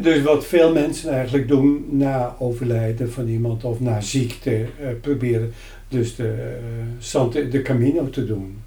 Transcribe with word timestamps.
Dus 0.00 0.22
wat 0.22 0.46
veel 0.46 0.72
mensen 0.72 1.10
eigenlijk 1.10 1.48
doen 1.48 1.86
na 1.90 2.36
overlijden 2.38 3.12
van 3.12 3.28
iemand 3.28 3.64
of 3.64 3.80
na 3.80 4.00
ziekte, 4.00 4.50
eh, 4.50 4.88
proberen 5.00 5.52
dus 5.88 6.16
de, 6.16 6.58
eh, 7.12 7.50
de 7.50 7.62
Camino 7.62 8.10
te 8.10 8.26
doen. 8.26 8.58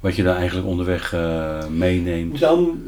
Wat 0.00 0.16
je 0.16 0.22
daar 0.22 0.36
eigenlijk 0.36 0.66
onderweg 0.66 1.12
eh, 1.12 1.66
meeneemt. 1.68 2.38
Dan 2.38 2.82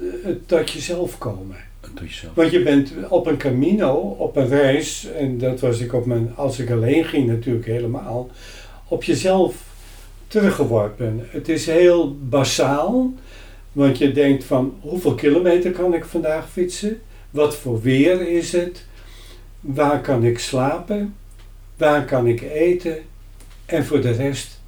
tot 0.46 0.70
jezelf 0.70 1.18
komen. 1.18 1.56
Tot 1.80 2.08
jezelf. 2.08 2.34
Want 2.34 2.50
je 2.50 2.62
bent 2.62 2.92
op 3.08 3.26
een 3.26 3.36
Camino, 3.36 3.92
op 3.96 4.36
een 4.36 4.48
reis, 4.48 5.08
en 5.18 5.38
dat 5.38 5.60
was 5.60 5.80
ik 5.80 5.92
op 5.92 6.06
mijn, 6.06 6.32
als 6.36 6.58
ik 6.58 6.70
alleen 6.70 7.04
ging 7.04 7.26
natuurlijk 7.26 7.66
helemaal, 7.66 8.30
op 8.88 9.04
jezelf 9.04 9.54
teruggeworpen. 10.26 11.26
Het 11.30 11.48
is 11.48 11.66
heel 11.66 12.16
basaal, 12.28 13.12
want 13.72 13.98
je 13.98 14.12
denkt 14.12 14.44
van 14.44 14.74
hoeveel 14.80 15.14
kilometer 15.14 15.70
kan 15.70 15.94
ik 15.94 16.04
vandaag 16.04 16.50
fietsen? 16.50 17.00
Wat 17.30 17.56
voor 17.56 17.80
weer 17.80 18.28
is 18.28 18.52
het? 18.52 18.84
Waar 19.60 20.00
kan 20.00 20.24
ik 20.24 20.38
slapen? 20.38 21.14
Waar 21.76 22.04
kan 22.04 22.26
ik 22.26 22.40
eten? 22.40 22.98
En 23.66 23.84
voor 23.84 24.00
de 24.00 24.10
rest 24.10 24.60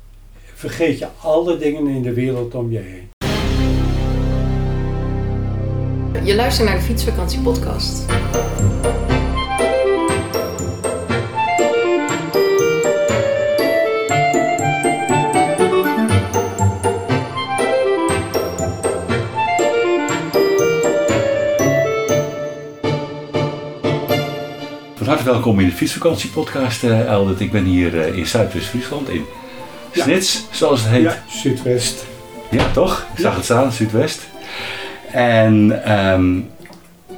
vergeet 0.55 0.99
je 0.99 1.07
alle 1.21 1.59
dingen 1.59 1.87
in 1.87 2.03
de 2.03 2.13
wereld 2.13 2.55
om 2.55 2.73
je 2.73 2.79
heen. 2.79 3.11
Je 6.25 6.35
luistert 6.35 6.69
naar 6.69 6.77
de 6.77 6.83
Fietsvakantie 6.83 7.41
podcast. 7.41 8.05
Van 25.13 25.21
harte 25.21 25.37
welkom 25.37 25.61
in 25.61 25.67
de 25.67 25.75
fietsvakantiepodcast, 25.75 26.85
eh 26.85 27.07
Eldert. 27.07 27.41
Ik 27.41 27.53
ben 27.53 27.65
hier 27.65 28.01
eh, 28.01 28.17
in 28.17 28.27
Zuidwest-Friesland, 28.27 29.09
in 29.09 29.25
Ja. 29.93 30.03
Snits, 30.03 30.45
zoals 30.51 30.81
het 30.81 30.91
heet. 30.91 31.03
Ja, 31.03 31.23
Zuidwest. 31.29 32.05
Ja, 32.51 32.71
toch? 32.73 33.07
Ik 33.15 33.21
zag 33.21 33.35
het 33.35 33.45
staan, 33.45 33.73
Zuidwest. 33.73 34.21
En 35.11 35.85
ehm 35.85 36.41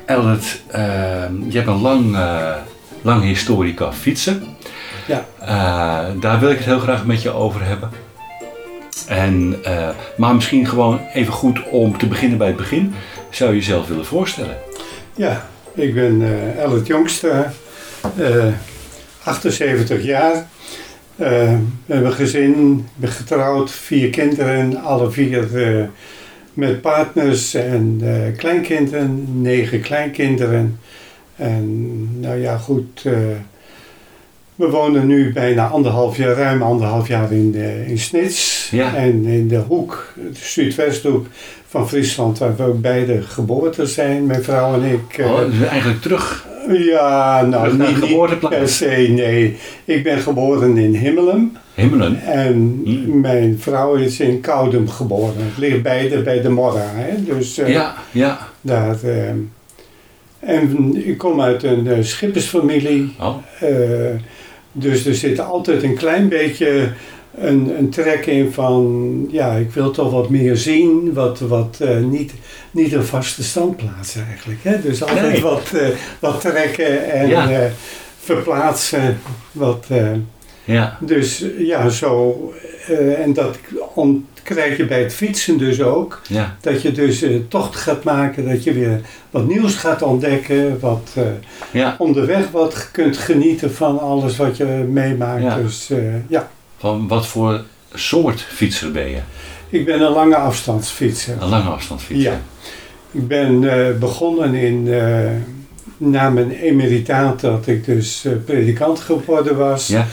Eldert, 0.04 0.62
ehm, 0.70 1.32
je 1.48 1.56
hebt 1.56 1.68
een 1.68 1.80
lang, 1.80 2.14
eh 2.14 2.54
lang 3.02 3.22
historica 3.22 3.92
fietsen. 3.92 4.42
Ja. 5.06 5.24
Daar 6.20 6.40
wil 6.40 6.50
ik 6.50 6.56
het 6.56 6.66
heel 6.66 6.80
graag 6.80 7.04
met 7.04 7.22
je 7.22 7.30
over 7.30 7.64
hebben. 7.64 7.90
En, 9.08 9.56
maar 10.16 10.34
misschien 10.34 10.66
gewoon 10.66 11.00
even 11.12 11.32
goed 11.32 11.68
om 11.70 11.98
te 11.98 12.06
beginnen 12.06 12.38
bij 12.38 12.46
het 12.46 12.56
begin. 12.56 12.94
Zou 13.30 13.50
je 13.50 13.56
jezelf 13.56 13.88
willen 13.88 14.06
voorstellen? 14.06 14.56
Ja, 15.16 15.48
ik 15.74 15.94
ben 15.94 16.22
eh 16.22 16.62
Ellet 16.62 16.86
Jongstra, 16.86 17.42
eh 17.44 17.50
78 19.24 20.02
jaar. 20.04 20.34
Eh, 21.16 21.28
we 21.86 21.92
hebben 21.94 22.06
een 22.10 22.12
gezin, 22.12 22.86
ben 22.96 23.10
getrouwd, 23.10 23.70
vier 23.70 24.10
kinderen, 24.10 24.76
alle 24.82 25.10
vier 25.10 25.62
eh, 25.78 25.84
met 26.54 26.80
partners 26.80 27.54
en 27.54 27.98
eh, 28.02 28.36
kleinkinderen, 28.38 29.24
negen 29.42 29.80
kleinkinderen. 29.80 30.78
En 31.36 32.08
nou 32.20 32.40
ja, 32.40 32.56
goed, 32.56 33.02
eh, 33.04 33.12
we 34.54 34.68
wonen 34.70 35.06
nu 35.06 35.32
bijna 35.32 35.68
anderhalf 35.68 36.16
jaar, 36.16 36.34
ruim 36.36 36.62
anderhalf 36.62 37.08
jaar 37.08 37.32
in, 37.32 37.52
eh, 37.54 37.88
in 37.90 37.98
Snits. 37.98 38.68
Ja. 38.70 38.94
En 38.94 39.24
in 39.26 39.48
de 39.48 39.56
hoek, 39.58 40.12
de 40.16 40.30
Zuidwesthoek 40.32 41.26
van 41.68 41.88
Friesland, 41.88 42.38
waar 42.38 42.56
we 42.56 42.62
ook 42.62 42.80
beide 42.80 43.22
geboren 43.22 43.88
zijn, 43.88 44.26
mijn 44.26 44.42
vrouw 44.42 44.74
en 44.74 44.82
ik. 44.92 45.18
eh, 45.18 45.32
Oh, 45.32 45.38
dus 45.50 45.68
eigenlijk 45.68 46.02
terug, 46.02 46.46
ja, 46.72 47.42
nou, 47.42 47.76
niet, 47.76 48.00
niet 48.08 48.48
per 48.48 48.68
se, 48.68 49.06
nee. 49.10 49.56
Ik 49.84 50.02
ben 50.02 50.18
geboren 50.18 50.76
in 50.76 50.94
Himmelen 50.94 51.56
Himmelen. 51.74 52.20
en 52.22 52.80
Hmm. 52.84 53.20
mijn 53.20 53.56
vrouw 53.60 53.94
is 53.94 54.20
in 54.20 54.40
Koudem 54.40 54.88
geboren. 54.88 55.34
Het 55.44 55.58
ligt 55.58 55.82
beide 55.82 56.22
bij 56.22 56.40
de 56.40 56.48
Morra, 56.48 56.90
hè. 56.94 57.24
Dus 57.24 57.58
eh, 57.58 57.68
Ja, 57.72 57.94
ja. 58.12 58.38
daar... 58.60 58.96
eh, 59.02 59.28
en 60.38 60.92
ik 61.06 61.18
kom 61.18 61.40
uit 61.40 61.62
een 61.62 61.86
eh, 61.86 61.98
schippersfamilie. 62.02 63.14
Oh, 63.20 63.36
eh, 63.60 63.68
dus 64.72 65.06
er 65.06 65.14
zit 65.14 65.40
altijd 65.40 65.82
een 65.82 65.94
klein 65.94 66.28
beetje 66.28 66.88
een, 67.38 67.78
een 67.78 67.90
trek 67.90 68.26
in 68.26 68.52
van... 68.52 69.26
Ja, 69.30 69.52
ik 69.54 69.70
wil 69.70 69.90
toch 69.90 70.10
wat 70.12 70.28
meer 70.28 70.56
zien. 70.56 71.12
Wat, 71.12 71.38
wat 71.40 71.78
eh, 71.80 71.98
niet, 71.98 72.32
niet 72.70 72.92
een 72.92 73.04
vaste 73.04 73.42
standplaats 73.42 74.16
eigenlijk. 74.28 74.58
Hè? 74.62 74.80
Dus 74.80 75.02
altijd 75.02 75.32
Nee. 75.32 75.42
wat, 75.42 75.70
eh, 75.74 75.88
wat 76.18 76.40
trekken 76.40 77.12
en 77.12 77.28
Ja. 77.28 77.50
eh, 77.50 77.70
verplaatsen. 78.20 79.18
Wat, 79.52 79.86
ja. 80.64 80.98
dus 81.00 81.44
ja, 81.58 81.88
zo. 81.88 82.52
en 83.22 83.32
dat 83.32 83.58
krijg 84.42 84.76
je 84.76 84.86
bij 84.86 85.02
het 85.02 85.12
fietsen 85.14 85.58
dus 85.58 85.82
ook. 85.82 86.20
Ja, 86.28 86.56
Dat 86.60 86.82
je 86.82 86.92
dus 86.92 87.22
eh, 87.22 87.36
tocht 87.48 87.76
gaat 87.76 88.04
maken, 88.04 88.48
dat 88.48 88.64
je 88.64 88.72
weer 88.72 89.00
wat 89.30 89.46
nieuws 89.46 89.74
gaat 89.74 90.02
ontdekken, 90.02 90.80
wat 90.80 91.16
ja. 91.72 91.94
onderweg 91.98 92.50
wat 92.50 92.88
kunt 92.92 93.16
genieten 93.16 93.72
van 93.72 93.98
alles 94.00 94.36
wat 94.36 94.56
je 94.56 94.64
meemaakt. 94.88 95.42
Ja. 95.42 95.56
Dus 95.56 95.90
ja, 96.28 96.50
Van 96.84 97.08
wat 97.08 97.26
voor 97.26 97.64
soort 97.94 98.40
fietser 98.40 98.92
ben 98.92 99.10
je? 99.10 99.20
ik 99.68 99.84
ben 99.84 100.00
een 100.00 100.12
lange 100.12 100.36
afstandsfietser. 100.36 101.36
Een 101.40 101.48
lange 101.48 101.68
afstand 101.68 102.02
fietser. 102.02 102.32
Ja. 102.32 102.40
Ik 103.10 103.28
ben 103.28 103.70
eh, 103.70 103.98
begonnen 103.98 104.54
in, 104.54 104.88
eh, 104.92 105.30
na 105.96 106.30
mijn 106.30 106.50
emeritaat 106.50 107.40
dat 107.40 107.66
ik 107.66 107.84
dus 107.84 108.24
eh, 108.24 108.32
predikant 108.44 109.00
geworden 109.00 109.56
was. 109.56 109.86
Ja. 109.86 110.06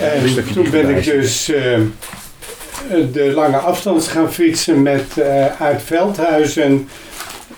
En 0.00 0.52
toen 0.52 0.70
ben 0.70 0.96
ik 0.96 1.04
dus 1.04 1.44
de 3.12 3.32
lange 3.34 3.56
afstand 3.56 4.08
gaan 4.08 4.32
fietsen 4.32 4.82
met 4.82 5.20
uit 5.58 5.82
Veldhuizen. 5.82 6.88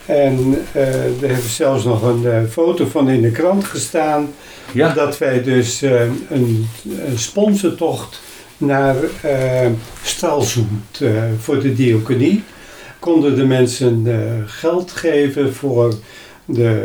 En 0.06 0.64
eh 0.72 1.22
er 1.22 1.28
heeft 1.28 1.54
zelfs 1.54 1.84
nog 1.84 2.02
een 2.02 2.26
eh, 2.26 2.42
foto 2.50 2.86
van 2.86 3.08
in 3.08 3.22
de 3.22 3.30
krant 3.30 3.64
gestaan. 3.64 4.28
Ja. 4.72 4.92
Dat 4.92 5.18
wij 5.18 5.42
dus 5.42 5.82
eh, 5.82 6.00
een, 6.30 6.66
een 7.06 7.18
sponsortocht 7.18 8.20
naar 8.56 8.96
eh, 9.22 9.66
voor 11.38 11.60
de 11.60 11.74
diaconie. 11.74 12.42
Konden 12.98 13.36
de 13.36 13.44
mensen 13.44 14.06
geld 14.46 14.92
geven 14.92 15.54
voor 15.54 15.94
de 16.44 16.82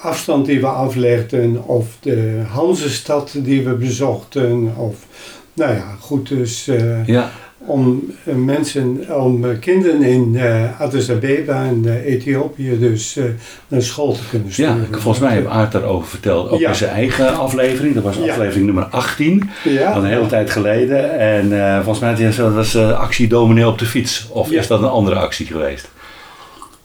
afstand 0.00 0.46
die 0.46 0.60
we 0.60 0.66
aflegden 0.66 1.64
of 1.64 1.86
de 2.00 2.42
Hansestad 2.48 3.34
die 3.36 3.64
we 3.64 3.74
bezochten. 3.74 4.74
Of, 4.76 4.96
nou 5.52 5.74
ja, 5.74 5.96
goed, 6.00 6.28
dus 6.28 6.68
Ja. 7.06 7.30
Om 7.66 8.12
eh, 8.24 8.34
mensen, 8.34 9.06
om 9.16 9.44
eh, 9.44 9.58
kinderen 9.60 10.02
in 10.02 10.36
eh 10.36 10.80
Addis 10.80 11.10
Abeba 11.10 11.64
en 11.64 12.02
Ethiopië 12.04 12.78
dus 12.78 13.16
eh, 13.16 13.24
naar 13.68 13.82
school 13.82 14.12
te 14.12 14.20
kunnen 14.30 14.48
Ja, 14.48 14.52
sturen. 14.54 15.00
volgens 15.00 15.18
mij 15.24 15.32
heeft 15.34 15.46
Aart 15.46 15.72
daarover 15.72 16.08
verteld, 16.08 16.50
ook 16.50 16.60
Ja. 16.60 16.68
in 16.68 16.74
zijn 16.74 16.90
eigen 16.90 17.36
aflevering. 17.38 17.94
Dat 17.94 18.02
was 18.02 18.16
Ja. 18.16 18.30
aflevering 18.32 18.64
nummer 18.64 18.84
18, 18.84 19.50
Ja, 19.64 19.90
al 19.92 20.02
een 20.04 20.08
hele 20.10 20.26
tijd 20.26 20.50
geleden. 20.50 21.18
En 21.18 21.44
volgens 21.82 21.98
mij 21.98 22.08
had 22.08 22.36
hij 22.36 22.50
was 22.50 22.76
actie 22.76 23.28
dominee 23.28 23.66
op 23.66 23.78
de 23.78 23.86
fiets. 23.86 24.26
Of 24.30 24.50
Ja. 24.50 24.58
is 24.60 24.66
dat 24.66 24.82
een 24.82 24.88
andere 24.88 25.16
actie 25.16 25.46
geweest? 25.46 25.88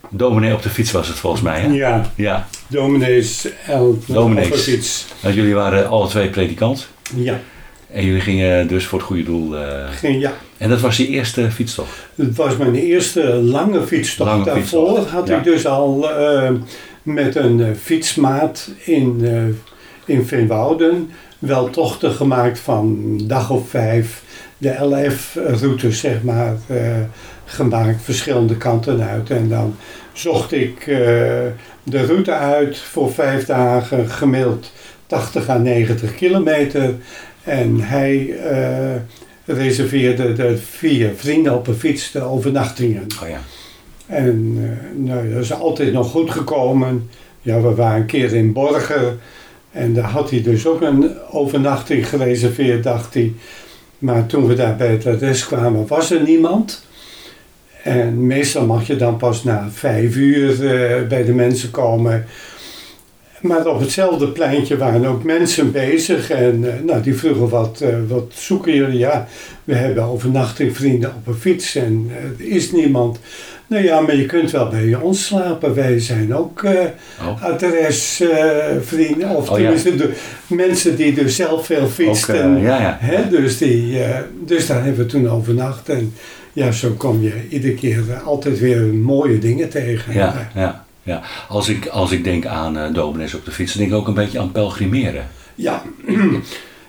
Dominee 0.09 0.53
op 0.53 0.61
de 0.63 0.69
fiets 0.69 0.91
was 0.91 1.07
het 1.07 1.17
volgens 1.17 1.41
mij, 1.41 1.59
hè? 1.59 1.67
ja, 1.67 2.11
Ja, 2.15 2.47
dominees 2.67 3.47
en 3.67 4.01
Dominees. 4.07 4.51
of 4.51 4.67
iets. 4.67 5.05
want 5.19 5.35
jullie 5.35 5.55
waren 5.55 5.89
alle 5.89 6.07
twee 6.07 6.29
predikant. 6.29 6.87
Ja, 7.15 7.39
En 7.95 8.05
jullie 8.05 8.21
gingen 8.21 8.67
dus 8.67 8.85
voor 8.85 8.99
het 8.99 9.07
goede 9.07 9.23
doel. 9.23 9.57
eh, 9.57 9.89
ging, 9.89 10.21
ja. 10.21 10.33
en 10.57 10.69
dat 10.69 10.81
was 10.81 10.97
je 10.97 11.07
eerste 11.07 11.51
fietstocht. 11.51 12.07
Het 12.15 12.35
was 12.35 12.57
mijn 12.57 12.75
eerste 12.75 13.23
lange 13.33 13.81
fietstocht. 13.81 14.29
Lange 14.29 14.43
Daarvoor 14.43 14.87
fietstocht, 14.87 15.09
had 15.09 15.27
ja. 15.27 15.37
ik 15.37 15.43
dus 15.43 15.65
al 15.65 16.11
eh, 16.11 16.51
met 17.03 17.35
een 17.35 17.61
eh, 17.61 17.67
fietsmaat 17.81 18.71
in, 18.83 19.25
in 20.05 20.25
Veenwouden 20.25 21.11
wel 21.39 21.69
tochten 21.69 22.11
gemaakt 22.11 22.59
van 22.59 23.17
dag 23.23 23.49
of 23.49 23.69
vijf. 23.69 24.23
De 24.57 24.75
LF-routes, 24.79 25.99
zeg 25.99 26.23
maar, 26.23 26.55
gemaakt, 27.45 28.01
verschillende 28.01 28.57
kanten 28.57 29.01
uit. 29.01 29.29
En 29.29 29.49
dan 29.49 29.75
zocht 30.13 30.51
ik 30.51 30.85
de 31.83 32.05
route 32.05 32.31
uit 32.31 32.77
voor 32.77 33.11
vijf 33.13 33.45
dagen, 33.45 34.09
gemiddeld 34.09 34.71
80 35.07 35.49
à 35.49 35.57
90 35.57 36.15
kilometer. 36.15 36.95
En 37.45 37.79
hij 37.79 38.37
eh, 38.37 38.95
reserveerde 39.45 40.33
de 40.33 40.57
vier 40.57 41.11
vrienden 41.15 41.55
op 41.55 41.67
een 41.67 41.75
fiets 41.75 42.11
de 42.11 42.21
overnachtingen. 42.21 43.07
Oh 43.23 43.29
ja. 43.29 43.39
En 44.05 44.57
eh, 44.61 44.99
nou, 44.99 45.33
dat 45.33 45.43
is 45.43 45.53
altijd 45.53 45.93
nog 45.93 46.11
goed 46.11 46.31
gekomen. 46.31 47.09
Ja, 47.41 47.61
we 47.61 47.75
waren 47.75 48.01
een 48.01 48.05
keer 48.05 48.33
in 48.33 48.53
Borger. 48.53 49.15
En 49.71 49.93
daar 49.93 50.09
had 50.09 50.29
hij 50.29 50.41
dus 50.41 50.67
ook 50.67 50.81
een 50.81 51.11
overnachting 51.31 52.09
gereserveerd, 52.09 52.83
dacht 52.83 53.13
hij. 53.13 53.33
Maar 53.99 54.25
toen 54.25 54.47
we 54.47 54.53
daar 54.53 54.75
bij 54.75 54.91
het 54.91 55.05
adres 55.05 55.45
kwamen, 55.45 55.87
was 55.87 56.11
er 56.11 56.21
niemand. 56.21 56.85
En 57.83 58.27
meestal 58.27 58.65
mag 58.65 58.87
je 58.87 58.95
dan 58.95 59.17
pas 59.17 59.43
na 59.43 59.67
vijf 59.71 60.15
uur 60.15 60.51
eh, 60.51 61.07
bij 61.07 61.23
de 61.23 61.33
mensen 61.33 61.71
komen. 61.71 62.25
Maar 63.47 63.67
op 63.67 63.79
hetzelfde 63.79 64.27
pleintje 64.27 64.77
waren 64.77 65.05
ook 65.05 65.23
mensen 65.23 65.71
bezig. 65.71 66.29
En 66.29 66.63
eh, 66.63 66.73
nou, 66.85 67.01
die 67.01 67.15
vroegen 67.15 67.49
wat, 67.49 67.81
eh, 67.81 67.95
wat 68.07 68.31
zoeken 68.33 68.73
jullie? 68.75 68.97
Ja, 68.97 69.27
we 69.63 69.75
hebben 69.75 70.03
overnachtingvrienden 70.03 71.13
op 71.15 71.27
een 71.27 71.39
fiets 71.39 71.75
en 71.75 72.09
eh, 72.09 72.45
er 72.45 72.51
is 72.55 72.71
niemand. 72.71 73.19
Nou 73.67 73.83
ja, 73.83 73.99
maar 74.01 74.15
je 74.15 74.25
kunt 74.25 74.51
wel 74.51 74.67
bij 74.69 74.95
ons 74.95 75.25
slapen. 75.25 75.73
Wij 75.75 75.99
zijn 75.99 76.35
ook 76.35 76.63
eh 76.63 76.71
Oh. 77.21 77.43
adresvrienden. 77.43 79.29
of 79.29 79.49
Oh, 79.49 79.59
ja. 79.59 79.63
tenminste 79.63 79.95
de 79.95 80.13
mensen 80.47 80.95
die 80.95 81.13
dus 81.13 81.35
zelf 81.35 81.65
veel 81.65 81.81
Ook, 82.07 82.15
eh, 82.27 82.63
ja, 82.63 82.81
ja. 82.81 82.97
Hè, 82.99 83.29
dus, 83.29 83.57
die, 83.57 83.97
dus 84.45 84.67
daar 84.67 84.83
hebben 84.83 85.05
we 85.05 85.11
toen 85.11 85.29
overnacht. 85.29 85.89
En 85.89 86.13
ja, 86.53 86.71
zo 86.71 86.91
kom 86.97 87.21
je 87.21 87.33
iedere 87.49 87.73
keer 87.73 88.03
altijd 88.25 88.59
weer 88.59 88.81
mooie 88.81 89.39
dingen 89.39 89.69
tegen. 89.69 90.13
Ja, 90.13 90.49
ja, 90.55 90.84
ja. 91.05 91.21
Als, 91.47 91.69
ik, 91.69 91.87
als 91.87 92.11
ik 92.11 92.23
denk 92.23 92.45
aan 92.45 92.77
uh, 92.77 92.83
dominees 92.93 93.33
op 93.33 93.45
de 93.45 93.51
fiets, 93.51 93.73
dan 93.73 93.81
denk 93.81 93.93
ik 93.93 93.99
ook 93.99 94.07
een 94.07 94.13
beetje 94.13 94.39
aan 94.39 94.51
pelgrimeren. 94.51 95.27
Ja, 95.55 95.81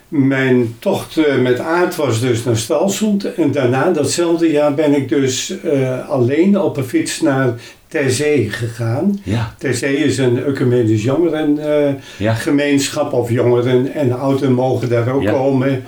mijn 0.09 0.77
tocht 0.79 1.17
eh, 1.17 1.39
met 1.39 1.59
Aard 1.59 1.97
was 1.97 2.21
dus 2.21 2.45
naar 2.45 2.57
Stalsund. 2.57 3.35
En 3.35 3.53
daarna, 3.53 3.91
datzelfde 3.91 4.51
jaar, 4.51 4.75
ben 4.75 4.95
ik 4.95 5.09
dus 5.09 5.61
eh, 5.61 6.09
alleen 6.09 6.61
op 6.61 6.77
een 6.77 6.85
fiets 6.85 7.21
naar 7.21 7.55
Terzee 7.89 8.51
gegaan. 8.51 9.21
Ja, 9.23 9.55
Terzee 9.59 9.97
is 9.97 10.19
een 10.19 10.45
ecumenisch 10.45 11.03
jongerengemeenschap 11.03 13.13
ja. 13.13 13.19
of 13.19 13.31
jongeren 13.31 13.95
en 13.95 14.13
ouderen 14.13 14.53
mogen 14.53 14.89
daar 14.89 15.09
ook 15.09 15.23
Ja. 15.23 15.33
komen. 15.33 15.83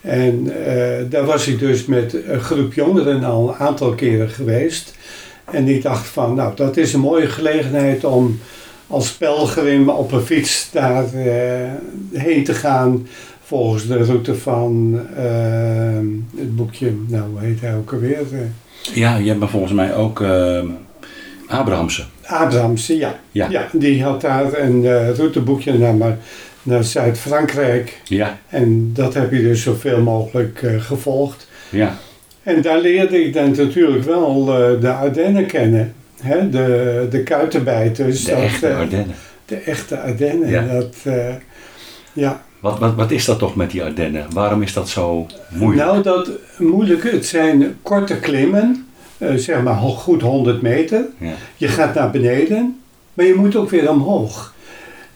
En 0.00 0.52
daar 1.08 1.24
was 1.24 1.46
ik 1.46 1.58
dus 1.58 1.86
met 1.86 2.16
een 2.26 2.40
groep 2.40 2.74
jongeren 2.74 3.24
al 3.24 3.48
een 3.48 3.54
aantal 3.54 3.94
keren 3.94 4.28
geweest. 4.28 4.94
En 5.50 5.68
ik 5.68 5.82
dacht 5.82 6.06
van, 6.06 6.34
nou, 6.34 6.52
dat 6.56 6.76
is 6.76 6.92
een 6.92 7.00
mooie 7.00 7.26
gelegenheid 7.28 8.04
om 8.04 8.38
als 8.86 9.12
pelgrim 9.12 9.88
op 9.88 10.12
een 10.12 10.20
fiets 10.20 10.68
daar 10.72 11.04
eh, 11.14 11.70
heen 12.12 12.44
te 12.44 12.54
gaan. 12.54 13.06
Volgens 13.44 13.86
de 13.86 14.04
route 14.04 14.34
van 14.34 15.00
eh, 15.16 15.24
het 16.36 16.56
boekje, 16.56 16.92
nou, 17.06 17.30
hoe 17.30 17.40
heet 17.40 17.60
hij 17.60 17.74
ook 17.76 17.92
alweer? 17.92 18.18
Ja, 18.94 19.16
je 19.16 19.28
hebt 19.28 19.40
me 19.40 19.48
volgens 19.48 19.72
mij 19.72 19.94
ook 19.94 20.20
eh, 20.20 20.62
Abrahamse. 21.46 22.04
Abrahamse, 22.22 22.96
ja. 22.96 23.18
Ja. 23.30 23.48
ja. 23.50 23.68
Die 23.72 24.02
had 24.02 24.20
daar 24.20 24.58
een 24.58 25.12
routeboekje 25.14 25.78
naar, 25.78 25.94
maar- 25.94 26.18
naar 26.62 26.84
Zuid-Frankrijk. 26.84 28.00
Ja, 28.04 28.38
En 28.48 28.90
dat 28.94 29.14
heb 29.14 29.32
je 29.32 29.42
dus 29.42 29.62
zoveel 29.62 30.00
mogelijk 30.00 30.62
gevolgd. 30.78 31.48
ja, 31.70 31.96
En 32.44 32.62
daar 32.62 32.80
leerde 32.80 33.24
ik 33.24 33.32
dan 33.32 33.50
natuurlijk 33.56 34.04
wel 34.04 34.48
eh, 34.48 34.80
de 34.80 34.92
Ardennen 34.92 35.46
kennen. 35.46 35.94
Hè? 36.22 36.50
De, 36.50 37.06
de 37.10 37.22
kuitenbijters. 37.22 38.24
de 38.24 38.30
dat, 38.30 38.40
echte 38.40 38.66
eh, 38.66 38.78
Ardennen. 38.78 39.14
De 39.44 39.56
echte 39.56 40.00
Ardennen. 40.00 40.48
Ja. 40.48 40.66
Dat, 40.66 40.94
eh, 41.04 41.34
ja. 42.12 42.42
Wat, 42.60 42.78
wat, 42.78 42.94
wat 42.94 43.10
is 43.10 43.24
dat 43.24 43.38
toch 43.38 43.56
met 43.56 43.70
die 43.70 43.82
Ardennen? 43.82 44.26
Waarom 44.32 44.62
is 44.62 44.72
dat 44.72 44.88
zo 44.88 45.26
moeilijk? 45.48 45.86
Nou, 45.86 46.02
dat 46.02 46.30
moeilijke, 46.58 47.08
het 47.08 47.26
zijn 47.26 47.76
korte 47.82 48.16
klimmen. 48.16 48.86
zeg 49.36 49.62
maar 49.62 49.76
goed 49.76 50.22
100 50.22 50.62
meter. 50.62 51.04
Ja, 51.18 51.32
Je 51.56 51.68
gaat 51.68 51.94
naar 51.94 52.10
beneden, 52.10 52.80
maar 53.14 53.26
je 53.26 53.34
moet 53.34 53.56
ook 53.56 53.70
weer 53.70 53.90
omhoog. 53.90 54.54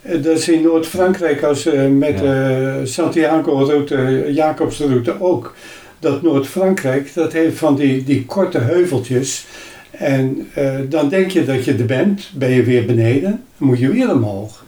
Dat 0.03 0.39
is 0.39 0.49
in 0.49 0.63
Noord-Frankrijk 0.63 1.43
als 1.43 1.67
eh, 1.67 1.87
met 1.87 2.19
de 2.19 2.81
Santiago-route, 2.85 4.25
Jacobsroute 4.29 5.21
ook. 5.21 5.55
Dat 5.99 6.23
Noord-Frankrijk, 6.23 7.15
dat 7.15 7.33
heeft 7.33 7.59
van 7.59 7.77
die, 7.77 8.05
die 8.05 8.25
korte 8.25 8.59
heuveltjes. 8.59 9.47
En 9.91 10.49
eh, 10.55 10.75
dan 10.89 11.09
denk 11.09 11.31
je 11.31 11.45
dat 11.45 11.65
je 11.65 11.75
er 11.75 11.85
bent, 11.85 12.31
ben 12.35 12.51
je 12.51 12.63
weer 12.63 12.85
beneden, 12.85 13.43
dan 13.59 13.69
moet 13.69 13.79
je 13.79 13.91
weer 13.91 14.11
omhoog. 14.11 14.65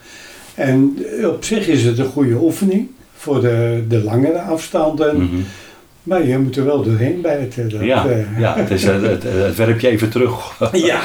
En 0.55 0.99
eh, 1.21 1.29
op 1.29 1.45
zich 1.45 1.69
is 1.69 1.85
het 1.85 1.99
een 1.99 2.07
goede 2.07 2.35
oefening 2.35 2.89
voor 3.15 3.41
de, 3.41 3.85
de 3.89 4.03
langere 4.03 4.41
afstanden. 4.41 5.17
Mhm. 5.17 5.41
Maar 6.03 6.27
je 6.27 6.39
moet 6.39 6.57
er 6.57 6.65
wel 6.65 6.83
doorheen 6.83 7.21
bijten. 7.21 7.69
Dat, 7.69 7.81
ja, 7.81 8.07
eh, 8.07 8.39
ja 8.39 8.57
het, 8.57 8.71
is, 8.71 8.85
het, 8.85 9.03
het, 9.03 9.23
het 9.23 9.57
werpt 9.57 9.81
je 9.81 9.89
even 9.89 10.11
terug 10.11 10.59
ja, 10.73 11.01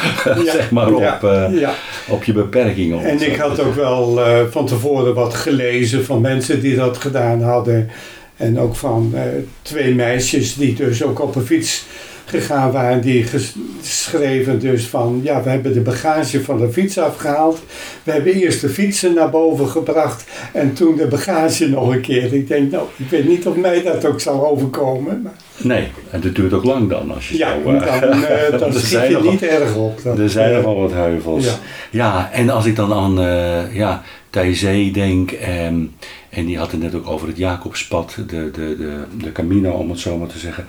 zeg 0.46 0.72
maar 0.72 0.94
op, 0.94 1.00
ja, 1.00 1.20
eh, 1.22 1.60
ja. 1.60 1.74
op 2.08 2.24
je 2.24 2.34
beperkingen. 2.34 3.00
het 3.00 3.22
En 3.22 3.32
ik 3.32 3.38
had 3.38 3.60
ook 3.60 3.76
wel 3.76 4.26
eh, 4.26 4.40
van 4.50 4.66
tevoren 4.66 5.14
wat 5.14 5.34
gelezen 5.34 6.06
van 6.06 6.22
mensen 6.22 6.62
die 6.62 6.76
dat 6.76 6.98
gedaan 6.98 7.42
hadden. 7.42 7.90
En 8.38 8.60
ook 8.60 8.76
van 8.76 9.12
eh, 9.16 9.22
twee 9.62 9.94
meisjes 9.96 10.56
die 10.56 10.76
dus 10.76 11.04
ook 11.04 11.22
op 11.22 11.36
een 11.36 11.46
fiets 11.46 11.86
gegaan 12.26 12.72
waren. 12.72 13.02
Die 13.02 13.24
ges- 13.24 13.56
schreven 13.82 14.60
dus 14.60 14.86
van, 14.88 15.20
ja, 15.24 15.44
we 15.44 15.50
hebben 15.50 15.74
de 15.74 15.80
bagage 15.82 16.44
van 16.44 16.58
de 16.60 16.72
fiets 16.72 16.98
afgehaald. 16.98 17.60
We 18.04 18.12
hebben 18.12 18.34
eerst 18.34 18.62
de 18.62 18.70
fietsen 18.70 19.14
naar 19.14 19.30
boven 19.30 19.68
gebracht 19.68 20.24
en 20.54 20.74
toen 20.74 20.96
de 20.96 21.08
bagage 21.08 21.70
nog 21.70 21.90
een 21.94 22.02
keer. 22.02 22.34
Ik 22.34 22.48
denk, 22.48 22.72
nou, 22.72 22.86
ik 22.98 23.10
weet 23.10 23.28
niet 23.28 23.48
of 23.48 23.56
mij 23.56 23.82
dat 23.84 24.06
ook 24.06 24.20
zal 24.22 24.48
overkomen. 24.48 25.22
Maar 25.22 25.34
Nee, 25.58 25.88
en 26.12 26.22
het 26.22 26.36
duurt 26.36 26.54
ook 26.54 26.64
lang 26.64 26.90
dan 26.90 27.12
als 27.14 27.30
je 27.30 27.38
ja, 27.38 27.54
zo... 27.64 27.72
dan, 27.72 27.82
eh, 27.84 28.48
eh, 28.54 28.60
dan 28.60 28.74
schiet 28.74 28.90
je 29.02 29.10
nogal- 29.12 29.32
niet 29.32 29.44
erg 29.44 29.76
op. 29.76 30.00
Dat, 30.04 30.18
Er 30.20 30.30
zijn 30.30 30.54
nog 30.54 30.64
wel 30.64 30.80
wat 30.80 30.92
heuvels. 30.92 31.46
ja. 31.46 31.52
Ja. 31.92 32.30
en 32.34 32.50
als 32.50 32.66
ik 32.66 32.76
dan 32.76 32.94
aan 32.94 33.20
uh, 33.20 33.76
ja, 33.76 34.04
Thijzee 34.36 34.92
denk, 34.92 35.32
en, 35.32 35.92
en 36.30 36.46
die 36.46 36.58
had 36.58 36.72
het 36.72 36.82
net 36.82 36.96
ook 36.96 37.10
over 37.10 37.28
het 37.28 37.38
Jacobspad, 37.38 38.16
de, 38.16 38.52
de, 38.52 38.52
de, 38.52 39.04
de 39.24 39.32
Camino 39.32 39.72
om 39.72 39.90
het 39.90 40.00
zo 40.00 40.18
maar 40.18 40.28
te 40.28 40.40
zeggen. 40.40 40.66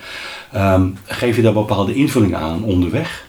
Ehm, 0.53 0.87
geef 1.05 1.37
je 1.37 1.43
daar 1.43 1.53
bepaalde 1.53 1.95
invulling 1.95 2.35
aan 2.35 2.65
onderweg? 2.65 3.25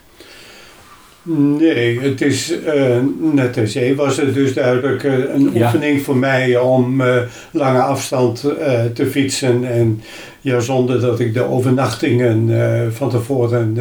Nee, 1.57 1.99
het 1.99 2.21
is 2.21 2.61
eh, 2.61 2.97
net 3.21 3.53
ter 3.53 3.67
zee 3.67 3.95
was 3.95 4.17
het 4.17 4.33
dus 4.33 4.53
duidelijk 4.53 5.03
eh, 5.03 5.13
een 5.13 5.49
Ja. 5.53 5.65
oefening 5.65 6.01
voor 6.01 6.17
mij 6.17 6.57
om 6.57 7.01
eh, 7.01 7.15
lange 7.51 7.81
afstand 7.81 8.39
te 8.93 9.05
fietsen. 9.05 9.63
En 9.65 10.01
ja, 10.41 10.59
zonder 10.59 11.01
dat 11.01 11.19
ik 11.19 11.33
de 11.33 11.43
overnachtingen 11.43 12.49
van 12.93 13.09
tevoren 13.09 13.77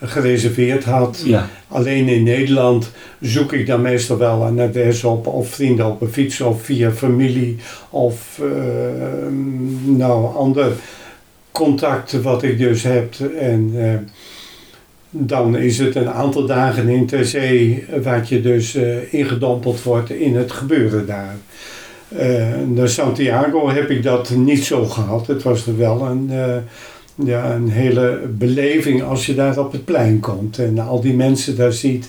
gereserveerd 0.00 0.84
had. 0.84 1.22
Ja, 1.24 1.48
Alleen 1.68 2.08
in 2.08 2.22
Nederland 2.22 2.90
zoek 3.20 3.52
ik 3.52 3.66
dan 3.66 3.82
meestal 3.82 4.18
wel 4.18 4.42
een 4.42 4.60
adres 4.60 5.04
op 5.04 5.26
of 5.26 5.48
vrienden 5.48 5.86
op 5.86 6.00
een 6.00 6.12
fiets 6.12 6.40
of 6.40 6.62
via 6.62 6.90
familie 6.90 7.56
of 7.90 8.40
eh, 8.42 9.26
nou 9.84 10.34
ander 10.34 10.72
contact 11.50 12.22
wat 12.22 12.42
ik 12.42 12.58
dus 12.58 12.82
heb. 12.82 13.14
En 13.38 13.70
eh, 13.74 13.94
dan 15.10 15.56
is 15.56 15.78
het 15.78 15.94
een 15.94 16.10
aantal 16.10 16.46
dagen 16.46 16.88
in 16.88 17.06
ter 17.06 17.24
zee 17.24 17.84
waar 18.02 18.24
je 18.28 18.40
dus 18.40 18.74
eh, 18.74 19.14
ingedompeld 19.14 19.82
wordt 19.82 20.10
in 20.10 20.36
het 20.36 20.52
gebeuren 20.52 21.06
daar. 21.06 21.36
Naar 22.66 22.88
Santiago 22.88 23.70
heb 23.70 23.90
ik 23.90 24.02
dat 24.02 24.30
niet 24.30 24.64
zo 24.64 24.84
gehad. 24.84 25.26
Het 25.26 25.42
was 25.42 25.66
er 25.66 25.78
wel 25.78 26.00
een, 26.00 26.30
ja, 27.24 27.54
een 27.54 27.70
hele 27.70 28.20
beleving 28.30 29.02
als 29.02 29.26
je 29.26 29.34
daar 29.34 29.58
op 29.58 29.72
het 29.72 29.84
plein 29.84 30.20
komt. 30.20 30.58
En 30.58 30.78
al 30.78 31.00
die 31.00 31.14
mensen 31.14 31.56
daar 31.56 31.72
ziet 31.72 32.08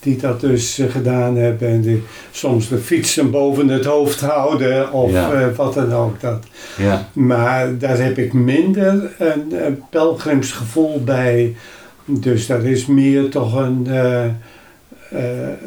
die 0.00 0.16
dat 0.16 0.40
dus 0.40 0.78
eh, 0.78 0.90
gedaan 0.90 1.36
hebben. 1.36 1.68
En 1.68 1.80
die 1.80 2.02
soms 2.30 2.68
de 2.68 2.78
fietsen 2.78 3.30
boven 3.30 3.68
het 3.68 3.84
hoofd 3.84 4.20
houden 4.20 4.92
of 4.92 5.10
Ja. 5.12 5.32
eh, 5.32 5.46
wat 5.56 5.74
dan 5.74 5.92
ook. 5.92 6.20
Dat. 6.20 6.44
ja, 6.78 7.08
Maar 7.12 7.78
daar 7.78 7.98
heb 7.98 8.18
ik 8.18 8.32
minder 8.32 9.10
een, 9.18 9.66
een 9.66 9.82
pelgrimsgevoel 9.90 11.02
bij. 11.04 11.54
Dus 12.04 12.46
dat 12.46 12.62
is 12.62 12.86
meer 12.86 13.28
toch 13.28 13.54
een, 13.56 13.86
eh, 13.90 14.24
eh, 15.10 15.20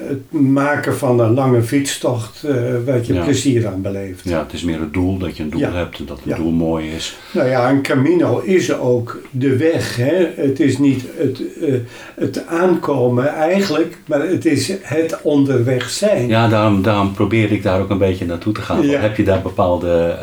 het 0.07 0.31
maken 0.41 0.95
van 0.97 1.19
een 1.19 1.33
lange 1.33 1.63
fietstocht 1.63 2.43
eh 2.43 2.53
waar 2.85 2.99
je 3.05 3.13
Ja. 3.13 3.23
plezier 3.23 3.67
aan 3.67 3.81
beleeft. 3.81 4.23
ja, 4.23 4.39
het 4.43 4.53
is 4.53 4.63
meer 4.63 4.79
het 4.79 4.93
doel, 4.93 5.17
dat 5.17 5.37
je 5.37 5.43
een 5.43 5.49
doel 5.49 5.59
Ja. 5.59 5.71
hebt 5.71 5.99
en 5.99 6.05
dat 6.05 6.17
het 6.17 6.25
Ja. 6.29 6.35
doel 6.35 6.51
mooi 6.51 6.89
is. 6.91 7.17
Nou 7.33 7.47
ja, 7.49 7.69
een 7.69 7.81
camino 7.81 8.39
is 8.39 8.73
ook 8.77 9.21
de 9.31 9.57
weg. 9.57 9.95
Hè? 9.95 10.27
Het 10.35 10.59
is 10.59 10.77
niet 10.77 11.03
het, 11.17 11.41
eh, 11.61 11.73
het 12.15 12.45
aankomen 12.47 13.27
eigenlijk, 13.27 13.97
maar 14.05 14.21
het 14.27 14.45
is 14.45 14.73
het 14.81 15.17
onderweg 15.21 15.89
zijn. 15.89 16.27
Ja, 16.27 16.47
daarom, 16.47 16.81
daarom 16.81 17.11
probeer 17.13 17.51
ik 17.51 17.63
daar 17.63 17.79
ook 17.81 17.89
een 17.89 17.97
beetje 17.97 18.25
naartoe 18.25 18.53
te 18.53 18.61
gaan. 18.61 18.83
Heb 18.85 19.17
je 19.17 19.23
daar 19.23 19.41
bepaalde, 19.41 20.17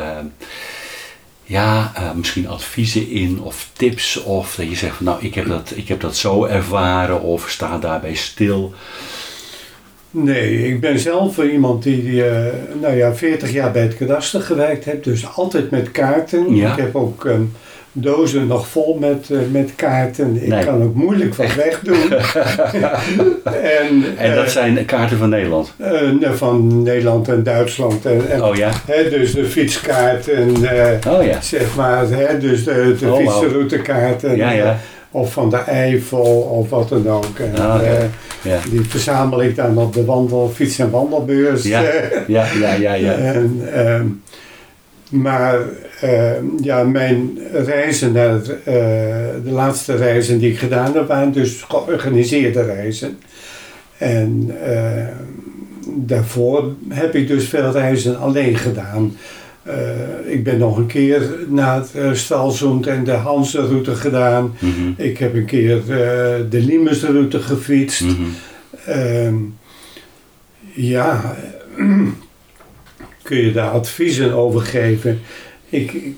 ja, 1.49 1.91
eh, 1.95 2.11
misschien 2.13 2.47
adviezen 2.47 3.09
in 3.09 3.41
of 3.41 3.69
tips? 3.73 4.23
Of 4.23 4.55
dat 4.55 4.69
je 4.69 4.75
zegt 4.75 4.95
van 4.95 5.05
nou, 5.05 5.25
ik 5.25 5.33
heb 5.33 5.47
dat, 5.47 5.73
ik 5.75 5.87
heb 5.87 6.01
dat 6.01 6.15
zo 6.15 6.45
ervaren 6.45 7.21
of 7.21 7.49
sta 7.49 7.77
daarbij 7.77 8.13
stil. 8.13 8.73
Nee, 10.11 10.67
ik 10.67 10.79
ben 10.79 10.99
zelf 10.99 11.37
iemand 11.37 11.83
die 11.83 12.25
eh, 12.25 12.53
nou 12.81 12.95
ja, 12.95 13.15
40 13.15 13.51
jaar 13.51 13.71
bij 13.71 13.81
het 13.81 13.97
kadaster 13.97 14.41
gewerkt 14.41 14.85
heeft, 14.85 15.03
dus 15.03 15.35
altijd 15.35 15.69
met 15.71 15.91
kaarten. 15.91 16.55
Ja. 16.55 16.71
Ik 16.71 16.77
heb 16.77 16.95
ook 16.95 17.25
ehm, 17.25 17.43
dozen 17.91 18.47
nog 18.47 18.67
vol 18.67 18.97
met, 18.99 19.29
eh, 19.29 19.37
met 19.51 19.71
kaarten. 19.75 20.35
Ik 20.41 20.47
Nee. 20.47 20.65
kan 20.65 20.83
ook 20.83 20.95
moeilijk 20.95 21.35
wat 21.35 21.55
wegdoen. 21.65 22.11
en 23.53 24.03
En 24.17 24.35
dat 24.35 24.45
eh, 24.45 24.51
zijn 24.51 24.85
kaarten 24.85 25.17
van 25.17 25.29
Nederland. 25.29 25.73
eh, 25.77 26.31
van 26.31 26.83
Nederland 26.83 27.27
en 27.27 27.43
Duitsland. 27.43 28.05
En, 28.05 28.29
en, 28.29 28.43
Oh 28.43 28.55
ja? 28.55 28.69
hè, 28.85 29.09
dus 29.09 29.33
de 29.33 29.45
fietskaart 29.45 30.27
en 30.29 30.49
Oh 31.07 31.23
ja. 31.25 31.41
zeg 31.41 31.75
maar, 31.75 32.09
hè, 32.09 32.37
dus 32.39 32.63
de, 32.63 32.95
de 32.99 33.11
Oh, 33.11 33.17
fietsroutekaart. 33.17 34.23
En, 34.23 34.35
Ja, 34.35 34.51
ja. 34.51 34.77
of 35.11 35.33
van 35.33 35.49
de 35.49 35.57
Eifel 35.57 36.21
of 36.59 36.69
wat 36.69 36.89
dan 36.89 37.09
ook. 37.09 37.39
En, 37.39 37.61
Ah, 37.63 37.81
Ja. 38.41 38.59
die 38.69 38.81
verzamel 38.81 39.41
ik 39.43 39.55
dan 39.55 39.77
op 39.77 39.93
de 39.93 40.05
wandel, 40.05 40.51
fiets- 40.55 40.79
en 40.79 40.89
wandelbeurs. 40.89 41.63
Ja, 41.63 41.81
ja, 42.27 42.45
ja, 42.59 42.73
ja, 42.73 42.93
ja. 42.93 43.11
En, 43.33 43.61
ehm, 43.73 44.05
maar 45.21 45.55
ehm, 46.01 46.45
ja, 46.61 46.83
mijn 46.83 47.37
reizen 47.53 48.11
naar 48.11 48.35
eh, 48.39 48.73
de 49.43 49.51
laatste 49.51 49.95
reizen 49.95 50.39
die 50.39 50.51
ik 50.51 50.59
gedaan 50.59 50.93
heb, 50.93 51.07
waren 51.07 51.31
dus 51.31 51.63
georganiseerde 51.67 52.61
reizen. 52.61 53.17
En 53.97 54.55
ehm, 54.65 55.13
daarvoor 55.85 56.73
heb 56.89 57.15
ik 57.15 57.27
dus 57.27 57.47
veel 57.47 57.71
reizen 57.71 58.19
alleen 58.19 58.55
gedaan. 58.57 59.15
Eh, 59.63 60.33
ik 60.33 60.43
ben 60.43 60.57
nog 60.57 60.77
een 60.77 60.87
keer 60.87 61.21
naar 61.47 61.75
het 61.75 61.89
uh, 61.95 62.13
Stralsund 62.13 62.87
en 62.87 63.03
de 63.03 63.11
Hanse-route 63.11 63.95
gedaan. 63.95 64.55
Mhm, 64.59 64.91
Ik 64.97 65.17
heb 65.17 65.33
een 65.35 65.45
keer 65.45 65.77
eh, 65.77 65.85
de 66.49 66.59
Limesroute 66.61 67.39
gefietst. 67.39 68.01
mhm. 68.01 68.23
Ehm, 68.85 69.35
ja, 70.73 71.35
kun 73.23 73.37
je 73.37 73.51
daar 73.51 73.69
adviezen 73.69 74.33
over 74.33 74.61
geven? 74.61 75.19
Ik, 75.69 75.91
ik, 75.91 76.17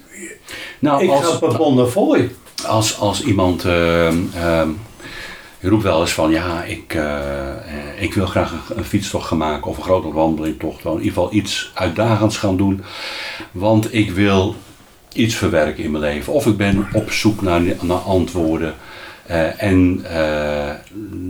Nou, 0.79 1.03
ik 1.03 1.09
als, 1.09 1.25
ga 1.25 1.37
per 1.37 1.57
Bonnefoy. 1.57 2.31
als, 2.65 2.99
als 2.99 3.23
iemand 3.23 3.65
ehm, 3.65 4.17
ehm, 4.35 4.69
je 5.59 5.69
roept 5.69 5.83
wel 5.83 6.01
eens 6.01 6.11
van 6.11 6.31
ja, 6.31 6.63
ik, 6.63 6.93
eh, 6.93 7.49
eh, 7.49 8.01
ik 8.01 8.13
wil 8.13 8.25
graag 8.25 8.51
een, 8.51 8.77
een 8.77 8.83
fietstocht 8.83 9.27
gaan 9.27 9.37
maken 9.37 9.71
of 9.71 9.77
een 9.77 9.83
grote 9.83 10.13
wandelingtocht. 10.13 10.85
In 10.85 10.91
ieder 10.91 11.07
geval 11.07 11.33
iets 11.33 11.71
uitdagends 11.73 12.37
gaan 12.37 12.57
doen. 12.57 12.83
Want 13.51 13.93
ik 13.93 14.11
wil 14.11 14.55
iets 15.13 15.35
verwerken 15.35 15.83
in 15.83 15.91
mijn 15.91 16.03
leven. 16.03 16.33
Of 16.33 16.45
ik 16.45 16.57
ben 16.57 16.87
op 16.93 17.11
zoek 17.11 17.41
naar, 17.41 17.61
naar 17.81 17.97
antwoorden. 17.97 18.73
Eh, 19.25 19.63
en 19.63 20.05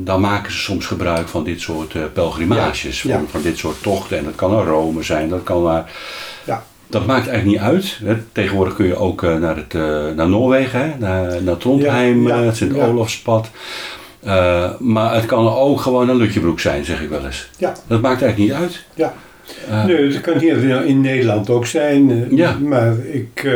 dan 0.04 0.22
maken 0.22 0.52
ze 0.52 0.58
soms 0.58 0.86
gebruik 0.86 1.28
van 1.28 1.44
dit 1.44 1.62
soort 1.62 2.14
pelgrimages, 2.14 3.02
Ja, 3.02 3.10
ja. 3.12 3.18
Van, 3.18 3.28
van 3.28 3.42
dit 3.42 3.58
soort 3.58 3.82
tochten. 3.84 4.18
En 4.18 4.24
dat 4.24 4.36
kan 4.36 4.52
naar 4.52 4.66
Rome 4.66 5.04
zijn, 5.04 5.30
dat 5.30 5.44
kan 5.44 5.64
naar 5.64 5.92
Ja. 6.44 6.64
Dat 6.92 7.06
maakt 7.06 7.28
eigenlijk 7.28 7.46
niet 7.46 7.70
uit. 7.74 8.00
Hè. 8.04 8.16
Tegenwoordig 8.32 8.76
kun 8.76 8.86
je 8.86 8.96
ook 8.96 9.24
eh, 9.24 9.38
naar, 9.38 9.56
het, 9.56 9.74
eh, 9.74 10.16
naar 10.16 10.30
Noorwegen, 10.30 10.80
hè. 10.80 10.98
Naar, 11.00 11.44
naar 11.44 11.58
Trondheim, 11.58 12.28
Ja, 12.28 12.36
ja, 12.36 12.42
eh, 12.42 12.46
het 12.46 12.58
Sint-Olofspad. 12.58 13.50
Maar 14.80 15.16
het 15.16 15.26
kan 15.26 15.50
ook 15.50 15.82
gewoon 15.82 16.10
een 16.10 16.16
Lutjebroek 16.16 16.60
zijn, 16.60 16.86
zeg 16.86 17.02
ik 17.02 17.10
wel 17.10 17.26
eens. 17.26 17.50
Ja. 17.58 17.74
Dat 17.88 18.02
maakt 18.02 18.22
eigenlijk 18.22 18.52
niet 18.52 18.62
uit. 18.62 18.84
Ja. 18.94 19.14
Nee, 19.86 20.10
dat 20.10 20.22
kan 20.22 20.38
hier 20.38 20.86
in 20.86 21.02
Nederland 21.02 21.50
ook 21.50 21.66
zijn. 21.66 22.36
Ja. 22.36 22.58
Maar 22.60 22.94
ik, 23.06 23.50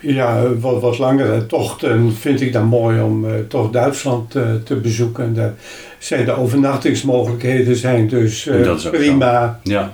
ja, 0.00 0.54
wat, 0.60 0.80
wat 0.80 0.98
langere 0.98 1.46
tochten 1.46 2.12
vind 2.12 2.40
ik 2.40 2.52
dan 2.52 2.66
mooi 2.66 3.00
om 3.00 3.26
toch 3.48 3.70
Duitsland 3.70 4.30
te 4.64 4.76
bezoeken. 4.82 5.34
Daar 5.34 5.54
zijn 5.98 6.24
de 6.24 6.36
overnachtingsmogelijkheden 6.36 7.76
zijn 7.76 8.08
dus 8.08 8.48
prima. 8.90 9.60
Ja, 9.62 9.92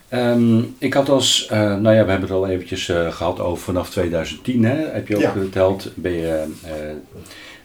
Ehm, 0.09 0.59
ik 0.77 0.93
had 0.93 1.09
als, 1.09 1.47
nou 1.49 1.81
ja, 1.91 2.05
we 2.05 2.11
hebben 2.11 2.21
het 2.21 2.31
al 2.31 2.47
eventjes 2.47 2.89
eh, 2.89 3.11
gehad 3.11 3.39
over 3.39 3.63
vanaf 3.63 3.89
2010. 3.89 4.63
Hè, 4.65 4.75
heb 4.75 5.07
je 5.07 5.15
ook 5.15 5.21
Ja. 5.21 5.31
verteld, 5.31 5.91
ben 5.95 6.11
je 6.13 6.43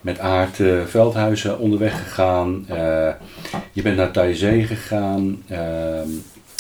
met 0.01 0.19
Aart 0.19 0.61
eh, 0.61 0.85
Veldhuizen 0.87 1.59
onderweg 1.59 2.03
gegaan. 2.03 2.65
Eh, 2.69 3.09
je 3.73 3.83
bent 3.83 3.97
naar 3.97 4.11
Taizee 4.11 4.63
gegaan. 4.67 5.43
ehm, 5.49 6.09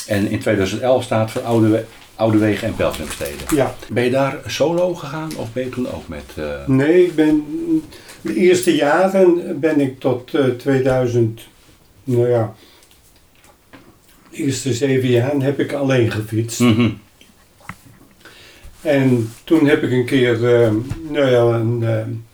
en 0.06 0.30
in 0.30 0.38
2011 0.38 1.02
staat 1.04 1.30
voor 1.30 1.42
Oude, 1.42 1.84
Oude 2.14 2.38
Wegen 2.38 2.68
en 2.68 2.74
Pelgrimsteden. 2.74 3.46
ja. 3.54 3.74
Ben 3.88 4.04
je 4.04 4.10
daar 4.10 4.36
solo 4.46 4.94
gegaan 4.94 5.30
of 5.36 5.52
ben 5.52 5.64
je 5.64 5.70
toen 5.70 5.88
ook 5.92 6.08
met... 6.08 6.24
eh, 6.34 6.66
Nee, 6.66 7.04
ik 7.04 7.14
ben 7.14 7.44
de 8.20 8.34
eerste 8.34 8.74
jaren 8.76 9.60
ben 9.60 9.80
ik 9.80 10.00
tot 10.00 10.34
eh, 10.34 10.44
2000, 10.44 11.40
nou 12.04 12.28
ja, 12.28 12.54
de 14.30 14.36
eerste 14.36 14.74
zeven 14.74 15.08
jaar 15.08 15.32
heb 15.34 15.60
ik 15.60 15.72
alleen 15.72 16.10
gefietst. 16.10 16.60
mhm, 16.60 16.88
En 18.82 19.32
toen 19.44 19.66
heb 19.66 19.82
ik 19.82 19.90
een 19.92 20.04
keer, 20.06 20.34
eh, 20.62 20.70
nou 21.10 21.30
ja, 21.30 21.40
een, 21.58 22.24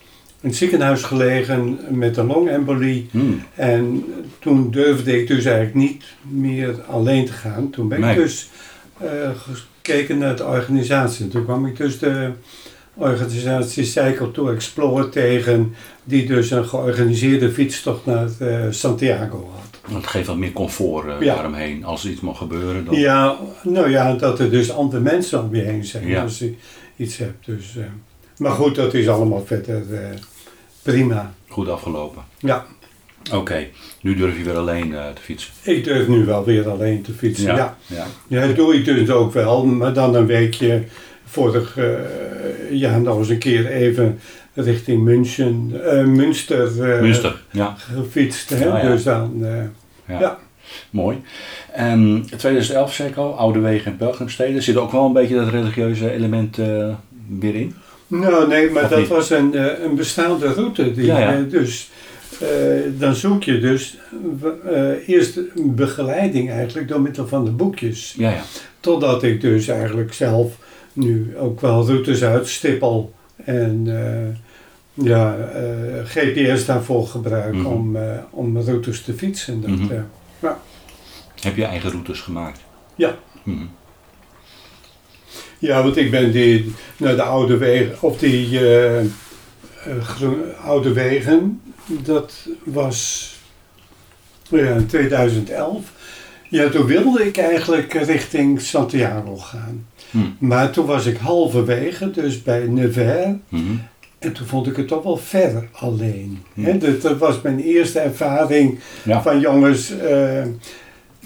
eh, 0.47 0.53
een 0.53 0.55
ziekenhuis 0.55 1.03
gelegen 1.03 1.79
met 1.89 2.17
een 2.17 2.27
longembolie. 2.27 3.09
hmm, 3.11 3.43
En 3.55 4.05
toen 4.39 4.71
durfde 4.71 5.21
ik 5.21 5.27
dus 5.27 5.45
eigenlijk 5.45 5.75
niet 5.75 6.05
meer 6.23 6.75
alleen 6.89 7.27
te 7.27 7.33
gaan. 7.33 7.71
Toen 7.71 7.89
ben 7.89 8.01
Nee. 8.01 8.11
ik 8.11 8.17
dus 8.23 8.49
eh, 8.99 9.09
gekeken 9.53 10.19
naar 10.19 10.37
de 10.37 10.45
organisatie. 10.45 11.29
Toen 11.29 11.45
kwam 11.45 11.67
ik 11.67 11.77
dus 11.77 11.99
de 11.99 12.31
organisatie 12.95 13.85
Cycle 13.85 14.31
to 14.31 14.49
Explore 14.51 15.09
tegen, 15.09 15.75
die 16.05 16.27
dus 16.27 16.51
een 16.51 16.65
georganiseerde 16.69 17.51
fietstocht 17.51 18.07
naar 18.07 18.29
eh, 18.39 18.61
Santiago 18.71 19.51
had. 19.55 19.81
Want 19.91 20.03
het 20.03 20.11
geeft 20.11 20.27
wat 20.27 20.37
meer 20.37 20.53
comfort 20.53 21.05
Ja. 21.25 21.35
daaromheen. 21.35 21.85
Als 21.85 22.05
er 22.05 22.11
iets 22.11 22.21
mag 22.21 22.39
gebeuren, 22.39 22.85
dan... 22.85 22.95
Ja, 22.95 23.37
nou 23.63 23.91
ja, 23.91 24.15
dat 24.15 24.39
er 24.41 24.51
dus 24.51 24.71
andere 24.73 25.03
mensen 25.03 25.43
om 25.45 25.55
je 25.55 25.63
heen 25.63 25.85
zijn 25.85 26.07
Ja. 26.07 26.23
als 26.23 26.39
je 26.39 26.55
iets 26.97 27.17
hebt. 27.17 27.47
Dus, 27.47 27.75
maar 28.37 28.53
goed, 28.53 28.75
dat 28.75 28.95
is 28.95 29.09
allemaal 29.09 29.45
verder 29.47 29.83
prima. 30.93 31.35
Goed 31.49 31.69
afgelopen. 31.69 32.23
Ja, 32.39 32.67
Oké, 33.33 33.67
nu 34.01 34.15
durf 34.15 34.37
je 34.37 34.45
weer 34.45 34.57
alleen 34.57 34.95
eh, 34.95 35.05
te 35.15 35.23
fietsen. 35.23 35.53
ik 35.63 35.85
durf 35.85 36.09
nu 36.09 36.25
wel 36.25 36.45
weer 36.45 36.71
alleen 36.71 37.03
te 37.03 37.13
fietsen. 37.13 37.57
Ja. 37.57 37.77
ja. 37.87 38.07
Ja, 38.27 38.47
dat 38.47 38.57
doe 38.57 38.75
ik 38.75 38.85
dus 38.85 39.11
ook 39.11 39.33
wel, 39.33 39.65
maar 39.65 39.93
dan 39.93 40.15
een 40.15 40.27
weekje 40.27 40.85
vorig 41.25 41.79
eh, 41.79 41.87
jaar 42.71 43.01
nog 43.01 43.19
eens 43.19 43.29
een 43.29 43.39
keer 43.39 43.67
even 43.67 44.21
richting 44.55 45.03
München, 45.03 45.81
eh, 45.85 46.05
Münster, 46.05 46.73
Münster, 47.03 47.43
ja. 47.51 47.75
gefietst. 47.77 48.51
Hè? 48.51 48.89
Dus 48.89 49.03
dan, 49.03 49.47
ja. 50.07 50.39
Mooi. 50.91 51.23
En 51.73 52.27
2011 52.37 52.95
zei 52.95 53.09
ik 53.09 53.17
al, 53.17 53.39
Oude 53.39 53.59
Wegen 53.59 53.91
en 53.91 53.97
Pelgrimsteden. 53.97 54.63
Zit 54.63 54.77
ook 54.77 54.93
wel 54.93 55.07
een 55.07 55.13
beetje 55.13 55.35
dat 55.35 55.49
religieuze 55.49 56.11
element 56.11 56.57
weer 57.29 57.55
in? 57.55 57.75
Nou 58.07 58.49
nee, 58.49 58.71
maar 58.71 58.83
Of 58.83 58.89
dat 58.89 58.99
niet? 58.99 59.09
was 59.09 59.31
een, 59.31 59.55
eh, 59.55 59.85
een 59.85 59.95
bestaande 59.95 60.53
route. 60.53 60.93
Die, 60.93 61.05
Ja, 61.07 61.19
ja. 61.19 61.35
eh, 61.37 61.51
dus 61.51 61.91
eh, 62.41 62.49
dan 62.99 63.15
zoek 63.15 63.43
je 63.43 63.59
dus 63.61 63.97
eerst 65.07 65.37
een 65.37 65.75
begeleiding 65.75 66.51
eigenlijk 66.51 66.89
door 66.89 67.01
middel 67.01 67.27
van 67.29 67.45
de 67.45 67.51
boekjes. 67.51 68.15
Ja, 68.19 68.31
ja. 68.31 68.43
Totdat 68.81 69.23
ik 69.23 69.41
dus 69.41 69.69
eigenlijk 69.69 70.13
zelf 70.13 70.57
nu 70.93 71.37
ook 71.39 71.61
wel 71.61 71.87
routes 71.87 72.23
uitstippel 72.25 73.13
en 73.45 73.87
ja, 74.95 75.37
GPS 76.05 76.65
daarvoor 76.67 77.07
gebruik 77.07 77.55
Mhm. 77.55 77.67
om, 77.67 77.97
om 78.31 78.59
routes 78.61 79.03
te 79.03 79.13
fietsen. 79.15 79.61
Dat, 79.61 79.71
Mhm. 79.71 79.95
Heb 81.41 81.57
je 81.57 81.65
eigen 81.65 81.91
routes 81.91 82.21
gemaakt? 82.21 82.61
Ja. 82.95 83.17
Mhm. 83.43 83.65
Ja, 85.59 85.83
want 85.83 85.97
ik 85.97 86.11
ben 86.11 86.33
die, 86.33 86.73
naar 86.97 87.17
de 87.17 87.23
oude 87.23 87.57
wegen, 87.57 87.97
op 88.01 88.19
die 88.19 88.59
eh, 88.59 88.99
eh, 89.01 89.07
oude 90.65 90.93
wegen, 90.93 91.61
dat 91.87 92.49
was 92.65 93.31
ja, 94.49 94.75
in 94.75 94.87
2011. 94.87 95.93
Ja, 96.49 96.69
toen 96.69 96.87
wilde 96.87 97.27
ik 97.27 97.37
eigenlijk 97.37 97.93
richting 97.93 98.61
Santiago 98.61 99.37
gaan. 99.37 99.87
Hm. 100.11 100.19
Maar 100.39 100.71
toen 100.71 100.87
was 100.87 101.07
ik 101.07 101.17
halverwege, 101.17 102.11
dus 102.11 102.43
bij 102.43 102.67
Nevers. 102.67 103.27
Mhm. 103.49 103.63
En 104.19 104.33
toen 104.33 104.47
vond 104.47 104.67
ik 104.67 104.77
het 104.77 104.89
toch 104.89 105.03
wel 105.03 105.17
ver 105.17 105.69
alleen. 105.73 106.43
Hm. 106.55 106.63
Hè, 106.65 106.79
dat, 106.79 107.03
dat 107.03 107.19
was 107.19 107.41
mijn 107.41 107.61
eerste 107.61 107.99
ervaring 107.99 108.79
Ja. 109.05 109.23
van 109.23 109.41
jongens. 109.41 109.91
eh 109.99 110.45
Ja, 110.45 110.45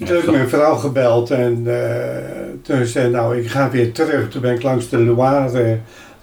toen 0.07 0.15
heb 0.15 0.23
ik 0.25 0.31
mijn 0.31 0.49
vrouw 0.49 0.75
gebeld 0.75 1.31
en 1.31 1.63
eh, 1.65 2.17
toen 2.61 2.85
zei 2.85 3.09
nou 3.09 3.37
ik 3.37 3.47
ga 3.47 3.69
weer 3.69 3.91
terug. 3.91 4.29
Toen 4.29 4.41
ben 4.41 4.53
ik 4.53 4.63
langs 4.63 4.89
de 4.89 4.97
Loire 4.97 5.77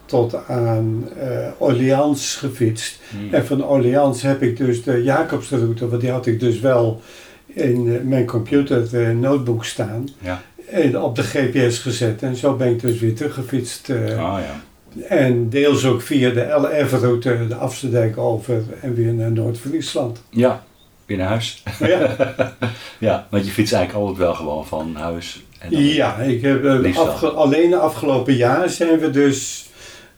tot 0.05 0.37
aan 0.49 1.09
eh 1.21 1.47
Orleans 1.59 2.37
gefietst. 2.37 3.01
Mhm. 3.11 3.35
En 3.35 3.47
van 3.47 3.65
Orleans 3.65 4.23
heb 4.23 4.43
ik 4.43 4.57
dus 4.57 4.83
de 4.83 5.03
Jacobsroute, 5.03 5.89
want 5.89 6.01
die 6.01 6.11
had 6.11 6.27
ik 6.27 6.41
dus 6.41 6.61
wel 6.61 7.01
in 7.47 7.89
eh, 7.95 8.01
mijn 8.09 8.27
computer 8.27 9.03
eh, 9.03 9.11
notebook 9.17 9.65
staan. 9.65 10.09
Ja. 10.21 10.43
En 10.71 11.01
op 11.01 11.17
de 11.17 11.23
GPS 11.23 11.79
gezet. 11.79 12.23
En 12.23 12.37
zo 12.37 12.55
ben 12.57 12.69
ik 12.69 12.81
dus 12.81 13.01
weer 13.01 13.15
teruggefietst. 13.15 13.89
eh, 13.91 14.33
Ah 14.33 14.39
ja. 14.41 14.61
en 15.09 15.49
deels 15.49 15.85
ook 15.87 16.01
via 16.03 16.31
de 16.31 16.41
LF-route 16.61 17.47
de 17.49 17.55
Afsterdijk 17.55 18.19
over 18.19 18.63
en 18.81 18.95
weer 18.95 19.13
naar 19.13 19.33
Noord-Friesland. 19.33 20.23
Ja, 20.31 20.63
weer 21.09 21.17
naar 21.17 21.29
huis. 21.29 21.63
Ja, 21.81 22.17
Ja, 22.99 23.27
want 23.31 23.47
je 23.47 23.51
fietst 23.53 23.73
eigenlijk 23.73 24.05
altijd 24.07 24.27
wel 24.27 24.35
gewoon 24.35 24.67
van 24.67 24.95
huis. 24.97 25.43
En 25.59 25.71
dan- 25.71 25.83
ja 25.83 26.17
ik 26.17 26.43
heb, 26.43 26.65
eh, 26.65 26.97
afge- 26.99 27.29
alleen 27.31 27.71
de 27.71 27.77
afgelopen 27.77 28.35
jaar 28.35 28.69
zijn 28.69 28.99
we 28.99 29.11
dus 29.11 29.69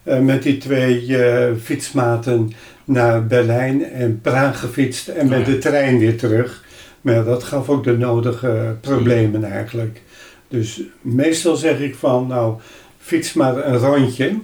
eh, 0.03 0.19
met 0.19 0.43
die 0.43 0.59
twee 0.59 1.17
eh, 1.25 1.53
fietsmaten 1.63 2.53
naar 2.85 3.27
Berlijn 3.27 3.85
en 3.93 4.21
Praag 4.21 4.61
gefietst 4.61 5.09
en 5.09 5.29
met 5.29 5.41
Oh 5.41 5.47
ja. 5.47 5.53
de 5.53 5.59
trein 5.59 5.99
weer 5.99 6.17
terug. 6.19 6.65
Maar 7.01 7.25
dat 7.25 7.43
gaf 7.43 7.69
ook 7.69 7.85
de 7.85 7.97
nodige 7.99 8.77
problemen 8.81 9.45
eigenlijk. 9.45 10.03
Dus 10.49 10.81
meestal 11.01 11.57
zeg 11.57 11.79
ik 11.81 11.95
van, 11.95 12.27
nou, 12.27 12.55
fiets 12.99 13.33
maar 13.33 13.67
een 13.67 13.77
rondje. 13.79 14.35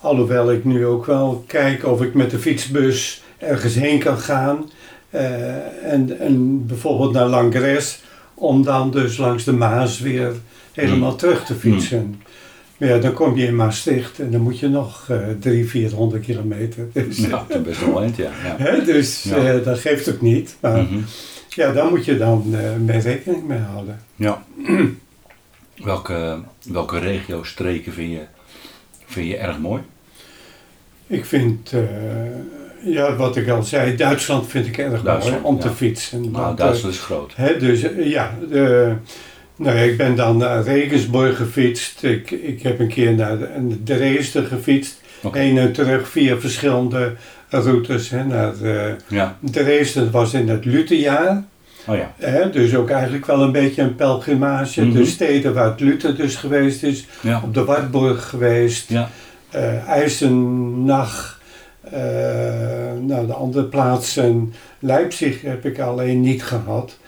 Alhoewel 0.00 0.52
ik 0.52 0.64
nu 0.64 0.86
ook 0.86 1.06
wel 1.06 1.44
kijk 1.46 1.84
of 1.86 2.02
ik 2.02 2.14
met 2.14 2.30
de 2.30 2.38
fietsbus 2.38 3.22
ergens 3.38 3.74
heen 3.74 3.98
kan 3.98 4.18
gaan. 4.18 4.70
Eh, 5.16 5.92
en, 5.92 6.20
en 6.20 6.66
bijvoorbeeld 6.66 7.12
naar 7.12 7.26
Langres, 7.26 8.02
om 8.34 8.62
dan 8.64 8.90
dus 8.90 9.16
langs 9.16 9.44
de 9.44 9.52
Maas 9.52 10.00
weer 10.00 10.32
helemaal 10.72 11.16
terug 11.16 11.44
te 11.44 11.54
fietsen. 11.54 12.20
Maar 12.76 12.88
ja, 12.88 12.98
dan 12.98 13.12
kom 13.12 13.36
je 13.36 13.46
in 13.46 13.56
Maastricht 13.56 14.18
en 14.18 14.30
dan 14.30 14.40
moet 14.40 14.58
je 14.58 14.68
nog 14.68 15.06
eh 15.10 15.16
300, 15.40 15.70
400 15.70 16.24
kilometer. 16.24 16.86
Dus, 16.92 17.16
Ja, 17.18 17.44
dat 17.48 17.56
is 17.56 17.62
best 17.62 17.84
wel 17.86 18.02
eind, 18.02 18.16
ja. 18.16 18.30
ja. 18.44 18.54
hè, 18.58 18.84
dus 18.84 19.22
Ja. 19.22 19.36
eh, 19.36 19.64
dat 19.64 19.78
geeft 19.78 20.12
ook 20.14 20.20
niet. 20.20 20.56
Maar 20.60 20.82
Mhm. 20.82 20.98
ja, 21.48 21.72
daar 21.72 21.88
moet 21.90 22.04
je 22.04 22.16
dan 22.16 22.54
eh 22.54 22.74
mee 22.84 22.98
rekening 23.00 23.46
mee 23.46 23.58
houden. 23.58 24.00
ja. 24.16 24.44
welke, 25.84 26.38
welke 26.64 26.98
regio's, 26.98 27.48
streken 27.48 27.92
vind 27.92 28.12
je, 28.12 28.22
vind 29.06 29.26
je 29.28 29.36
erg 29.36 29.58
mooi? 29.58 29.82
Ik 31.06 31.24
vind, 31.24 31.72
ja, 32.84 33.16
wat 33.16 33.36
ik 33.36 33.48
al 33.48 33.62
zei, 33.62 33.96
Duitsland 33.96 34.46
vind 34.48 34.66
ik 34.66 34.78
erg 34.78 35.02
Duitsland, 35.02 35.42
mooi 35.42 35.54
om 35.54 35.60
te 35.60 35.70
fietsen. 35.70 36.20
Nou, 36.20 36.32
Want, 36.32 36.58
Duitsland 36.58 36.94
is 36.94 37.00
groot. 37.00 37.32
eh, 37.36 37.44
hè, 37.44 37.58
dus 37.58 37.82
eh, 37.82 38.10
ja, 38.10 38.34
de, 38.50 38.92
nou, 39.56 39.76
ik 39.78 39.96
ben 39.96 40.16
dan 40.16 40.36
naar 40.36 40.62
Regensburg 40.62 41.36
gefietst. 41.36 42.02
Ik, 42.02 42.30
ik 42.30 42.62
heb 42.62 42.80
een 42.80 42.88
keer 42.88 43.14
naar 43.14 43.38
de, 43.38 43.82
Dresden 43.84 44.46
gefietst. 44.46 45.00
Heen 45.32 45.58
en 45.58 45.72
terug 45.72 46.08
via 46.08 46.36
verschillende 46.38 47.12
routes. 47.48 48.10
Hè, 48.10 48.24
naar, 48.24 48.52
eh, 48.62 48.92
Ja, 49.08 49.36
Dresden 49.40 50.10
was 50.10 50.34
in 50.34 50.48
het 50.48 50.64
Lutherjaar. 50.64 51.42
oh 51.86 51.96
ja. 51.96 52.12
Hè, 52.16 52.50
dus 52.50 52.74
ook 52.74 52.90
eigenlijk 52.90 53.26
wel 53.26 53.42
een 53.42 53.52
beetje 53.52 53.82
een 53.82 53.94
pelgrimage. 53.94 54.84
Mhm. 54.84 54.96
De 54.96 55.04
steden 55.04 55.54
waar 55.54 55.70
het 55.70 55.80
Luther 55.80 56.16
dus 56.16 56.36
geweest 56.36 56.82
is. 56.82 57.06
Ja, 57.20 57.40
Op 57.44 57.54
de 57.54 57.64
Wartburg 57.64 58.28
geweest. 58.28 58.88
ja. 58.90 59.10
Eh, 61.90 63.00
nou, 63.00 63.26
de 63.26 63.32
andere 63.32 63.64
plaatsen. 63.64 64.52
Leipzig 64.78 65.42
heb 65.42 65.64
ik 65.64 65.78
alleen 65.78 66.20
niet 66.20 66.42
gehad. 66.42 66.98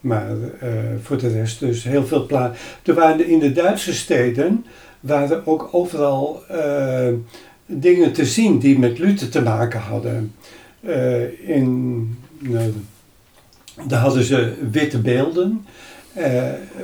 Maar 0.00 0.30
eh, 0.60 0.68
voor 1.02 1.18
de 1.18 1.28
rest 1.28 1.60
dus 1.60 1.84
heel 1.84 2.06
veel 2.06 2.26
plaatsen. 2.26 2.66
Er 2.82 2.94
waren 2.94 3.26
in 3.26 3.38
de 3.38 3.52
Duitse 3.52 3.94
steden 3.94 4.64
waren 5.00 5.46
ook 5.46 5.68
overal 5.72 6.42
eh, 6.48 7.08
dingen 7.66 8.12
te 8.12 8.24
zien 8.24 8.58
die 8.58 8.78
met 8.78 8.98
Luther 8.98 9.28
te 9.28 9.42
maken 9.42 9.80
hadden. 9.80 10.34
In, 11.46 12.18
nou, 12.38 12.72
daar 13.86 14.00
hadden 14.00 14.24
ze 14.24 14.52
witte 14.70 14.98
beelden 14.98 15.66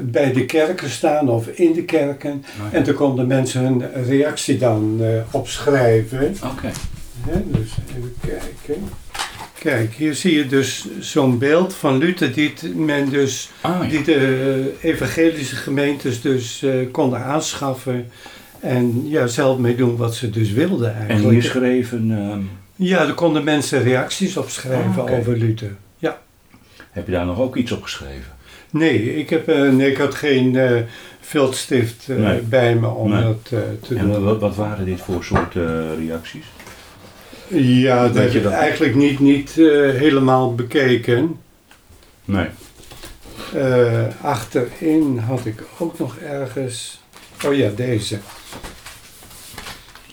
bij 0.00 0.32
de 0.32 0.44
kerken 0.46 0.90
staan 0.90 1.28
of 1.28 1.46
in 1.46 1.72
de 1.72 1.84
kerken. 1.84 2.32
Oh, 2.32 2.72
ja. 2.72 2.76
En 2.78 2.84
toen 2.84 2.94
konden 2.94 3.26
mensen 3.26 3.62
hun 3.62 4.04
reactie 4.04 4.58
dan 4.58 5.00
opschrijven. 5.30 6.34
Oké. 6.44 6.70
Dus 7.32 7.70
even 7.96 8.14
kijken. 8.20 8.84
Kijk, 9.58 9.92
hier 9.94 10.14
zie 10.14 10.34
je 10.36 10.46
dus 10.46 10.86
zo'n 11.00 11.38
beeld 11.38 11.74
van 11.74 11.98
Luther 11.98 12.32
die 12.32 12.52
men 12.74 13.08
dus, 13.10 13.50
Ah, 13.60 13.82
ja. 13.82 13.88
die 13.88 14.02
de 14.02 14.72
evangelische 14.80 15.56
gemeentes 15.56 16.20
dus 16.20 16.62
eh, 16.62 16.70
konden 16.90 17.24
aanschaffen. 17.24 18.10
En 18.60 19.08
ja, 19.08 19.26
zelf 19.26 19.58
mee 19.58 19.74
doen 19.76 19.96
wat 19.96 20.14
ze 20.14 20.30
dus 20.30 20.50
wilden 20.52 20.94
En 20.96 21.06
eigenlijk. 21.08 21.30
hier 21.40 21.42
schreven, 21.50 22.10
ehm, 22.10 22.40
Ja, 22.76 23.06
er 23.06 23.14
konden 23.14 23.44
mensen 23.44 23.82
reacties 23.82 24.36
opschrijven 24.36 24.90
Ah, 24.90 24.98
oké. 24.98 25.12
over 25.12 25.36
Luther. 25.36 25.76
Ja. 25.98 26.18
heb 26.90 27.06
je 27.06 27.12
daar 27.12 27.26
nog 27.26 27.38
ook 27.38 27.56
iets 27.56 27.72
op 27.72 27.82
geschreven? 27.82 28.32
Nee, 28.70 29.16
ik, 29.16 29.30
heb, 29.30 29.48
eh, 29.48 29.70
nee, 29.70 29.90
ik 29.90 29.96
had 29.96 30.14
geen 30.14 30.56
eh 30.56 30.80
viltstift 31.20 32.08
eh, 32.08 32.16
Nee. 32.16 32.40
bij 32.40 32.74
me 32.74 32.88
om 32.88 33.10
Nee. 33.10 33.22
dat 33.22 33.40
eh, 33.44 33.58
te 33.82 33.94
En 33.94 34.10
doen. 34.10 34.24
wat, 34.24 34.40
wat 34.40 34.56
waren 34.56 34.84
dit 34.84 35.00
voor 35.00 35.24
soort 35.24 35.56
eh, 35.56 35.62
reacties? 35.98 36.44
Ja, 37.48 38.02
dat 38.06 38.14
heb 38.14 38.30
je 38.32 38.38
ik 38.38 38.44
dat? 38.44 38.52
eigenlijk 38.52 38.94
niet, 38.94 39.18
niet 39.20 39.50
eh, 39.58 39.64
helemaal 39.90 40.54
bekeken. 40.54 41.36
Nee. 42.24 42.46
Eh, 43.54 44.02
achterin 44.22 45.18
had 45.18 45.46
ik 45.46 45.62
ook 45.78 45.98
nog 45.98 46.16
ergens. 46.16 47.00
Oh 47.46 47.54
ja, 47.54 47.70
deze. 47.76 48.18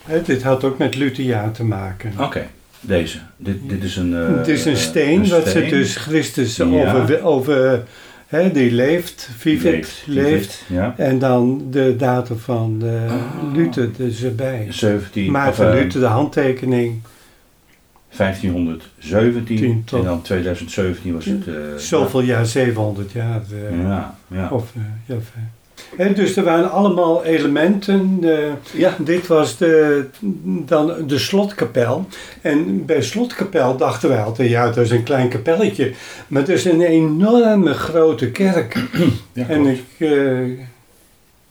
Hè, 0.03 0.21
dit 0.21 0.43
had 0.43 0.63
ook 0.63 0.77
met 0.77 0.95
Lutherjaar 0.95 1.51
te 1.51 1.63
maken. 1.63 2.13
Oké, 2.19 2.47
deze. 2.79 3.17
Dit, 3.37 3.57
dit 3.69 3.83
is 3.83 3.95
een... 3.95 4.13
eh, 4.15 4.37
het 4.37 4.47
is 4.47 4.65
een 4.65 4.77
steen, 4.77 5.29
wat 5.29 5.47
ze 5.47 5.65
dus 5.65 5.95
Christus 5.95 6.55
Ja. 6.55 6.63
over, 6.93 7.23
over 7.23 7.83
hè, 8.27 8.51
die 8.51 8.71
leeft, 8.71 9.29
vivet, 9.37 9.71
leeft, 9.71 10.03
Leeft. 10.05 10.63
Ja. 10.67 10.93
En 10.97 11.19
dan 11.19 11.67
de 11.71 11.95
datum 11.95 12.37
van 12.37 12.81
eh, 12.83 13.11
Ah. 13.11 13.53
Luther 13.53 13.89
dus 13.97 14.23
erbij. 14.23 14.67
17, 14.69 15.31
Maar 15.31 15.47
of, 15.49 15.55
van 15.55 15.65
eh, 15.67 15.73
Luther 15.73 15.99
de 15.99 16.05
handtekening, 16.05 17.01
1517 18.17 19.55
Tien 19.57 19.83
tot- 19.85 19.99
en 19.99 20.05
dan 20.05 20.21
2017 20.21 21.13
was 21.13 21.25
het... 21.25 21.47
eh, 21.47 21.53
zoveel 21.77 22.21
jaar, 22.21 22.45
700 22.45 23.11
jaar. 23.11 23.41
eh, 23.51 23.81
Ja, 23.81 24.15
ja. 24.27 24.49
Of, 24.51 24.71
eh, 24.75 24.81
ja, 25.05 25.15
eh. 25.15 25.41
Hè, 25.97 26.13
dus 26.13 26.35
er 26.35 26.43
waren 26.43 26.71
allemaal 26.71 27.23
elementen. 27.25 28.17
eh, 28.21 28.53
Ja. 28.79 28.95
dit 28.99 29.27
was 29.27 29.57
de, 29.57 30.05
dan 30.65 30.93
de 31.07 31.17
slotkapel. 31.19 32.07
En 32.41 32.85
bij 32.85 33.01
slotkapel 33.01 33.77
dachten 33.77 34.09
wij 34.09 34.21
altijd, 34.23 34.49
ja, 34.49 34.65
dat 34.65 34.77
is 34.77 34.91
een 34.91 35.03
klein 35.03 35.29
kapelletje. 35.29 35.91
Maar 36.27 36.41
het 36.41 36.49
is 36.51 36.65
een 36.65 36.81
enorme 36.81 37.73
grote 37.73 38.31
kerk. 38.31 38.83
ja 39.33 39.47
en 39.47 39.65
ik, 39.65 39.83
eh, 39.97 40.59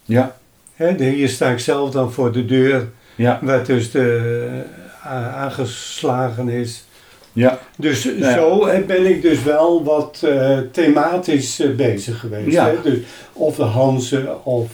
ja, 0.04 0.36
hè, 0.74 1.04
hier 1.04 1.28
sta 1.28 1.50
ik 1.50 1.58
zelf 1.58 1.90
dan 1.90 2.12
voor 2.12 2.32
de 2.32 2.44
deur, 2.44 2.88
ja, 3.14 3.38
waar 3.42 3.64
dus 3.64 3.90
de, 3.90 4.62
aangeslagen 5.02 6.48
is. 6.48 6.84
ja. 7.32 7.58
Dus 7.76 8.02
ja. 8.18 8.32
zo 8.32 8.66
eh, 8.66 8.84
ben 8.86 9.06
ik 9.06 9.22
dus 9.22 9.42
wel 9.42 9.84
wat 9.84 10.22
eh, 10.24 10.58
thematisch 10.72 11.60
eh, 11.60 11.70
bezig 11.70 12.20
geweest. 12.20 12.52
Ja. 12.52 12.66
Hè? 12.66 12.74
Dus 12.82 12.98
of 13.32 13.56
de 13.56 13.62
Hanze, 13.62 14.36
of, 14.42 14.70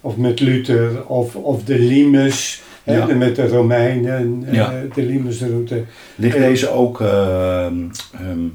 of 0.00 0.16
met 0.16 0.40
Luther, 0.40 1.06
of, 1.06 1.36
of 1.36 1.64
de 1.64 1.78
Limes. 1.78 2.62
Ja. 2.82 3.06
met 3.06 3.36
de 3.36 3.48
Romeinen, 3.48 4.46
Ja. 4.50 4.72
de 4.94 5.02
Limesroute. 5.02 5.84
Ligt 6.14 6.36
deze 6.36 6.70
ook, 6.70 7.00
ehm, 7.00 7.74
ehm, 8.12 8.46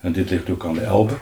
en 0.00 0.12
dit 0.12 0.30
ligt 0.30 0.50
ook 0.50 0.64
aan 0.64 0.74
de 0.74 0.80
Elbe. 0.80 1.12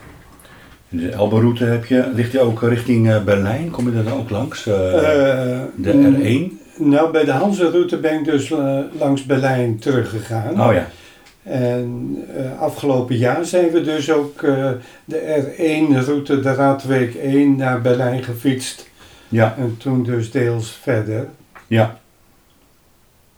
In 0.89 0.97
de 0.97 1.09
Elbe-route 1.09 1.63
heb 1.63 1.85
je, 1.85 2.11
ligt 2.13 2.31
die 2.31 2.39
ook 2.39 2.61
richting 2.61 3.23
Berlijn? 3.23 3.69
Kom 3.69 3.85
je 3.85 3.93
daar 3.93 4.03
dan 4.03 4.19
ook 4.19 4.29
langs? 4.29 4.63
De 4.63 5.69
mm, 5.75 6.15
R1? 6.15 6.66
Nou, 6.77 7.11
bij 7.11 7.23
de 7.25 7.31
Hanse-route 7.31 7.97
ben 7.97 8.19
ik 8.19 8.25
dus 8.25 8.51
eh, 8.51 8.79
langs 8.99 9.25
Berlijn 9.25 9.79
teruggegaan. 9.79 10.61
Oh 10.67 10.73
ja. 10.73 10.87
En 11.43 12.17
eh, 12.37 12.61
afgelopen 12.61 13.17
jaar 13.17 13.45
zijn 13.45 13.71
we 13.71 13.81
dus 13.81 14.11
ook 14.11 14.41
eh, 14.43 14.69
de 15.05 15.43
R1-route, 15.55 16.39
de 16.39 16.53
Radweek 16.53 17.15
1, 17.15 17.55
naar 17.55 17.81
Berlijn 17.81 18.23
gefietst. 18.23 18.89
Ja, 19.27 19.55
En 19.57 19.77
toen 19.77 20.03
dus 20.03 20.31
deels 20.31 20.71
verder. 20.81 21.27
ja. 21.67 21.99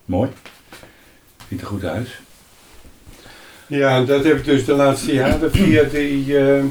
Mooi. 0.06 0.30
Ziet 1.50 1.62
er 1.62 1.68
goed 1.68 1.84
uit. 1.86 2.08
Ja, 3.68 4.02
dat 4.04 4.24
heb 4.24 4.38
ik 4.38 4.46
dus 4.46 4.66
de 4.66 4.74
laatste 4.74 5.14
jaren 5.14 5.52
via 5.52 5.84
die, 5.84 6.38
eh, 6.38 6.64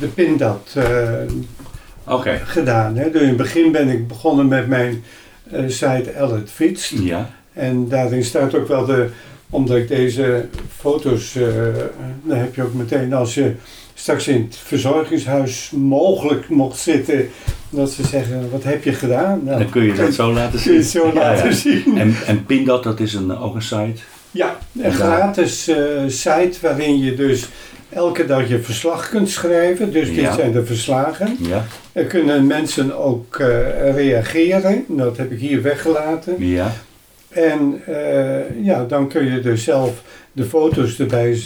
de 0.00 0.08
Pindat 0.14 0.76
Oké. 2.06 2.40
gedaan. 2.44 2.96
Hè. 2.96 3.10
Dus 3.10 3.20
in 3.20 3.28
het 3.28 3.36
begin 3.36 3.72
ben 3.72 3.88
ik 3.88 4.08
begonnen 4.08 4.48
met 4.48 4.66
mijn 4.68 5.04
eh, 5.50 5.62
site 5.66 6.10
Ellet 6.10 6.50
Fietst. 6.50 6.92
Ja. 7.02 7.30
En 7.52 7.88
daarin 7.88 8.24
staat 8.24 8.54
ook 8.54 8.68
wel 8.68 8.84
de, 8.86 9.08
omdat 9.50 9.76
ik 9.76 9.88
deze 9.88 10.46
foto's, 10.76 11.36
eh, 11.36 11.42
dan 12.22 12.36
heb 12.38 12.54
je 12.54 12.62
ook 12.62 12.74
meteen 12.74 13.12
als 13.12 13.34
je 13.34 13.54
straks 13.94 14.28
in 14.28 14.42
het 14.42 14.56
verzorgingshuis 14.56 15.70
mogelijk 15.76 16.48
mocht 16.48 16.78
zitten, 16.78 17.28
dat 17.70 17.90
ze 17.90 18.06
zeggen, 18.06 18.50
wat 18.50 18.64
heb 18.64 18.84
je 18.84 18.92
gedaan? 18.92 19.40
Nou, 19.44 19.58
Dan 19.58 19.70
kun 19.70 19.82
je 19.82 19.94
dat 19.94 20.14
zo 20.14 20.32
laten 20.32 20.58
zien. 20.58 20.82
zo 20.82 21.06
Ja, 21.06 21.12
laten 21.14 21.48
ja. 21.48 21.52
zien. 21.52 21.98
En, 21.98 22.14
en 22.26 22.44
Pindat, 22.44 22.82
dat 22.82 23.00
is 23.00 23.14
een, 23.14 23.38
ook 23.38 23.54
een 23.54 23.62
site? 23.62 24.00
Ja, 24.30 24.58
En 24.78 24.84
een 24.84 24.92
gratis 24.92 25.68
eh, 25.68 25.76
site 26.06 26.52
waarin 26.60 26.98
je 26.98 27.14
dus 27.14 27.48
elke 27.90 28.26
dag 28.26 28.48
je 28.48 28.58
verslag 28.60 29.08
kunt 29.08 29.30
schrijven. 29.30 29.92
Dus 29.92 30.06
dit 30.08 30.16
Ja. 30.16 30.34
zijn 30.34 30.52
de 30.52 30.64
verslagen. 30.64 31.36
Ja. 31.40 31.64
Er 31.92 32.04
kunnen 32.04 32.46
mensen 32.46 32.96
ook 32.98 33.36
eh, 33.36 33.94
reageren. 33.94 34.84
Dat 34.88 35.16
heb 35.16 35.30
ik 35.32 35.38
hier 35.38 35.62
weggelaten. 35.62 36.34
Ja. 36.46 36.72
En 37.28 37.82
eh, 37.86 38.64
ja, 38.64 38.84
dan 38.84 39.08
kun 39.08 39.32
je 39.32 39.40
dus 39.40 39.64
zelf 39.64 40.02
de 40.32 40.44
foto's 40.44 40.98
erbij 40.98 41.42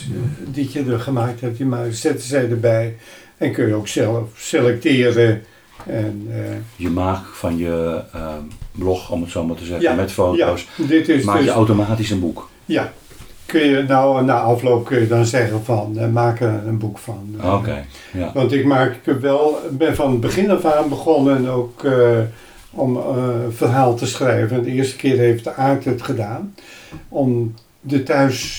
die 0.53 0.71
je 0.73 0.85
er 0.93 1.01
gemaakt 1.01 1.41
hebt, 1.41 1.57
die 1.57 1.67
maar 1.67 1.93
zetten 1.93 2.27
zij 2.29 2.51
erbij. 2.51 2.97
En 3.37 3.53
kun 3.53 3.67
je 3.69 3.75
ook 3.75 3.89
zelf 3.89 4.29
selecteren. 4.37 5.43
En, 5.87 6.27
eh, 6.31 6.37
Je 6.77 6.89
maakt 6.91 7.27
van 7.37 7.57
je 7.59 8.01
blog, 8.73 9.11
om 9.11 9.21
het 9.23 9.31
zo 9.31 9.45
maar 9.45 9.57
te 9.57 9.65
zeggen, 9.65 9.83
Ja, 9.83 9.95
met 9.95 10.09
ja, 10.09 10.15
foto's, 10.15 10.67
dit 10.77 11.09
is 11.09 11.25
maak 11.25 11.39
je 11.39 11.45
dus, 11.45 11.53
automatisch 11.53 12.11
een 12.11 12.21
boek. 12.21 12.49
ja, 12.65 12.93
kun 13.47 13.61
je 13.61 13.83
nou 13.83 14.25
na 14.25 14.41
afloop 14.41 14.85
kun 14.85 15.01
je 15.01 15.07
dan 15.07 15.27
zeggen 15.27 15.65
van 15.65 15.99
eh, 15.99 16.09
maak 16.09 16.41
er 16.41 16.67
een 16.67 16.79
boek 16.79 16.99
van. 16.99 17.35
Oké. 17.43 17.85
Ja. 18.13 18.31
Want 18.35 18.53
ik 18.53 18.65
maak 18.65 18.99
wel, 19.21 19.59
ben 19.71 19.95
van 19.95 20.11
het 20.11 20.21
begin 20.21 20.51
af 20.51 20.65
aan 20.65 20.89
begonnen 20.89 21.49
ook 21.49 21.85
eh, 21.85 22.19
om 22.71 22.97
eh, 22.97 23.03
een 23.45 23.53
verhaal 23.53 23.95
te 23.95 24.07
schrijven. 24.07 24.63
De 24.63 24.71
eerste 24.71 24.97
keer 24.97 25.19
heeft 25.19 25.45
de 25.45 25.55
Aard 25.55 25.85
het 25.85 26.03
gedaan. 26.03 26.55
Om 27.09 27.55
de 27.81 28.03
thuis 28.03 28.59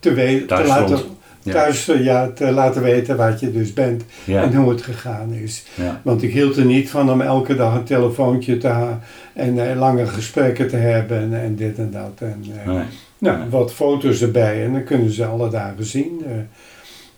te 0.00 0.44
te 0.46 0.64
laten. 0.66 1.15
Thuis, 1.52 1.88
eh, 1.88 2.04
ja, 2.04 2.28
te 2.34 2.50
laten 2.50 2.82
weten 2.82 3.16
wat 3.16 3.40
je 3.40 3.52
dus 3.52 3.72
bent 3.72 4.04
en 4.42 4.54
hoe 4.54 4.70
het 4.70 4.82
gegaan 4.82 5.32
is. 5.32 5.64
Want 6.02 6.22
ik 6.22 6.32
hield 6.32 6.56
er 6.56 6.64
niet 6.64 6.90
van 6.90 7.10
om 7.10 7.20
elke 7.20 7.54
dag 7.54 7.74
een 7.74 7.84
telefoontje 7.84 8.58
te 8.58 8.68
ha- 8.68 9.00
en 9.32 9.70
eh, 9.70 9.76
lange 9.78 10.06
gesprekken 10.06 10.68
te 10.68 10.76
hebben 10.76 11.18
en, 11.18 11.40
en 11.42 11.54
dit 11.56 11.78
en 11.78 11.90
dat. 11.90 12.12
En, 12.28 12.44
eh, 12.64 12.66
Nee. 12.74 12.82
nou, 13.18 13.38
Nee. 13.38 13.48
wat 13.48 13.72
foto's 13.72 14.22
erbij 14.22 14.64
en 14.64 14.72
dan 14.72 14.84
kunnen 14.84 15.10
ze 15.10 15.24
alle 15.24 15.50
dagen 15.50 15.84
zien. 15.84 16.22
eh, 16.26 16.32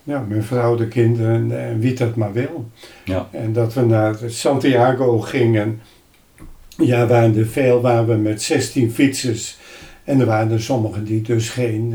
ja, 0.02 0.24
mijn 0.28 0.42
vrouw, 0.42 0.74
de 0.76 0.88
kinderen 0.88 1.60
en 1.60 1.78
wie 1.80 1.94
dat 1.94 2.14
maar 2.16 2.32
wil. 2.32 2.70
Ja. 3.04 3.28
En 3.30 3.52
dat 3.52 3.74
we 3.74 3.80
naar 3.80 4.16
Santiago 4.26 5.18
gingen. 5.20 5.80
Ja, 6.76 7.06
waren 7.06 7.36
er 7.38 7.46
veel, 7.46 7.80
waren 7.80 8.06
we 8.06 8.14
met 8.14 8.42
16 8.42 8.90
fietsers. 8.92 9.58
En 10.04 10.20
er 10.20 10.26
waren 10.26 10.50
er 10.52 10.60
sommigen 10.62 11.04
die 11.04 11.22
dus 11.22 11.50
geen... 11.50 11.94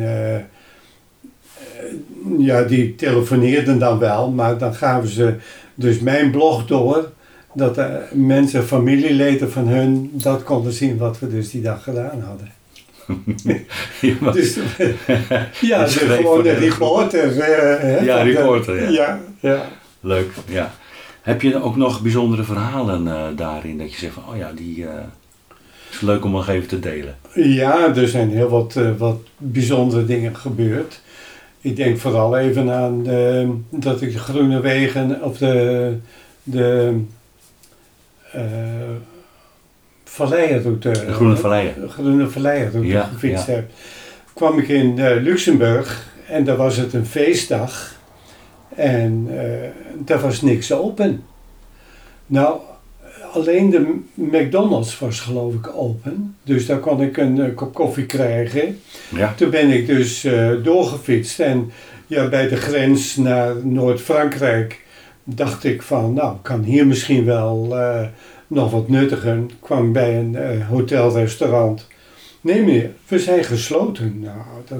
ja, 2.37 2.61
die 2.63 2.95
telefoneerden 2.95 3.79
dan 3.79 3.99
wel, 3.99 4.31
maar 4.31 4.57
dan 4.57 4.73
gaven 4.75 5.09
ze 5.09 5.33
dus 5.75 5.99
mijn 5.99 6.31
blog 6.31 6.65
door. 6.65 7.11
Dat 7.53 7.77
eh, 7.77 7.85
mensen, 8.13 8.63
familieleden 8.63 9.51
van 9.51 9.67
hun, 9.67 10.09
dat 10.13 10.43
konden 10.43 10.73
zien 10.73 10.97
wat 10.97 11.19
we 11.19 11.27
dus 11.29 11.51
die 11.51 11.61
dag 11.61 11.83
gedaan 11.83 12.21
hadden. 12.27 12.51
Was- 14.19 14.35
Dus, 14.35 14.57
ja, 15.61 15.83
dus 15.83 15.95
gewoon 15.95 16.43
de 16.43 16.49
de 16.49 16.55
reporter. 16.55 17.39
eh, 17.39 17.81
hè, 17.81 17.99
Ja, 17.99 18.23
de- 18.23 18.31
reporter, 18.31 18.81
ja. 18.81 18.89
ja, 18.91 19.19
ja. 19.39 19.65
Leuk, 19.99 20.31
ja. 20.47 20.73
Heb 21.21 21.41
je 21.41 21.61
ook 21.63 21.75
nog 21.75 22.01
bijzondere 22.01 22.43
verhalen 22.43 23.07
eh, 23.07 23.21
daarin 23.35 23.77
dat 23.77 23.91
je 23.93 23.97
zegt 23.99 24.13
van, 24.13 24.23
oh 24.29 24.37
ja, 24.37 24.51
die 24.55 24.85
is 25.91 26.01
leuk 26.01 26.25
om 26.25 26.31
nog 26.31 26.47
even 26.49 26.67
te 26.67 26.79
delen? 26.79 27.15
Ja, 27.33 27.95
er 27.95 28.07
zijn 28.07 28.29
heel 28.29 28.49
wat, 28.49 28.79
wat 28.97 29.17
bijzondere 29.37 30.05
dingen 30.05 30.35
gebeurd. 30.35 31.01
Ik 31.63 31.75
denk 31.75 31.97
vooral 31.97 32.37
even 32.37 32.71
aan 32.71 33.07
eh, 33.07 33.49
dat 33.69 34.01
ik 34.01 34.11
de 34.13 34.19
Groene 34.19 34.59
Wegen 34.59 35.23
of 35.23 35.37
de, 35.37 35.95
de 36.43 36.99
eh 38.31 38.41
valleienroute, 40.03 40.91
De 40.91 41.13
Groene 41.13 41.35
Valleien. 41.35 41.73
de 41.81 41.89
Groene 41.89 42.29
Valleienroute 42.29 42.87
Ja, 42.87 43.03
gefietst 43.03 43.47
ja. 43.47 43.53
heb. 43.53 43.69
Kwam 44.33 44.59
ik 44.59 44.67
in 44.67 44.99
eh, 44.99 45.21
Luxemburg 45.21 46.07
en 46.27 46.43
daar 46.43 46.55
was 46.55 46.77
het 46.77 46.93
een 46.93 47.05
feestdag 47.05 47.95
en 48.75 49.27
eh, 49.29 49.69
daar 50.05 50.19
was 50.19 50.41
niks 50.41 50.71
open. 50.71 51.23
Nou, 52.25 52.59
alleen 53.33 53.69
de 53.69 53.99
McDonald's 54.13 54.99
was 54.99 55.19
geloof 55.19 55.53
ik 55.53 55.69
open. 55.75 56.35
Dus 56.43 56.65
daar 56.65 56.79
kon 56.79 57.01
ik 57.01 57.17
een 57.17 57.41
eh, 57.41 57.55
kop 57.55 57.73
koffie 57.73 58.05
krijgen. 58.05 58.79
Ja, 59.15 59.33
Toen 59.37 59.49
ben 59.49 59.69
ik 59.69 59.87
dus 59.87 60.23
eh, 60.23 60.51
doorgefietst. 60.63 61.39
En 61.39 61.71
ja, 62.07 62.29
bij 62.29 62.47
de 62.47 62.55
grens 62.55 63.15
naar 63.15 63.55
Noord-Frankrijk 63.63 64.81
dacht 65.23 65.63
ik 65.63 65.81
van, 65.81 66.13
nou, 66.13 66.37
kan 66.41 66.63
hier 66.63 66.87
misschien 66.87 67.25
wel 67.25 67.77
eh, 67.77 68.05
nog 68.47 68.71
wat 68.71 68.89
nuttigen. 68.89 69.49
Kwam 69.59 69.91
bij 69.91 70.19
een 70.19 70.35
eh, 70.35 70.67
hotelrestaurant. 70.69 71.87
Nee 72.41 72.63
meneer, 72.63 72.91
we 73.07 73.19
zijn 73.19 73.43
gesloten. 73.43 74.19
Nou, 74.19 74.37
dat 74.67 74.79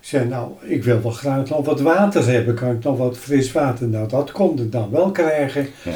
ik 0.00 0.14
zei, 0.14 0.28
nou, 0.28 0.50
ik 0.62 0.84
wil 0.84 1.02
wel 1.02 1.10
graag 1.10 1.48
nog 1.48 1.64
wat 1.64 1.80
water 1.80 2.26
hebben. 2.26 2.54
Kan 2.54 2.70
ik 2.70 2.84
nog 2.84 2.98
wat 2.98 3.18
fris 3.18 3.52
water? 3.52 3.88
Nou, 3.88 4.08
dat 4.08 4.32
kon 4.32 4.58
ik 4.58 4.72
dan 4.72 4.90
wel 4.90 5.10
krijgen. 5.10 5.68
Ja. 5.84 5.92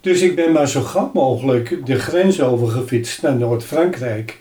Dus 0.00 0.20
ik 0.20 0.34
ben 0.34 0.52
maar 0.52 0.68
zo 0.68 0.80
gauw 0.80 1.10
mogelijk 1.14 1.86
de 1.86 1.98
grens 1.98 2.40
overgefietst 2.40 3.22
naar 3.22 3.36
Noord-Frankrijk. 3.36 4.38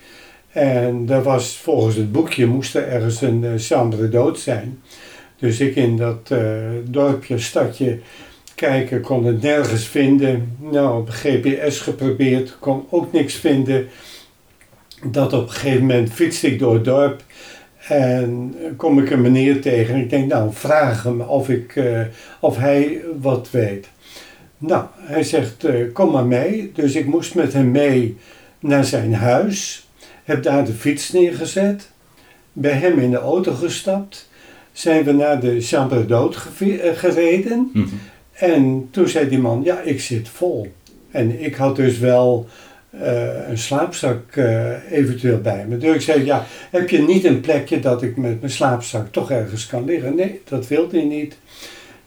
En 0.51 1.05
daar 1.05 1.23
was 1.23 1.57
volgens 1.57 1.95
het 1.95 2.11
boekje 2.11 2.45
moest 2.45 2.75
er 2.75 2.87
ergens 2.87 3.21
een 3.21 3.43
uh, 3.43 4.11
dood 4.11 4.39
zijn. 4.39 4.81
Dus 5.39 5.59
ik 5.59 5.75
in 5.75 5.97
dat 5.97 6.31
eh, 6.31 6.41
dorpje, 6.83 7.39
stadje 7.39 7.99
kijken, 8.55 9.01
kon 9.01 9.25
het 9.25 9.41
nergens 9.41 9.85
vinden. 9.85 10.57
Nou, 10.71 10.99
op 10.99 11.09
GPS 11.09 11.79
geprobeerd, 11.79 12.57
kon 12.59 12.85
ook 12.89 13.11
niks 13.11 13.33
vinden. 13.33 13.87
Dat 15.03 15.33
op 15.33 15.41
een 15.41 15.51
gegeven 15.51 15.81
moment 15.81 16.11
fietste 16.11 16.47
ik 16.47 16.59
door 16.59 16.73
het 16.73 16.85
dorp 16.85 17.23
en 17.87 18.55
kom 18.77 18.99
ik 18.99 19.09
een 19.09 19.21
meneer 19.21 19.61
tegen. 19.61 19.93
En 19.95 20.01
ik 20.01 20.09
denk, 20.09 20.31
nou, 20.31 20.53
vraag 20.53 21.03
hem 21.03 21.21
of, 21.21 21.49
ik, 21.49 21.75
eh, 21.75 22.01
of 22.39 22.57
hij 22.57 23.01
wat 23.21 23.51
weet. 23.51 23.89
Nou, 24.61 24.85
hij 24.95 25.23
zegt, 25.23 25.63
eh, 25.63 25.93
kom 25.93 26.11
maar 26.11 26.25
mee. 26.25 26.71
Dus 26.73 26.95
ik 26.95 27.05
moest 27.05 27.35
met 27.35 27.53
hem 27.53 27.71
mee 27.71 28.17
naar 28.59 28.85
zijn 28.85 29.13
huis. 29.13 29.87
Heb 30.23 30.43
daar 30.43 30.65
de 30.65 30.73
fiets 30.73 31.11
neergezet. 31.11 31.89
Bij 32.53 32.71
hem 32.71 32.99
in 32.99 33.11
de 33.11 33.17
auto 33.17 33.53
gestapt. 33.53 34.29
Zijn 34.71 35.03
we 35.03 35.11
naar 35.11 35.39
de 35.39 35.61
Chambre 35.61 36.05
d'Hôte 36.05 36.81
eh, 36.81 36.97
gereden. 36.97 37.69
Mhm. 37.73 37.87
En 38.31 38.87
toen 38.91 39.07
zei 39.07 39.29
die 39.29 39.39
man, 39.39 39.61
ja, 39.63 39.81
ik 39.81 40.01
zit 40.01 40.29
vol. 40.29 40.71
En 41.11 41.43
ik 41.43 41.55
had 41.55 41.75
dus 41.75 41.97
wel 41.97 42.47
eh, 42.89 43.49
een 43.49 43.57
slaapzak 43.57 44.35
eventueel 44.91 45.41
bij 45.41 45.65
me. 45.67 45.77
Dus 45.77 45.95
ik 45.95 46.01
zei, 46.01 46.25
ja, 46.25 46.45
heb 46.71 46.89
je 46.89 47.01
niet 47.01 47.25
een 47.25 47.39
plekje 47.39 47.79
dat 47.79 48.01
ik 48.01 48.17
met 48.17 48.39
mijn 48.39 48.51
slaapzak 48.51 49.11
toch 49.11 49.31
ergens 49.31 49.67
kan 49.67 49.85
liggen? 49.85 50.15
Nee, 50.15 50.41
dat 50.43 50.67
wilde 50.67 50.97
hij 50.97 51.05
niet. 51.05 51.37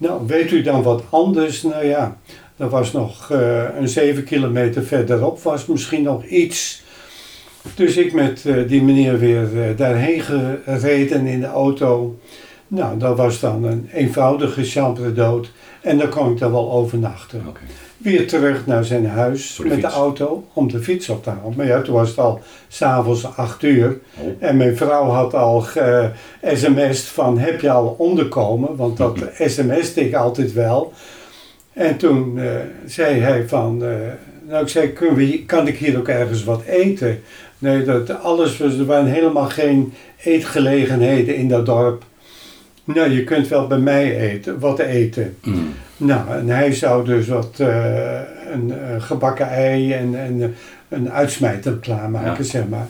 Nou, 0.02 0.26
weet 0.26 0.50
u 0.50 0.62
dan 0.62 0.82
wat 0.82 1.02
anders? 1.10 1.62
Nou 1.62 1.86
ja, 1.86 2.18
er 2.62 2.68
was 2.68 2.92
nog 2.92 3.30
eh, 3.30 3.64
een 3.78 3.88
zeven 3.88 4.24
kilometer 4.24 4.82
verderop, 4.82 5.42
was 5.42 5.66
misschien 5.66 6.02
nog 6.02 6.24
iets. 6.24 6.82
Dus 7.74 7.96
ik 7.96 8.12
met 8.12 8.46
eh, 8.46 8.68
die 8.68 8.82
meneer 8.82 9.18
weer 9.18 9.62
eh, 9.62 9.76
daarheen 9.76 10.20
gereden 10.20 11.26
in 11.26 11.40
de 11.40 11.46
auto. 11.46 12.18
Nou, 12.68 12.98
dat 12.98 13.16
was 13.16 13.40
dan 13.40 13.64
een 13.64 13.88
eenvoudige 13.92 14.64
chambre 14.64 15.12
dood. 15.12 15.52
En 15.80 15.98
dan 15.98 16.08
kon 16.08 16.30
ik 16.30 16.38
daar 16.38 16.50
wel 16.50 16.72
overnachten. 16.72 17.42
weer 17.96 18.28
terug 18.28 18.66
naar 18.66 18.84
zijn 18.84 19.06
huis 19.06 19.56
de 19.56 19.64
met 19.68 19.80
de 19.80 19.86
auto 19.86 20.44
om 20.52 20.68
de 20.68 20.78
fiets 20.78 21.08
op 21.08 21.22
te 21.22 21.30
halen. 21.30 21.54
Maar 21.56 21.66
ja, 21.66 21.82
toen 21.82 21.94
was 21.94 22.08
het 22.08 22.18
al 22.18 22.40
s'avonds 22.68 23.36
acht 23.36 23.62
uur. 23.62 23.98
Oh. 24.18 24.26
En 24.38 24.56
mijn 24.56 24.76
vrouw 24.76 25.04
had 25.04 25.34
al 25.34 25.64
sms'd 26.42 27.06
van 27.06 27.38
heb 27.38 27.60
je 27.60 27.70
al 27.70 27.94
onderkomen? 27.98 28.76
Want 28.76 28.96
dat 28.96 29.18
sms'te 29.46 30.00
ik 30.00 30.14
altijd 30.14 30.52
wel. 30.52 30.92
En 31.72 31.96
toen 31.96 32.38
eh, 32.38 32.50
zei 32.86 33.20
hij 33.20 33.48
van, 33.48 33.84
eh, 33.84 33.88
nou 34.48 34.62
ik 34.62 34.68
zei, 34.68 34.92
we, 35.14 35.44
kan 35.46 35.66
ik 35.66 35.76
hier 35.78 35.98
ook 35.98 36.08
ergens 36.08 36.44
wat 36.44 36.62
eten? 36.64 37.20
Nee, 37.58 37.84
dat 37.84 38.22
alles 38.22 38.58
was, 38.58 38.78
er 38.78 38.84
waren 38.84 39.06
helemaal 39.06 39.48
geen 39.48 39.92
eetgelegenheden 40.22 41.36
in 41.36 41.48
dat 41.48 41.66
dorp. 41.66 42.04
Nou, 42.84 43.10
je 43.10 43.24
kunt 43.24 43.48
wel 43.48 43.66
bij 43.66 43.78
mij 43.78 44.16
eten, 44.30 44.58
wat 44.58 44.78
eten. 44.78 45.36
Mm. 45.42 45.68
Nou, 45.96 46.30
en 46.30 46.48
hij 46.48 46.72
zou 46.72 47.04
dus 47.04 47.28
wat, 47.28 47.54
eh, 47.56 48.20
een 48.52 48.72
gebakken 48.98 49.48
ei 49.48 49.92
en, 49.92 50.14
en 50.14 50.54
een 50.88 51.10
uitsmijter 51.10 51.72
klaarmaken, 51.72 52.44
Ja. 52.44 52.50
zeg 52.50 52.68
maar. 52.68 52.86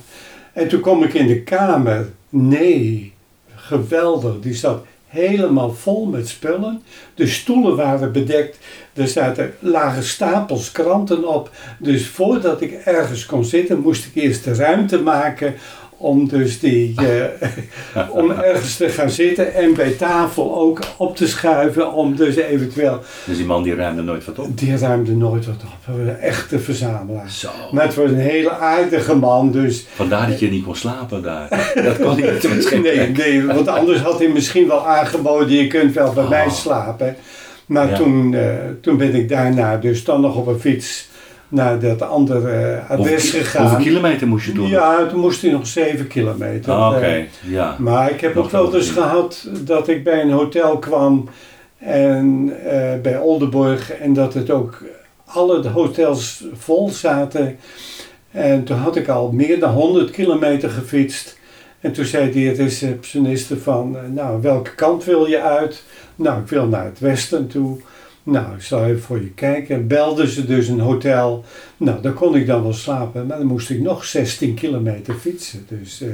En 0.53 0.69
toen 0.69 0.81
kom 0.81 1.03
ik 1.03 1.15
in 1.15 1.27
de 1.27 1.43
kamer. 1.43 2.07
Nee, 2.29 3.13
geweldig. 3.55 4.41
Die 4.41 4.55
zat 4.55 4.85
helemaal 5.13 5.73
vol 5.73 6.07
met 6.07 6.29
spullen. 6.29 6.83
De 7.15 7.27
stoelen 7.27 7.77
waren 7.77 8.13
bedekt. 8.13 8.59
Er 8.95 9.09
zaten 9.09 9.55
lage 9.59 10.03
stapels 10.03 10.73
kranten 10.73 11.29
op. 11.29 11.51
Dus 11.79 12.07
voordat 12.07 12.61
ik 12.61 12.73
ergens 12.73 13.27
kon 13.27 13.45
zitten, 13.45 13.81
moest 13.81 14.05
ik 14.05 14.23
eerst 14.23 14.45
de 14.45 14.55
ruimte 14.55 15.03
maken 15.03 15.55
om 16.03 16.29
dus 16.29 16.61
die, 16.61 16.95
eh, 16.97 18.09
om 18.21 18.31
ergens 18.31 18.77
te 18.77 18.89
gaan 18.89 19.11
zitten 19.11 19.55
en 19.55 19.75
bij 19.75 19.91
tafel 19.91 20.55
ook 20.59 20.81
op 20.97 21.17
te 21.17 21.29
schuiven 21.29 21.93
om 21.93 22.17
dus 22.17 22.37
eventueel, 22.37 22.99
Dus 23.27 23.37
die 23.37 23.47
man 23.47 23.63
die 23.63 23.75
ruimde 23.75 24.03
nooit 24.03 24.25
wat 24.25 24.39
op. 24.39 24.59
die 24.59 24.77
ruimde 24.79 25.13
nooit 25.13 25.47
wat 25.47 25.55
op, 25.65 25.95
een 25.99 26.17
echte 26.17 26.59
verzamelaar. 26.59 27.31
Zo. 27.31 27.49
Maar 27.73 27.85
het 27.85 27.95
was 27.95 28.11
een 28.11 28.17
hele 28.17 28.51
aardige 28.51 29.15
man, 29.15 29.51
dus 29.53 29.87
Vandaar 29.95 30.29
dat 30.29 30.41
je 30.41 30.51
niet 30.51 30.65
kon 30.65 30.77
slapen 30.77 31.23
daar. 31.23 31.71
Dat 31.75 31.99
kon 31.99 32.17
niet. 32.17 32.71
Nee, 32.83 33.09
nee, 33.09 33.45
want 33.47 33.69
anders 33.69 34.01
had 34.01 34.19
hij 34.19 34.29
misschien 34.29 34.67
wel 34.69 34.87
aangeboden, 34.87 35.51
je 35.57 35.67
kunt 35.67 35.95
wel 35.95 36.13
bij 36.13 36.29
mij 36.29 36.45
Oh. 36.47 36.53
slapen. 36.53 37.17
Maar 37.67 37.89
Ja. 37.91 37.97
toen, 37.97 38.35
eh, 38.35 38.45
toen 38.81 38.97
ben 38.97 39.15
ik 39.15 39.29
daarna 39.29 39.77
dus 39.77 40.05
dan 40.05 40.21
nog 40.21 40.37
op 40.37 40.47
een 40.47 40.61
fiets 40.61 41.09
naar 41.53 41.79
dat 41.79 42.03
andere 42.03 42.51
eh, 42.51 42.91
adres 42.91 43.23
Hoeveel, 43.23 43.41
gegaan. 43.41 43.63
hoeveel 43.63 43.85
kilometer 43.85 44.27
moest 44.27 44.47
je 44.47 44.53
doen? 44.53 44.69
Ja, 44.69 45.07
toen 45.07 45.21
moest 45.21 45.43
hij 45.43 45.51
nog 45.51 45.67
zeven 45.67 46.07
kilometer. 46.07 46.73
Ah, 46.73 46.93
Oké, 46.97 47.05
Eh, 47.07 47.23
ja. 47.41 47.77
Maar 47.79 48.11
ik 48.11 48.21
heb 48.21 48.35
Nog 48.35 48.51
wel 48.51 48.67
gezien. 48.71 48.93
gehad 48.93 49.49
dat 49.61 49.89
ik 49.89 50.05
bij 50.05 50.21
een 50.23 50.31
hotel 50.31 50.79
kwam 50.79 51.29
en 51.79 52.53
eh, 52.65 53.01
bij 53.03 53.19
Oldenburg 53.19 53.93
en 53.93 54.13
dat 54.13 54.35
het 54.35 54.51
ook 54.51 54.83
alle 55.25 55.69
hotels 55.69 56.45
vol 56.55 56.89
zaten. 56.89 57.57
En 58.31 58.65
toen 58.65 58.77
had 58.77 58.97
ik 58.97 59.09
al 59.09 59.33
meer 59.33 59.61
dan 59.61 59.73
100 59.73 60.11
kilometer 60.11 60.71
gefietst. 60.71 61.39
En 61.81 61.93
toen 61.93 62.05
zei 62.05 62.33
die 62.33 62.53
receptioniste 62.53 63.59
van, 63.59 63.97
nou 64.15 64.43
welke 64.43 64.75
kant 64.75 65.05
wil 65.05 65.27
je 65.27 65.41
uit? 65.43 65.83
Nou, 66.17 66.41
ik 66.41 66.49
wil 66.49 66.67
naar 66.67 66.85
het 66.85 66.99
westen 66.99 67.47
toe. 67.47 67.79
Nou, 68.23 68.55
ik 68.55 68.63
zal 68.63 68.85
even 68.85 69.03
voor 69.03 69.21
je 69.21 69.31
kijken. 69.31 69.87
Belden 69.87 70.29
ze 70.29 70.47
dus 70.47 70.69
een 70.69 70.81
hotel. 70.81 71.45
Nou, 71.77 72.01
daar 72.03 72.13
kon 72.13 72.37
ik 72.37 72.47
dan 72.47 72.63
wel 72.63 72.73
slapen. 72.73 73.27
Maar 73.27 73.39
dan 73.39 73.47
moest 73.47 73.71
ik 73.71 73.81
nog 73.81 74.05
16 74.05 74.55
kilometer 74.55 75.15
fietsen. 75.15 75.67
Dus, 75.69 76.01
eh, 76.03 76.09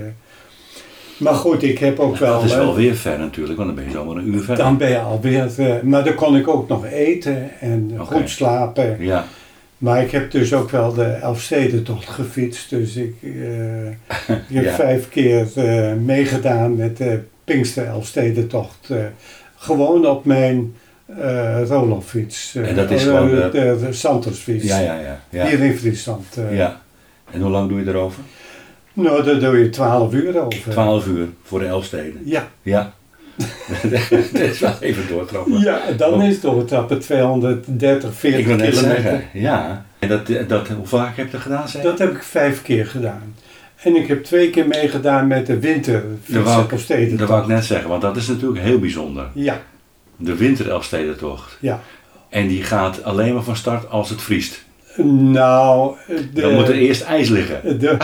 maar 1.17 1.35
goed, 1.35 1.63
ik 1.63 1.79
heb 1.79 1.99
ook 1.99 2.17
wel... 2.17 2.33
Dat 2.35 2.45
is 2.45 2.53
eh, 2.53 2.59
wel 2.59 2.75
weer 2.75 2.95
ver 2.95 3.19
natuurlijk, 3.19 3.57
want 3.57 3.69
dan 3.69 3.77
ben 3.77 3.85
je 3.85 3.91
zomaar 3.99 4.17
een 4.17 4.29
uur 4.29 4.41
verder. 4.43 4.65
dan 4.65 4.77
ben 4.77 4.89
je 4.91 4.99
alweer... 5.01 5.51
eh, 5.59 5.81
maar 5.83 6.05
dan 6.05 6.15
kon 6.15 6.37
ik 6.37 6.49
ook 6.49 6.69
nog 6.69 6.87
eten 6.87 7.51
en 7.61 7.93
goed 7.99 8.31
slapen. 8.31 8.97
Ja, 9.01 9.27
Maar 9.79 10.03
ik 10.03 10.11
heb 10.11 10.31
dus 10.31 10.53
ook 10.55 10.71
wel 10.71 10.93
de 10.93 11.05
Elfstedentocht 11.05 12.09
gefietst. 12.09 12.71
Dus 12.71 12.97
ik, 12.97 13.15
eh, 13.23 13.87
ik 13.89 13.97
heb 14.27 14.43
Ja. 14.65 14.75
vijf 14.75 15.09
keer 15.09 15.47
meegedaan 16.05 16.77
met 16.77 16.97
de 16.97 17.21
Pinkster 17.45 17.87
Elfstedentocht. 17.87 18.91
gewoon 19.57 20.07
op 20.07 20.25
mijn 20.25 20.75
eh 21.17 21.63
Roloff-fiets. 21.67 22.55
Eh, 22.55 22.69
En 22.69 22.75
dat 22.75 22.91
is 22.91 23.07
eh, 23.07 23.13
gewoon 23.17 23.29
de, 23.31 23.49
de- 23.53 24.59
ja, 24.63 24.79
ja, 24.79 25.01
ja. 25.01 25.21
Ja. 25.31 25.47
Hier 25.47 25.61
in 25.61 25.79
Friesland. 25.79 26.25
ja. 26.51 26.81
En 27.31 27.41
hoe 27.41 27.51
lang 27.51 27.69
doe 27.69 27.81
je 27.85 27.87
erover? 27.91 28.23
Nou, 28.93 29.23
daar 29.25 29.39
doe 29.41 29.59
je 29.59 29.69
12 29.71 30.13
uur 30.13 30.41
over. 30.45 30.71
12 30.71 31.07
uur 31.07 31.27
voor 31.43 31.59
de 31.59 31.67
Elfsteden. 31.67 32.21
Ja. 32.25 32.49
Ja. 32.63 32.93
dat 34.33 34.41
is 34.41 34.59
wel 34.61 34.75
even 34.81 35.09
doortrappen. 35.09 35.61
ja, 35.61 35.81
dan 35.97 36.23
is 36.23 36.33
het 36.33 36.43
doortrappen 36.43 36.99
230, 36.99 38.15
40 38.15 38.41
Ik 38.41 38.47
wil 38.47 38.57
net 38.57 38.69
kilometer. 38.71 39.03
zeggen, 39.03 39.25
ja. 39.33 39.85
En 39.99 40.09
dat, 40.09 40.27
dat, 40.49 40.69
hoe 40.69 40.87
vaak 40.87 41.17
heb 41.17 41.27
je 41.27 41.33
dat 41.33 41.41
gedaan? 41.41 41.69
Zeg? 41.69 41.83
Dat 41.83 41.99
heb 41.99 42.11
ik 42.11 42.23
vijf 42.23 42.63
keer 42.63 42.87
gedaan. 42.87 43.35
En 43.83 43.97
ik 43.97 44.07
heb 44.09 44.25
twee 44.25 44.51
keer 44.51 44.67
meegedaan 44.69 45.27
met 45.27 45.47
de 45.47 45.53
dat 45.53 45.63
winterfiets 45.63 46.39
wou, 46.39 46.63
ik, 46.89 47.19
dat 47.19 47.29
wou 47.29 47.41
ik 47.43 47.47
net 47.49 47.65
zeggen, 47.65 47.89
want 47.89 48.03
dat 48.03 48.17
is 48.17 48.27
natuurlijk 48.27 48.61
heel 48.63 48.79
bijzonder. 48.79 49.27
Ja, 49.35 49.61
De 50.19 50.37
winter 50.37 50.71
Elfstedentocht. 50.71 51.57
ja. 51.61 51.81
En 52.29 52.49
die 52.49 52.63
gaat 52.63 53.03
alleen 53.03 53.35
maar 53.35 53.43
van 53.43 53.57
start 53.57 53.91
als 53.91 54.11
het 54.11 54.23
vriest. 54.23 54.65
Nou, 55.13 55.97
de, 56.33 56.41
Dan 56.41 56.55
moet 56.55 56.69
er 56.69 56.75
eerst 56.75 57.03
ijs 57.03 57.29
liggen. 57.29 57.61
de, 57.81 57.97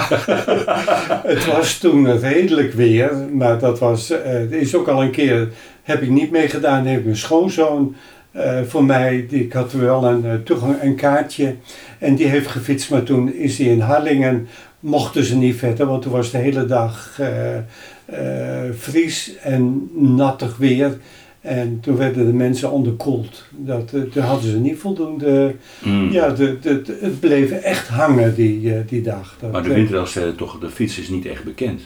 het 1.26 1.46
was 1.46 1.78
toen 1.78 2.18
redelijk 2.18 2.72
weer, 2.72 3.12
maar 3.32 3.58
dat 3.58 3.78
was, 3.78 4.10
eh, 4.10 4.34
er 4.34 4.52
is 4.52 4.74
ook 4.74 4.88
al 4.88 5.02
een 5.02 5.10
keer, 5.10 5.48
heb 5.82 6.02
ik 6.02 6.10
niet 6.10 6.30
meegedaan, 6.30 6.84
heeft 6.84 7.04
mijn 7.04 7.16
schoonzoon 7.16 7.94
eh, 8.30 8.60
voor 8.66 8.84
mij, 8.84 9.26
die, 9.28 9.44
ik 9.44 9.52
had 9.52 9.72
wel 9.72 10.04
een, 10.04 10.24
eh, 10.24 10.34
toegang, 10.44 10.82
een 10.82 10.94
kaartje 10.94 11.54
en 11.98 12.14
die 12.14 12.26
heeft 12.26 12.46
gefietst, 12.46 12.90
maar 12.90 13.02
toen 13.02 13.34
is 13.34 13.58
hij 13.58 13.66
in 13.66 13.80
Harlingen, 13.80 14.48
mochten 14.80 15.24
ze 15.24 15.36
niet 15.36 15.56
verder, 15.56 15.86
want 15.86 16.02
toen 16.02 16.12
was 16.12 16.30
de 16.30 16.38
hele 16.38 16.66
dag 16.66 17.18
eh, 17.20 17.56
eh, 17.56 18.72
vries 18.72 19.36
en 19.42 19.90
nattig 19.94 20.56
weer. 20.56 20.98
En 21.44 21.78
toen 21.82 21.96
werden 21.96 22.26
de 22.26 22.32
mensen 22.32 22.70
onderkoeld. 22.70 23.44
Dat, 23.50 23.90
eh, 23.94 24.00
toen 24.00 24.22
hadden 24.22 24.50
ze 24.50 24.56
niet 24.58 24.78
voldoende 24.78 25.54
Mm. 25.82 26.10
ja, 26.12 26.30
de, 26.30 26.58
de, 26.60 26.82
de- 26.82 26.98
het 27.00 27.20
bleef 27.20 27.50
echt 27.50 27.88
hangen 27.88 28.34
die, 28.34 28.74
eh, 28.74 28.80
die 28.88 29.02
dag. 29.02 29.36
Dat, 29.40 29.52
Maar 29.52 29.62
de 29.62 29.68
eh, 29.68 29.74
winter 29.74 29.96
Elfstedentocht, 29.96 30.60
de 30.60 30.70
fiets 30.70 30.98
is 30.98 31.08
niet 31.08 31.26
echt 31.26 31.44
bekend. 31.44 31.80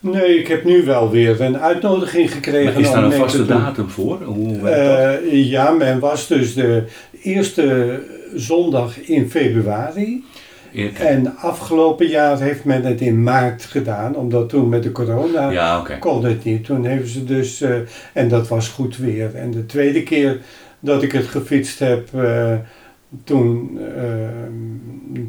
Nee, 0.00 0.38
ik 0.38 0.46
heb 0.48 0.64
nu 0.64 0.84
wel 0.84 1.10
weer 1.10 1.40
een 1.40 1.58
uitnodiging 1.58 2.32
gekregen. 2.32 2.72
Maar 2.72 2.82
is 2.82 2.90
daar 2.90 3.04
een 3.04 3.12
vaste 3.12 3.46
datum 3.46 3.88
voor? 3.88 4.22
Hoe? 4.22 4.68
Eh, 4.68 5.44
ja, 5.50 5.70
men 5.70 5.98
was 5.98 6.26
dus 6.26 6.54
de 6.54 6.82
eerste 7.22 7.98
zondag 8.34 9.00
in 9.00 9.30
februari. 9.30 10.24
En 10.94 11.36
afgelopen 11.36 12.06
jaar 12.06 12.40
heeft 12.40 12.64
men 12.64 12.84
het 12.84 13.00
in 13.00 13.22
maart 13.22 13.64
gedaan, 13.64 14.16
omdat 14.16 14.48
toen 14.48 14.68
met 14.68 14.82
de 14.82 14.92
corona 14.92 15.50
Ja, 15.50 15.84
kon 15.98 16.24
het 16.24 16.44
niet. 16.44 16.64
Toen 16.64 16.84
hebben 16.84 17.08
ze 17.08 17.24
dus, 17.24 17.60
eh, 17.60 17.76
en 18.12 18.28
dat 18.28 18.48
was 18.48 18.68
goed 18.68 18.96
weer. 18.96 19.34
En 19.34 19.50
de 19.50 19.66
tweede 19.66 20.02
keer 20.02 20.40
dat 20.80 21.02
ik 21.02 21.12
het 21.12 21.26
gefietst 21.26 21.78
heb, 21.78 22.14
eh, 22.14 22.54
toen, 23.24 23.78
eh, 23.96 24.04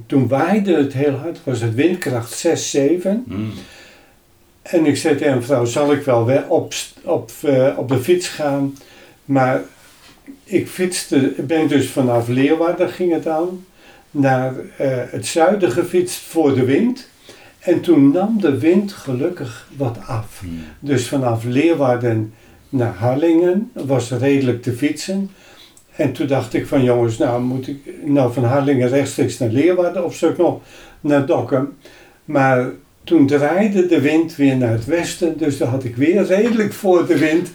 toen 0.06 0.28
waaide 0.28 0.76
het 0.76 0.94
heel 0.94 1.14
hard. 1.14 1.40
Was 1.44 1.62
het 1.62 1.76
windkracht 1.76 2.32
6, 2.34 2.70
7. 2.70 3.24
Mm. 3.28 3.52
En 4.62 4.86
ik 4.86 4.98
zei 4.98 5.16
tegen 5.16 5.36
mevrouw, 5.36 5.66
zal 5.66 5.92
ik 5.92 6.04
wel 6.04 6.26
weer 6.26 6.44
op, 6.48 6.74
op, 7.04 7.32
op 7.78 7.88
de 7.88 8.00
fiets 8.00 8.28
gaan? 8.28 8.76
Maar 9.26 9.62
ik 10.44 10.68
fietste, 10.68 11.34
ben 11.38 11.68
dus 11.68 11.90
vanaf 11.90 12.28
Leeuwarden 12.28 12.90
ging 12.90 13.14
het 13.14 13.28
aan, 13.28 13.66
naar 14.12 14.54
eh, 14.78 14.88
het 15.10 15.26
zuiden 15.26 15.72
gefietst 15.72 16.20
voor 16.20 16.56
de 16.56 16.66
wind. 16.66 17.10
En 17.60 17.82
toen 17.82 18.12
nam 18.12 18.42
de 18.42 18.58
wind 18.58 18.92
gelukkig 18.92 19.68
wat 19.78 19.98
af. 20.08 20.42
Mm. 20.44 20.60
Dus 20.80 21.08
vanaf 21.08 21.44
Leeuwarden 21.44 22.34
naar 22.70 22.94
Harlingen 22.94 23.72
was 23.74 24.12
redelijk 24.12 24.62
te 24.62 24.74
fietsen. 24.74 25.30
En 25.96 26.12
toen 26.12 26.28
dacht 26.28 26.54
ik 26.54 26.68
van 26.68 26.84
jongens, 26.84 27.18
nou 27.18 27.42
moet 27.42 27.68
ik 27.68 27.78
nou 28.06 28.34
van 28.34 28.44
Harlingen 28.44 28.90
rechtstreeks 28.90 29.38
naar 29.38 29.50
Leeuwarden 29.50 30.06
of 30.06 30.22
ik 30.22 30.38
nog 30.38 30.62
naar 31.02 31.26
Dokkum. 31.26 31.74
Maar 32.26 32.70
toen 33.04 33.28
draaide 33.28 33.86
de 33.86 34.02
wind 34.02 34.36
weer 34.36 34.58
naar 34.58 34.72
het 34.72 34.86
westen, 34.86 35.38
dus 35.38 35.58
dan 35.58 35.68
had 35.68 35.84
ik 35.84 35.96
weer 35.96 36.26
redelijk 36.26 36.74
voor 36.74 37.08
de 37.08 37.18
wind 37.18 37.52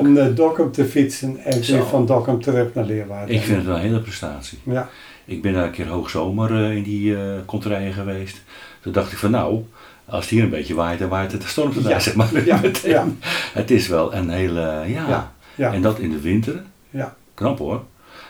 om 0.00 0.12
naar 0.12 0.34
Dokkum 0.34 0.72
te 0.72 0.84
fietsen 0.84 1.38
en 1.44 1.64
Zo. 1.64 1.72
weer 1.72 1.86
van 1.86 2.06
Dokkum 2.06 2.40
terug 2.40 2.74
naar 2.74 2.84
Leeuwarden. 2.84 3.34
Ik 3.34 3.42
vind 3.42 3.56
het 3.56 3.66
wel 3.66 3.74
een 3.74 3.80
hele 3.80 4.00
prestatie. 4.00 4.58
Ja, 4.62 4.88
Ik 5.26 5.42
ben 5.42 5.52
daar 5.52 5.64
een 5.64 5.70
keer 5.70 5.86
hoogzomer 5.88 6.64
eh, 6.64 6.76
in 6.76 6.82
die 6.82 7.16
eh 7.16 7.22
konterijen 7.44 7.92
geweest. 7.92 8.42
Toen 8.80 8.92
dacht 8.92 9.12
ik 9.12 9.18
van 9.18 9.30
nou, 9.30 9.64
als 10.04 10.20
het 10.24 10.30
hier 10.30 10.42
een 10.42 10.50
beetje 10.50 10.74
waait, 10.74 10.98
dan 10.98 11.08
waait 11.08 11.32
het, 11.32 11.40
dan 11.40 11.50
stormt 11.50 11.74
het 11.74 11.86
Ja. 11.86 11.98
zeg 11.98 12.14
maar. 12.14 12.30
Ja. 12.84 13.06
Het 13.52 13.70
is 13.70 13.88
wel 13.88 14.14
een 14.14 14.28
hele, 14.30 14.60
ja. 14.86 15.08
Ja, 15.08 15.32
ja. 15.54 15.72
En 15.72 15.82
dat 15.82 15.98
in 15.98 16.10
de 16.10 16.20
winter. 16.20 16.62
Ja. 16.90 17.14
Knap 17.34 17.58
hoor. 17.58 17.82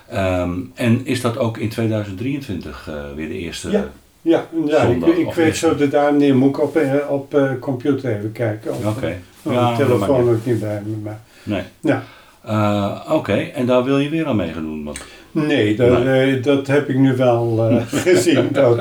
Ehm, 0.09 0.53
en 0.75 1.07
is 1.07 1.21
dat 1.21 1.39
ook 1.39 1.59
in 1.59 1.69
2023 1.69 2.89
eh, 2.89 2.95
weer 3.15 3.29
de 3.29 3.39
eerste? 3.39 3.71
Ja. 3.71 3.89
ja, 4.23 4.45
ja 4.67 4.81
ik, 4.83 4.89
Zondag 4.91 5.09
ik 5.09 5.33
weet 5.35 5.47
eerste. 5.47 5.67
zo 5.67 5.77
de 5.77 5.89
daar 5.89 6.15
neer, 6.15 6.37
moet 6.37 6.49
ik 6.49 6.63
op, 6.63 6.77
eh, 6.77 7.11
op 7.11 7.35
eh, 7.35 7.51
computer 7.61 8.17
even 8.17 8.33
kijken. 8.33 8.73
Oké. 8.87 9.17
Ja, 9.43 9.71
de 9.77 9.85
telefoon 9.85 10.29
ook 10.31 10.47
niet 10.47 10.61
bij 10.61 10.83
me. 10.87 10.97
Maar, 10.97 11.21
Nee. 11.43 11.63
ja. 11.81 12.03
Eh, 12.43 13.13
Oké, 13.15 13.33
en 13.37 13.67
daar 13.67 13.85
wil 13.85 13.99
je 13.99 14.09
weer 14.09 14.27
aan 14.27 14.37
meedoen? 14.37 14.85
Want... 14.85 14.99
Nee, 15.45 15.77
dat, 15.77 16.05
eh, 16.05 16.43
dat 16.43 16.67
heb 16.67 16.89
ik 16.89 16.97
nu 16.99 17.17
wel 17.17 17.69
eh, 17.71 17.83
gezien. 18.07 18.49
Dat, 18.53 18.79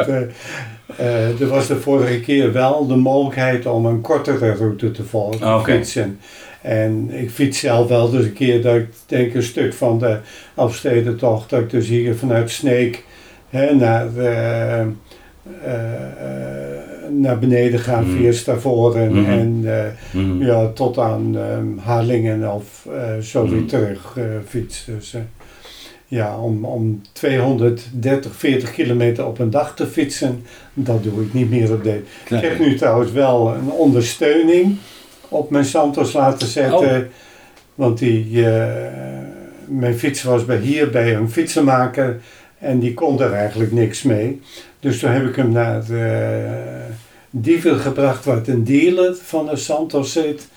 eh, 0.97 1.39
er 1.41 1.47
was 1.47 1.67
de 1.67 1.75
vorige 1.75 2.19
keer 2.19 2.51
wel 2.53 2.87
de 2.87 2.95
mogelijkheid 2.95 3.65
om 3.65 3.85
een 3.85 4.01
kortere 4.01 4.53
route 4.53 4.91
te 4.91 5.03
volgen, 5.03 5.41
Ah, 5.45 5.63
fietsen. 5.63 6.19
En 6.61 7.09
ik 7.11 7.29
fiets 7.29 7.59
zelf 7.59 7.87
wel 7.87 8.09
dus 8.09 8.25
een 8.25 8.33
keer 8.33 8.61
dat 8.61 8.75
ik 8.75 8.87
denk 9.05 9.33
een 9.33 9.43
stuk 9.43 9.73
van 9.73 9.99
de 9.99 10.17
afstedentocht, 10.55 11.49
dat 11.49 11.59
ik 11.59 11.69
dus 11.69 11.87
hier 11.87 12.15
vanuit 12.15 12.51
Sneek 12.51 13.03
hè, 13.49 13.73
naar, 13.75 14.05
naar 17.09 17.39
beneden 17.39 17.79
ga 17.79 17.99
Mhm. 18.01 18.09
via 18.17 18.31
Stavoren 18.31 19.11
Mhm. 19.21 19.29
en 19.31 19.65
Mhm. 20.11 20.43
ja, 20.45 20.67
tot 20.67 20.97
aan 20.97 21.37
ehm, 21.37 21.77
Harlingen 21.77 22.51
of 22.53 22.87
zo 23.21 23.47
weer 23.47 23.57
Mhm. 23.59 23.65
terug 23.67 24.17
fiets. 24.47 24.85
Dus 24.85 25.15
ja, 26.15 26.37
om, 26.37 26.65
om 26.65 27.01
230, 27.11 28.35
40 28.35 28.71
kilometer 28.71 29.25
op 29.25 29.39
een 29.39 29.49
dag 29.49 29.75
te 29.75 29.87
fietsen, 29.87 30.45
dat 30.73 31.03
doe 31.03 31.21
ik 31.21 31.33
niet 31.33 31.49
meer 31.49 31.73
op 31.73 31.83
de. 31.83 32.01
Ik 32.29 32.41
heb 32.41 32.59
nu 32.59 32.75
trouwens 32.75 33.11
wel 33.11 33.55
een 33.55 33.71
ondersteuning 33.71 34.77
op 35.29 35.49
mijn 35.49 35.65
Santos 35.65 36.13
laten 36.13 36.47
zetten. 36.47 36.97
Oh. 36.97 37.07
Want 37.75 37.97
die, 37.97 38.47
eh, 38.47 38.65
mijn 39.65 39.97
fiets 39.97 40.23
was 40.23 40.45
bij 40.45 40.57
hier 40.57 40.89
bij 40.89 41.15
een 41.15 41.31
fietsenmaker 41.31 42.19
en 42.59 42.79
die 42.79 42.93
kon 42.93 43.21
er 43.21 43.33
eigenlijk 43.33 43.71
niks 43.71 44.03
mee. 44.03 44.41
Dus 44.79 44.99
toen 44.99 45.09
heb 45.09 45.27
ik 45.27 45.35
hem 45.35 45.51
naar 45.51 45.83
uh, 45.89 45.99
Diever 47.29 47.75
gebracht, 47.75 48.25
wat 48.25 48.47
een 48.47 48.63
dealer 48.63 49.15
van 49.15 49.45
de 49.45 49.55
Santos 49.55 50.11
zit. 50.11 50.47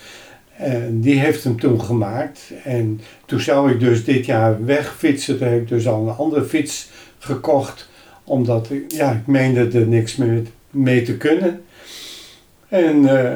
En 0.58 1.00
die 1.00 1.18
heeft 1.20 1.44
hem 1.44 1.60
toen 1.60 1.80
gemaakt. 1.80 2.40
En 2.64 3.00
toen 3.26 3.40
zou 3.40 3.70
ik 3.72 3.80
dus 3.80 4.04
dit 4.04 4.26
jaar 4.26 4.64
wegfietsen. 4.64 5.38
Toen 5.38 5.48
heb 5.48 5.60
ik 5.60 5.68
dus 5.68 5.86
al 5.88 6.08
een 6.08 6.14
andere 6.14 6.44
fiets 6.44 6.90
gekocht. 7.18 7.88
Omdat 8.24 8.70
ik, 8.70 8.92
ja, 8.92 9.10
ik 9.12 9.26
meende 9.26 9.78
er 9.78 9.86
niks 9.86 10.16
meer 10.16 10.42
mee 10.70 11.02
te 11.02 11.16
kunnen. 11.16 11.60
En 12.68 13.24
eh, 13.24 13.32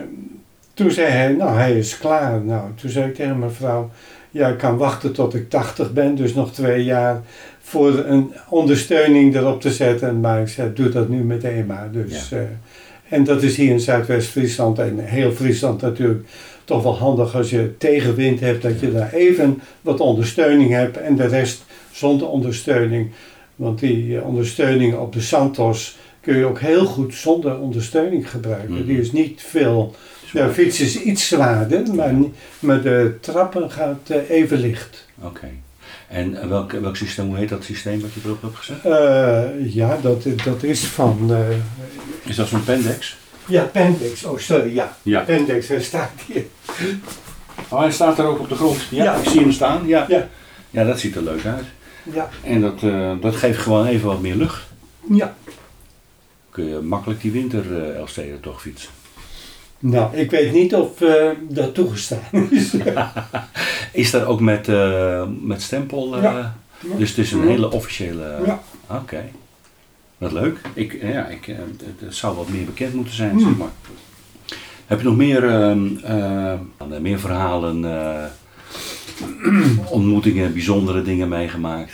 toen 0.74 0.90
zei 0.90 1.06
hij, 1.08 1.32
nou 1.32 1.56
hij 1.56 1.78
is 1.78 1.98
klaar. 1.98 2.40
Nou, 2.40 2.70
toen 2.74 2.90
zei 2.90 3.08
ik 3.08 3.14
tegen 3.14 3.38
mijn 3.38 3.50
vrouw, 3.50 3.90
ja 4.30 4.48
ik 4.48 4.58
kan 4.58 4.76
wachten 4.76 5.12
tot 5.12 5.34
ik 5.34 5.50
80 5.50 5.92
ben. 5.92 6.14
Dus 6.14 6.34
nog 6.34 6.52
twee 6.52 6.84
jaar 6.84 7.20
voor 7.62 7.98
een 8.04 8.32
ondersteuning 8.48 9.36
erop 9.36 9.60
te 9.60 9.70
zetten. 9.70 10.20
Maar 10.20 10.40
ik 10.40 10.48
zei, 10.48 10.72
doe 10.74 10.88
dat 10.88 11.08
nu 11.08 11.22
meteen 11.22 11.66
maar. 11.66 11.88
Dus, 11.92 12.28
Ja. 12.28 12.36
eh, 12.36 12.42
en 13.08 13.24
dat 13.24 13.42
is 13.42 13.56
hier 13.56 13.70
in 13.70 13.80
Zuidwest-Friesland 13.80 14.78
en 14.78 14.98
heel 14.98 15.32
Friesland 15.32 15.80
natuurlijk 15.80 16.24
toch 16.72 16.82
wel 16.82 16.98
handig 16.98 17.34
als 17.34 17.50
je 17.50 17.74
tegenwind 17.78 18.40
hebt. 18.40 18.62
Dat 18.62 18.80
je 18.80 18.92
daar 18.92 19.12
even 19.12 19.60
wat 19.80 20.00
ondersteuning 20.00 20.70
hebt 20.70 20.96
en 20.96 21.16
de 21.16 21.26
rest 21.26 21.64
zonder 21.92 22.28
ondersteuning. 22.28 23.10
Want 23.56 23.78
die 23.78 24.16
eh, 24.18 24.26
ondersteuning 24.26 24.94
op 24.94 25.12
de 25.12 25.20
Santos 25.20 25.96
kun 26.20 26.36
je 26.36 26.44
ook 26.44 26.60
heel 26.60 26.84
goed 26.84 27.14
zonder 27.14 27.58
ondersteuning 27.58 28.30
gebruiken. 28.30 28.74
Mhm. 28.74 28.86
Die 28.86 29.00
is 29.00 29.12
niet 29.12 29.42
veel... 29.46 29.94
De 30.32 30.48
fiets 30.52 30.80
is 30.80 31.00
iets 31.02 31.28
zwaarder, 31.28 31.94
maar, 31.94 32.14
maar 32.58 32.82
de 32.82 33.16
trappen 33.20 33.70
gaat 33.70 34.10
eh, 34.10 34.30
even 34.30 34.58
licht. 34.58 35.06
Oké. 35.22 35.48
En 36.08 36.48
welk, 36.48 36.72
welk 36.72 36.96
systeem, 36.96 37.26
hoe 37.26 37.36
heet 37.36 37.48
dat 37.48 37.64
systeem 37.64 38.00
wat 38.00 38.12
je 38.14 38.20
erop 38.24 38.42
hebt 38.42 38.56
gezet? 38.56 38.84
Eh, 38.84 39.74
ja, 39.74 39.98
dat, 40.02 40.22
dat 40.44 40.62
is 40.62 40.84
van... 40.84 41.28
eh, 41.30 42.30
Is 42.30 42.36
dat 42.36 42.48
zo'n 42.48 42.64
Pendex? 42.64 43.16
Ja, 43.46 43.62
Pendex. 43.64 44.24
Oh, 44.24 44.38
sorry, 44.38 44.74
ja. 44.74 44.96
Ja. 45.02 45.20
Pendex, 45.20 45.68
hij 45.68 45.82
staat 45.82 46.10
hier. 46.26 46.44
Oh, 47.68 47.80
hij 47.80 47.90
staat 47.92 48.18
er 48.18 48.24
ook 48.24 48.38
op 48.38 48.48
de 48.48 48.54
grond. 48.54 48.82
Ja, 48.90 49.04
Ja. 49.04 49.14
ik 49.14 49.28
zie 49.28 49.40
hem 49.40 49.52
staan. 49.52 49.86
Ja. 49.86 50.04
Ja. 50.08 50.28
ja, 50.70 50.84
dat 50.84 51.00
ziet 51.00 51.16
er 51.16 51.22
leuk 51.22 51.44
uit. 51.44 51.64
Ja, 52.12 52.28
En 52.42 52.60
dat, 52.60 52.82
eh, 52.82 53.12
dat 53.20 53.36
geeft 53.36 53.58
gewoon 53.58 53.86
even 53.86 54.06
wat 54.06 54.20
meer 54.20 54.34
lucht. 54.34 54.62
ja. 55.10 55.34
Kun 56.50 56.64
je 56.68 56.78
makkelijk 56.80 57.20
die 57.20 57.32
winter 57.32 57.64
uh, 57.96 58.32
toch 58.40 58.60
fietsen. 58.62 58.90
Nou, 59.78 60.16
ik 60.16 60.30
weet 60.30 60.52
niet 60.52 60.74
of 60.74 61.00
eh, 61.00 61.30
dat 61.48 61.74
toegestaan 61.74 62.48
is. 62.50 62.74
Is 63.92 64.10
dat 64.10 64.24
ook 64.24 64.40
met, 64.40 64.66
met 65.40 65.62
stempel? 65.62 66.20
Ja. 66.20 66.56
Dus 66.96 67.08
het 67.08 67.18
is 67.18 67.32
een 67.32 67.48
hele 67.48 67.70
officiële... 67.70 68.38
Ja. 68.46 68.62
Oké. 68.86 69.24
Wat 70.22 70.32
leuk. 70.32 70.58
Ik, 70.74 70.98
ja, 71.02 71.26
ik, 71.26 71.48
eh, 71.48 71.56
het, 71.98 72.14
zou 72.14 72.36
wat 72.36 72.48
meer 72.48 72.64
bekend 72.64 72.94
moeten 72.94 73.14
zijn, 73.14 73.30
Hmm. 73.30 73.40
zeg 73.40 73.56
maar. 73.56 73.70
Heb 74.86 74.98
je 74.98 75.04
nog 75.04 75.16
meer, 75.16 75.44
ehm, 75.48 75.96
eh, 76.04 76.98
meer 77.00 77.18
verhalen, 77.18 77.84
eh, 77.84 78.24
ontmoetingen, 79.98 80.52
bijzondere 80.52 81.02
dingen 81.02 81.28
meegemaakt? 81.28 81.92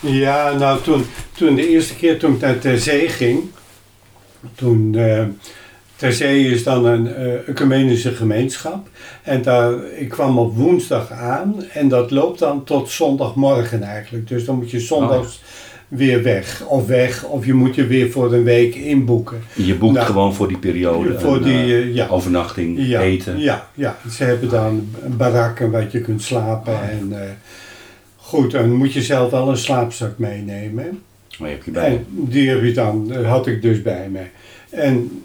Ja, 0.00 0.52
nou 0.52 0.82
toen, 0.82 1.04
toen 1.32 1.54
de 1.54 1.68
eerste 1.68 1.96
keer 1.96 2.18
toen 2.18 2.34
ik 2.34 2.40
naar 2.40 2.58
Ter 2.58 2.78
Zee 2.78 3.08
ging, 3.08 3.42
toen 4.54 4.94
eh 4.94 5.24
Ter 5.96 6.12
Zee 6.12 6.50
is 6.50 6.62
dan 6.62 6.84
een 6.84 7.14
eh, 7.14 7.48
ecumenische 7.48 8.12
gemeenschap 8.12 8.88
en 9.22 9.42
daar, 9.42 9.84
ik 9.84 10.08
kwam 10.08 10.38
op 10.38 10.56
woensdag 10.56 11.10
aan 11.10 11.64
en 11.72 11.88
dat 11.88 12.10
loopt 12.10 12.38
dan 12.38 12.64
tot 12.64 12.90
zondagmorgen 12.90 13.82
eigenlijk. 13.82 14.28
Dus 14.28 14.44
dan 14.44 14.56
moet 14.56 14.70
je 14.70 14.80
zondags 14.80 15.42
weer 15.88 16.22
weg 16.22 16.64
of 16.66 16.86
weg 16.86 17.24
of 17.24 17.46
je 17.46 17.54
moet 17.54 17.74
je 17.74 17.86
weer 17.86 18.10
voor 18.10 18.32
een 18.32 18.44
week 18.44 18.74
inboeken. 18.74 19.42
Je 19.54 19.74
boekt 19.74 19.94
Nou, 19.94 20.06
gewoon 20.06 20.34
voor 20.34 20.48
die 20.48 20.58
periode 20.58 21.18
voor 21.18 21.36
een, 21.36 21.42
die, 21.42 21.74
eh, 21.74 21.94
ja. 21.94 22.08
overnachting, 22.08 22.78
Ja, 22.78 23.00
eten. 23.00 23.38
Ja, 23.38 23.68
ja, 23.74 23.96
ze 24.10 24.24
hebben 24.24 24.48
dan 24.48 24.88
een 25.04 25.16
barakken 25.16 25.70
waar 25.70 25.86
je 25.90 26.00
kunt 26.00 26.22
slapen 26.22 26.72
Ah, 26.72 26.88
en 26.88 27.22
eh, 27.22 27.28
goed, 28.16 28.50
dan 28.50 28.72
moet 28.72 28.92
je 28.92 29.02
zelf 29.02 29.30
wel 29.30 29.48
een 29.48 29.56
slaapzak 29.56 30.18
meenemen. 30.18 31.02
Maar 31.38 31.48
je 31.48 31.54
hebt 31.54 31.64
je 31.64 31.70
bij. 31.70 31.86
En 31.86 32.06
die 32.08 32.48
heb 32.48 32.62
je 32.62 32.72
dan, 32.72 33.12
eh, 33.12 33.30
had 33.30 33.46
ik 33.46 33.62
dus 33.62 33.82
bij 33.82 34.08
me. 34.10 34.22
En 34.70 35.22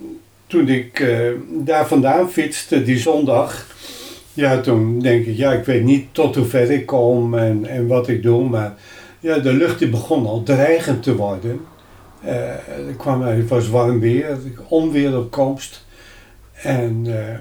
toen 0.48 0.68
ik 0.68 1.06
daar 1.66 1.88
vandaan 1.88 2.32
fietste 2.32 2.84
die 2.84 2.98
zondag, 2.98 3.68
ja, 4.34 4.60
toen 4.62 5.00
denk 5.00 5.26
ik, 5.26 5.38
ja, 5.38 5.52
ik 5.54 5.66
weet 5.66 5.84
niet 5.84 6.06
tot 6.12 6.36
hoe 6.36 6.46
ver 6.46 6.72
ik 6.72 6.86
kom 6.86 7.34
en, 7.34 7.66
en 7.66 7.88
wat 7.88 8.08
ik 8.08 8.24
doe, 8.24 8.50
maar 8.50 8.74
ja, 9.22 9.40
de 9.40 9.54
lucht 9.54 9.80
die 9.80 9.90
begon 9.90 10.26
al 10.26 10.44
dreigend 10.44 11.04
te 11.04 11.16
worden. 11.16 11.62
Eh, 12.22 12.50
er 12.88 12.94
kwam, 12.98 13.22
het 13.22 13.50
was 13.50 13.70
warm 13.70 14.00
weer, 14.00 14.38
onweer 14.68 15.18
op 15.18 15.32
komst. 15.32 15.86
En 16.54 17.04
eh, 17.06 17.38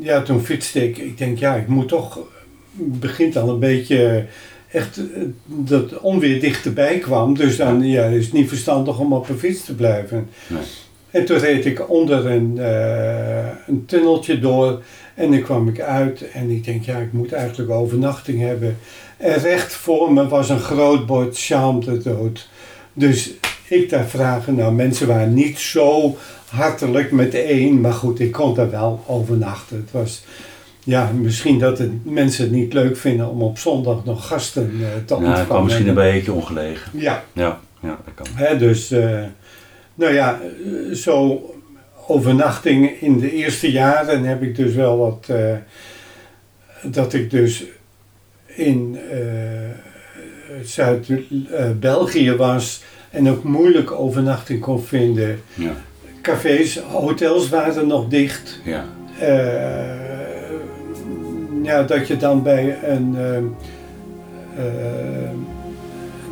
ja, 0.00 0.22
toen 0.22 0.40
fietste 0.40 0.88
ik, 0.88 0.98
ik 0.98 1.18
denk, 1.18 1.38
ja, 1.38 1.54
ik 1.54 1.68
moet 1.68 1.88
toch, 1.88 2.18
begint 2.76 3.36
al 3.36 3.48
een 3.48 3.58
beetje 3.58 4.26
echt 4.70 4.96
eh, 4.96 5.22
dat 5.44 6.00
onweer 6.00 6.40
dichterbij 6.40 6.98
kwam. 6.98 7.34
Dus 7.34 7.56
dan 7.56 7.82
ja, 7.82 8.04
is 8.04 8.24
het 8.24 8.34
niet 8.34 8.48
verstandig 8.48 8.98
om 8.98 9.12
op 9.12 9.28
een 9.28 9.38
fiets 9.38 9.64
te 9.64 9.74
blijven. 9.74 10.28
Nee. 10.46 10.62
En 11.10 11.24
toen 11.24 11.38
reed 11.38 11.66
ik 11.66 11.90
onder 11.90 12.26
een, 12.26 12.58
een 13.66 13.84
tunneltje 13.86 14.38
door 14.38 14.82
en 15.14 15.30
dan 15.30 15.42
kwam 15.42 15.68
ik 15.68 15.80
uit 15.80 16.30
en 16.30 16.50
ik 16.50 16.64
denk, 16.64 16.84
ja, 16.84 16.98
ik 16.98 17.12
moet 17.12 17.32
eigenlijk 17.32 17.70
overnachting 17.70 18.40
hebben. 18.40 18.76
Recht 19.24 19.72
voor 19.72 20.12
me 20.12 20.28
was 20.28 20.48
een 20.48 20.60
groot 20.60 21.06
bord 21.06 21.38
Charme 21.38 21.80
de 21.84 21.98
dood. 21.98 22.48
Dus 22.92 23.30
ik 23.68 23.90
daar 23.90 24.04
vragen, 24.06 24.54
nou 24.54 24.72
mensen 24.72 25.06
waren 25.06 25.34
niet 25.34 25.58
zo 25.58 26.16
hartelijk 26.50 27.10
met 27.10 27.34
één, 27.34 27.80
maar 27.80 27.92
goed, 27.92 28.20
ik 28.20 28.32
kon 28.32 28.54
daar 28.54 28.70
wel 28.70 29.04
overnachten. 29.06 29.76
Het 29.76 29.90
was, 29.90 30.24
ja, 30.84 31.10
misschien 31.20 31.58
dat 31.58 31.78
het, 31.78 32.04
mensen 32.04 32.44
het 32.44 32.52
niet 32.52 32.72
leuk 32.72 32.96
vinden 32.96 33.28
om 33.28 33.42
op 33.42 33.58
zondag 33.58 34.04
nog 34.04 34.26
gasten 34.26 34.62
eh, 34.62 34.68
te 34.76 34.80
Ja, 34.80 35.14
ontvangen. 35.14 35.38
het 35.38 35.46
kwam 35.46 35.64
misschien 35.64 35.88
een 35.88 35.94
beetje 35.94 36.32
ongelegen. 36.32 37.00
Ja, 37.00 37.24
Ja, 37.32 37.60
ja 37.80 37.98
dat 38.04 38.14
kan. 38.14 38.26
Hè, 38.34 38.58
dus, 38.58 38.90
eh, 38.90 39.22
nou 39.94 40.12
ja, 40.12 40.40
eh, 40.40 40.94
zo 40.94 41.42
overnachting 42.06 43.00
in 43.00 43.18
de 43.18 43.32
eerste 43.32 43.70
jaren 43.70 44.24
heb 44.24 44.42
ik 44.42 44.56
dus 44.56 44.74
wel 44.74 44.98
wat, 44.98 45.26
dat 46.82 47.12
ik 47.12 47.30
dus 47.30 47.64
in 48.56 48.98
eh, 49.10 49.18
Zuid-België 50.62 52.36
was 52.36 52.82
en 53.10 53.30
ook 53.30 53.42
moeilijk 53.44 53.92
overnachting 53.92 54.60
kon 54.60 54.82
vinden. 54.82 55.40
Ja, 55.54 55.72
Cafés, 56.22 56.78
hotels 56.78 57.48
waren 57.48 57.86
nog 57.86 58.08
dicht. 58.08 58.60
ja. 58.64 58.84
Eh, 59.18 60.02
ja, 61.62 61.82
dat 61.82 62.06
je 62.08 62.16
dan 62.16 62.42
bij 62.42 62.78
een, 62.86 63.14
eh, 63.18 63.36
eh, 64.66 65.30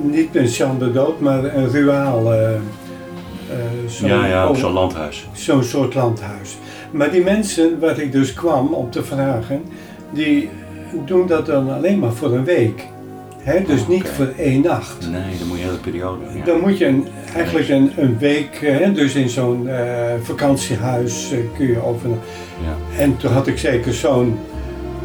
niet 0.03 0.37
een 0.37 0.49
chambre 0.49 0.93
dood, 0.93 1.21
maar 1.21 1.45
een 1.57 1.71
ruaal, 1.71 2.33
eh, 2.33 2.55
eh, 2.55 2.61
zo'n- 3.89 4.09
ja, 4.09 4.27
ja, 4.27 4.49
op 4.49 4.55
oh, 4.55 4.61
zo'n 4.61 4.73
landhuis. 4.73 5.29
zo'n 5.33 5.63
soort 5.65 5.95
landhuis. 5.95 6.57
Maar 6.91 7.11
die 7.11 7.23
mensen 7.23 7.79
waar 7.81 7.99
ik 8.01 8.13
dus 8.13 8.33
kwam 8.35 8.73
om 8.75 8.91
te 8.91 9.03
vragen, 9.05 9.63
die 10.11 10.51
doen 11.05 11.27
dat 11.27 11.47
dan 11.47 11.71
alleen 11.71 11.99
maar 11.99 12.13
voor 12.13 12.33
een 12.33 12.45
week. 12.45 12.87
Hè? 13.39 13.63
Dus 13.63 13.87
niet 13.87 14.03
Oké. 14.03 14.13
voor 14.13 14.33
één 14.39 14.63
nacht. 14.63 15.11
Nee, 15.11 15.39
dan 15.39 15.49
moet 15.49 15.57
je 15.57 15.63
een 15.63 15.69
hele 15.69 15.81
periode. 15.81 16.25
Ja. 16.35 16.45
Dan 16.45 16.61
moet 16.61 16.79
je 16.79 16.87
een, 16.87 17.07
eigenlijk 17.35 17.69
een, 17.69 17.93
een 17.97 18.19
week, 18.19 18.59
hè, 18.61 18.93
dus 18.93 19.15
in 19.15 19.29
zo'n 19.29 19.69
eh, 19.69 19.87
vakantiehuis 20.23 21.33
eh, 21.33 21.39
kun 21.57 21.67
je 21.67 21.83
over. 21.85 22.09
Ja. 22.09 22.99
En 22.99 23.17
toen 23.17 23.33
had 23.33 23.47
ik 23.47 23.59
zeker 23.59 23.95
zo'n 23.95 24.39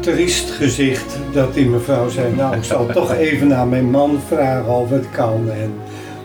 triest 0.00 0.50
gezicht 0.50 1.18
dat 1.32 1.54
die 1.54 1.66
mevrouw 1.66 2.08
zei, 2.08 2.34
nou 2.34 2.56
ik 2.56 2.64
zal 2.64 2.86
toch 2.92 3.14
even 3.14 3.48
naar 3.48 3.66
mijn 3.66 3.90
man 3.90 4.18
vragen 4.26 4.72
of 4.72 4.90
het 4.90 5.10
kan. 5.10 5.50
En 5.50 5.72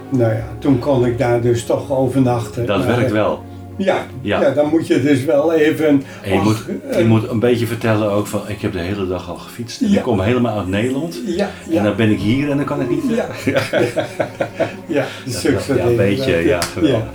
nou 0.10 0.34
ja, 0.34 0.48
toen 0.60 0.80
kon 0.80 1.06
ik 1.06 1.18
daar 1.18 1.42
dus 1.42 1.66
toch 1.66 1.92
overnachten. 1.92 2.66
Dat 2.66 2.78
Maar, 2.78 2.88
werkt 2.88 3.12
wel. 3.12 3.44
Ja, 3.78 4.06
Ja. 4.22 4.42
ja. 4.42 4.50
dan 4.50 4.70
moet 4.70 4.88
je 4.88 5.02
dus 5.02 5.26
wel 5.26 5.54
even... 5.54 6.04
En 6.24 6.34
je, 6.34 6.40
och, 6.40 6.44
moet, 6.44 6.98
je 6.98 7.04
moet 7.06 7.30
een 7.30 7.40
beetje 7.40 7.68
vertellen 7.68 8.12
ook 8.12 8.28
van, 8.28 8.42
ik 8.48 8.62
heb 8.62 8.72
de 8.72 8.80
hele 8.80 9.08
dag 9.08 9.30
al 9.30 9.36
gefietst. 9.36 9.82
En 9.82 9.90
Ja. 9.90 9.98
Ik 9.98 10.04
kom 10.04 10.22
helemaal 10.22 10.58
uit 10.58 10.68
Nederland. 10.68 11.20
Ja, 11.26 11.50
En 11.72 11.84
dan 11.84 11.96
ben 11.96 12.10
ik 12.12 12.20
hier 12.20 12.50
en 12.50 12.58
dan 12.58 12.66
kan 12.66 12.82
ik 12.82 12.90
niet. 12.90 13.04
ja. 13.10 13.28
ja, 14.88 15.06
ja, 15.28 15.52
Dat 15.52 15.66
ja, 15.66 15.86
een 15.86 15.96
beetje, 15.96 16.38
ja, 16.38 16.62
geweldig. 16.62 17.08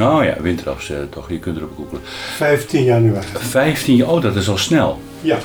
Oh 0.00 0.24
ja, 0.24 0.34
winterafs, 0.42 0.90
eh, 0.90 0.96
toch, 1.10 1.30
je 1.30 1.38
kunt 1.38 1.56
erop 1.56 1.70
googlen. 1.76 2.00
15 2.36 2.84
januari. 2.84 3.26
15, 3.38 4.06
oh 4.06 4.22
dat 4.22 4.36
is 4.36 4.48
al 4.48 4.58
snel. 4.58 4.98
Ja, 5.20 5.36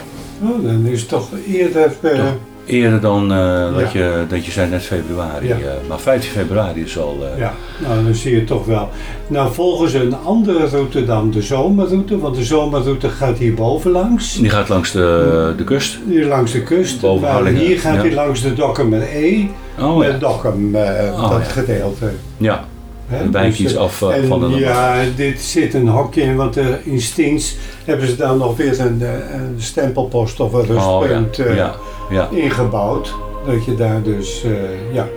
oh, 0.44 0.64
dan 0.66 0.86
is 0.86 1.00
het 1.00 1.10
toch 1.10 1.28
eerder... 1.48 1.92
eh, 2.02 2.12
Toch? 2.20 2.34
Eerder 2.66 3.02
dan 3.02 3.32
eh, 3.34 3.74
dat, 3.78 3.92
Ja. 3.92 4.00
je, 4.00 4.26
dat 4.30 4.46
je 4.46 4.52
zei 4.52 4.70
net 4.70 4.82
februari. 4.84 5.48
Ja. 5.48 5.56
eh, 5.56 5.62
maar 5.90 6.00
15 6.00 6.32
februari 6.32 6.82
is 6.82 6.98
al... 7.00 7.18
eh, 7.34 7.40
Ja, 7.40 7.54
nou 7.88 8.04
dan 8.04 8.14
zie 8.16 8.36
je 8.36 8.44
toch 8.44 8.66
wel. 8.66 8.90
Nou 9.28 9.54
volgen 9.54 9.90
ze 9.90 10.00
een 10.00 10.16
andere 10.24 10.66
route 10.68 11.06
dan 11.06 11.32
de 11.32 11.42
zomerroute, 11.42 12.20
want 12.20 12.36
de 12.36 12.44
zomerroute 12.44 13.10
gaat 13.10 13.38
hier 13.38 13.54
boven 13.54 13.92
langs. 13.92 14.34
Die 14.34 14.50
gaat 14.50 14.70
langs 14.70 14.92
de, 14.92 15.54
de 15.58 15.64
kust. 15.64 15.98
Hier 16.08 16.26
langs 16.26 16.52
de 16.52 16.64
kust. 16.64 17.02
Boven 17.02 17.22
maar 17.22 17.46
hier 17.46 17.80
gaat 17.80 17.96
ja. 17.96 18.00
hij 18.02 18.14
langs 18.14 18.42
de 18.42 18.54
Dokkumer 18.54 19.02
E. 19.16 19.46
Oh 19.80 19.98
met. 19.98 20.20
Dokkum, 20.20 20.76
eh, 20.76 21.14
Oh, 21.14 21.30
dat 21.30 21.48
gedeelte. 21.48 22.12
Ja, 22.38 22.66
Hè? 23.08 23.30
wijkt 23.30 23.58
Dus, 23.58 23.66
iets 23.66 23.74
eh, 23.74 23.80
af 23.80 24.02
eh, 24.02 24.16
en 24.16 24.28
van 24.28 24.40
de 24.40 24.48
ja, 24.60 25.04
dit 25.16 25.42
zit 25.42 25.74
een 25.74 25.88
hokje 25.88 26.22
in, 26.22 26.36
want 26.36 26.58
eh, 26.58 26.66
in 26.84 27.02
Stiens 27.02 27.56
hebben 27.86 28.08
ze 28.08 28.16
daar 28.16 28.36
nog 28.36 28.58
weer 28.58 28.80
een, 28.80 29.02
eh, 29.02 29.10
een 29.34 29.56
stempelpost 29.58 30.40
of 30.40 30.54
een 30.54 30.60
Oh 30.60 30.68
ja, 30.68 30.74
rustpunt 30.74 31.40
eh, 31.40 31.56
ja, 31.56 31.76
ja. 32.10 32.30
ingebouwd. 32.32 33.14
Dat 33.46 33.66
je 33.66 33.76
daar 33.76 34.02
dus, 34.02 34.44
eh, 34.44 34.94
ja. 34.94 35.08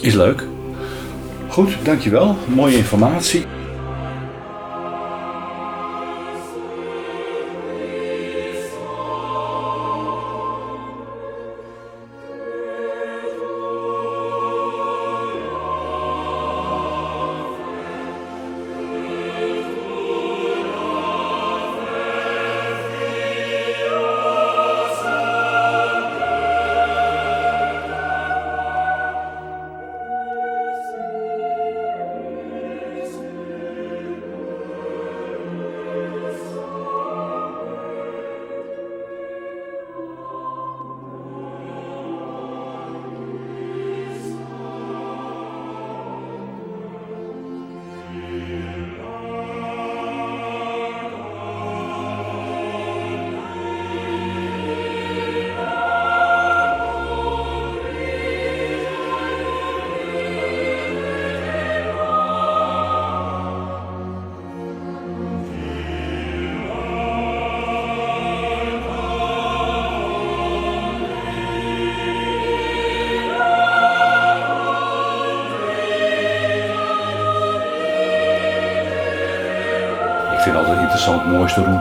Is 0.00 0.14
leuk. 0.14 0.44
Goed, 1.48 1.76
dankjewel. 1.82 2.36
Mooie 2.46 2.76
informatie. 2.76 3.44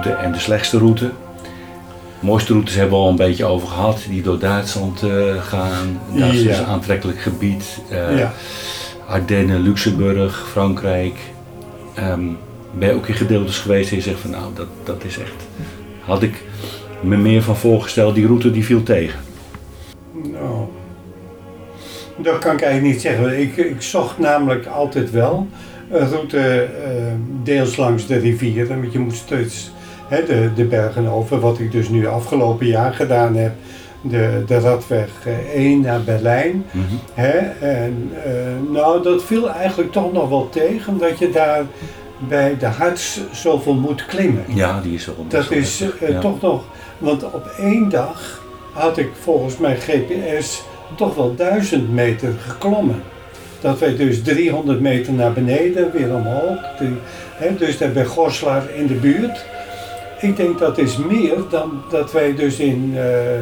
Route 0.07 0.23
en 0.25 0.31
de 0.31 0.39
slechtste 0.39 0.77
route. 0.77 1.11
De 2.19 2.25
mooiste 2.25 2.53
routes 2.53 2.75
hebben 2.75 2.97
we 2.97 3.03
al 3.03 3.09
een 3.09 3.15
beetje 3.15 3.45
over 3.45 3.67
gehad, 3.67 4.05
die 4.09 4.21
door 4.21 4.39
Duitsland 4.39 5.03
eh, 5.03 5.09
gaan. 5.41 5.99
Duitsland 6.13 6.33
is 6.33 6.41
Ja. 6.57 6.59
een 6.59 6.65
aantrekkelijk 6.65 7.19
gebied. 7.19 7.79
Ja. 7.89 8.33
Ardennen, 9.07 9.59
Luxemburg, 9.61 10.47
Frankrijk. 10.51 11.15
Ehm, 11.93 12.25
ben 12.77 12.87
je 12.89 12.93
ook 12.95 13.07
in 13.07 13.13
gedeeltes 13.13 13.57
geweest 13.57 13.89
en 13.89 13.95
je 13.95 14.01
zegt 14.01 14.19
van 14.19 14.29
nou, 14.29 14.43
dat, 14.53 14.67
dat 14.83 15.03
is 15.03 15.17
echt... 15.19 15.47
Had 16.01 16.21
ik 16.23 16.43
me 17.01 17.17
meer 17.17 17.43
van 17.43 17.55
voorgesteld, 17.55 18.15
die 18.15 18.25
route 18.25 18.51
die 18.51 18.65
viel 18.65 18.83
tegen. 18.83 19.19
Nou, 20.13 20.65
dat 22.17 22.37
kan 22.39 22.53
ik 22.53 22.61
eigenlijk 22.61 22.93
niet 22.93 23.01
zeggen. 23.01 23.39
Ik, 23.41 23.57
ik 23.57 23.81
zocht 23.81 24.17
namelijk 24.17 24.65
altijd 24.65 25.11
wel 25.11 25.47
een 25.91 26.09
route 26.09 26.39
eh, 26.39 26.91
deels 27.43 27.75
langs 27.77 28.07
de 28.07 28.17
rivieren. 28.17 28.79
Want 28.81 28.93
je 28.93 28.99
moet 28.99 29.15
steeds 29.15 29.71
hè, 30.07 30.25
de, 30.25 30.49
de 30.55 30.63
bergen 30.63 31.07
over. 31.07 31.39
Wat 31.39 31.59
ik 31.59 31.71
dus 31.71 31.89
nu 31.89 32.07
afgelopen 32.07 32.65
jaar 32.65 32.93
gedaan 32.93 33.35
heb. 33.35 33.51
De, 34.01 34.43
de 34.47 34.59
radweg 34.59 35.09
eh, 35.25 35.55
1 35.55 35.81
naar 35.81 36.01
Berlijn. 36.01 36.65
Mhm. 36.71 36.85
Hè? 37.13 37.37
En 37.59 38.11
eh, 38.23 38.31
nou, 38.71 39.03
dat 39.03 39.23
viel 39.23 39.49
eigenlijk 39.49 39.91
toch 39.91 40.13
nog 40.13 40.29
wel 40.29 40.49
tegen. 40.49 40.93
Omdat 40.93 41.19
je 41.19 41.29
daar 41.29 41.63
bij 42.17 42.57
de 42.59 42.65
Harts 42.65 43.21
zoveel 43.31 43.73
moet 43.73 44.05
klimmen. 44.05 44.43
Ja, 44.47 44.81
die 44.81 44.93
is 44.93 45.05
wel 45.05 45.25
best 45.29 45.49
Dat 45.49 45.57
is 45.57 45.81
eh, 45.81 46.09
ja. 46.09 46.19
toch 46.19 46.41
nog, 46.41 46.63
want 46.97 47.23
op 47.23 47.45
één 47.59 47.89
dag 47.89 48.41
had 48.73 48.97
ik 48.97 49.09
volgens 49.21 49.57
mijn 49.57 49.77
GPS 49.77 50.63
toch 50.95 51.15
wel 51.15 51.35
duizend 51.35 51.93
meter 51.93 52.33
geklommen. 52.47 53.01
Dat 53.61 53.79
wij 53.79 53.95
dus 53.95 54.21
300 54.21 54.79
meter 54.79 55.13
naar 55.13 55.33
beneden, 55.33 55.91
weer 55.91 56.13
omhoog. 56.15 56.59
Hè, 57.35 57.55
dus 57.55 57.77
daar 57.77 57.91
bij 57.91 58.05
Goslar 58.05 58.63
in 58.75 58.87
de 58.87 58.93
buurt. 58.93 59.45
Ik 60.19 60.35
denk 60.35 60.59
dat 60.59 60.77
is 60.77 60.97
meer 60.97 61.35
dan 61.49 61.83
dat 61.89 62.11
wij 62.11 62.35
dus 62.35 62.59
in, 62.59 62.93
eh, 62.95 63.39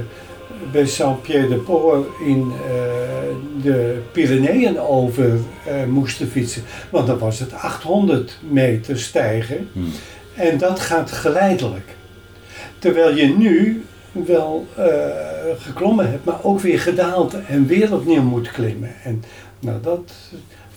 bij 0.72 0.86
Saint-Pierre-de-Port 0.86 2.08
in 2.26 2.52
eh, 2.52 3.64
de 3.64 4.02
Pyreneeën 4.12 4.80
over 4.80 5.40
eh, 5.66 5.84
moesten 5.88 6.28
fietsen. 6.28 6.64
Want 6.90 7.08
dan 7.08 7.18
was 7.18 7.40
het 7.40 7.54
800 7.54 8.38
meter 8.50 9.00
stijgen. 9.00 9.70
Hmm. 9.74 9.92
En 10.36 10.58
dat 10.58 10.80
gaat 10.80 11.12
geleidelijk. 11.12 11.96
Terwijl 12.80 13.16
je 13.16 13.28
nu 13.38 13.84
wel 14.12 14.68
geklommen 15.58 16.12
hebt, 16.12 16.26
maar 16.26 16.44
ook 16.44 16.60
weer 16.60 16.80
gedaald 16.80 17.36
en 17.48 17.68
weer 17.68 17.94
opnieuw 17.94 18.22
moet 18.22 18.52
klimmen. 18.52 18.92
En 19.04 19.24
Nou, 19.60 19.82
dat 19.82 20.12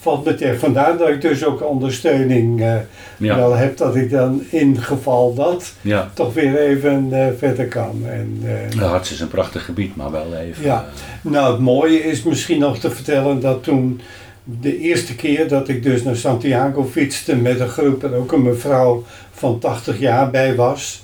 me 0.05 0.34
tegen. 0.34 0.59
Vandaar 0.59 0.96
dat 0.96 1.09
ik 1.09 1.20
dus 1.20 1.44
ook 1.44 1.64
ondersteuning 1.64 2.61
eh, 2.61 2.76
Ja, 3.16 3.36
wel 3.36 3.55
heb, 3.55 3.76
dat 3.76 3.96
ik 3.96 4.11
dan 4.11 4.42
in 4.51 4.82
geval 4.82 5.34
dat 5.34 5.72
ja. 5.80 6.11
toch 6.14 6.34
weer 6.34 6.59
even 6.59 7.09
eh, 7.12 7.26
verder 7.38 7.66
kan. 7.66 8.03
En, 8.07 8.40
De 8.70 8.84
Harts 8.84 9.12
is 9.12 9.20
een 9.20 9.28
prachtig 9.28 9.64
gebied, 9.64 9.96
maar 9.96 10.11
wel 10.11 10.34
even. 10.34 10.64
Ja. 10.64 10.86
Nou, 11.22 11.53
het 11.53 11.61
mooie 11.61 12.03
is 12.03 12.22
misschien 12.22 12.59
nog 12.59 12.78
te 12.78 12.90
vertellen 12.90 13.40
dat 13.40 13.62
toen 13.62 14.01
de 14.44 14.78
eerste 14.78 15.16
keer 15.16 15.49
dat 15.49 15.68
ik 15.68 15.82
dus 15.82 16.03
naar 16.03 16.16
Santiago 16.16 16.84
fietste 16.84 17.36
met 17.36 17.61
een 17.61 17.68
groep 17.68 18.05
en 18.05 18.14
ook 18.14 18.32
een 18.32 18.42
mevrouw 18.42 19.05
van 19.32 19.59
80 19.59 19.99
jaar 19.99 20.30
bij 20.30 20.55
was. 20.55 21.03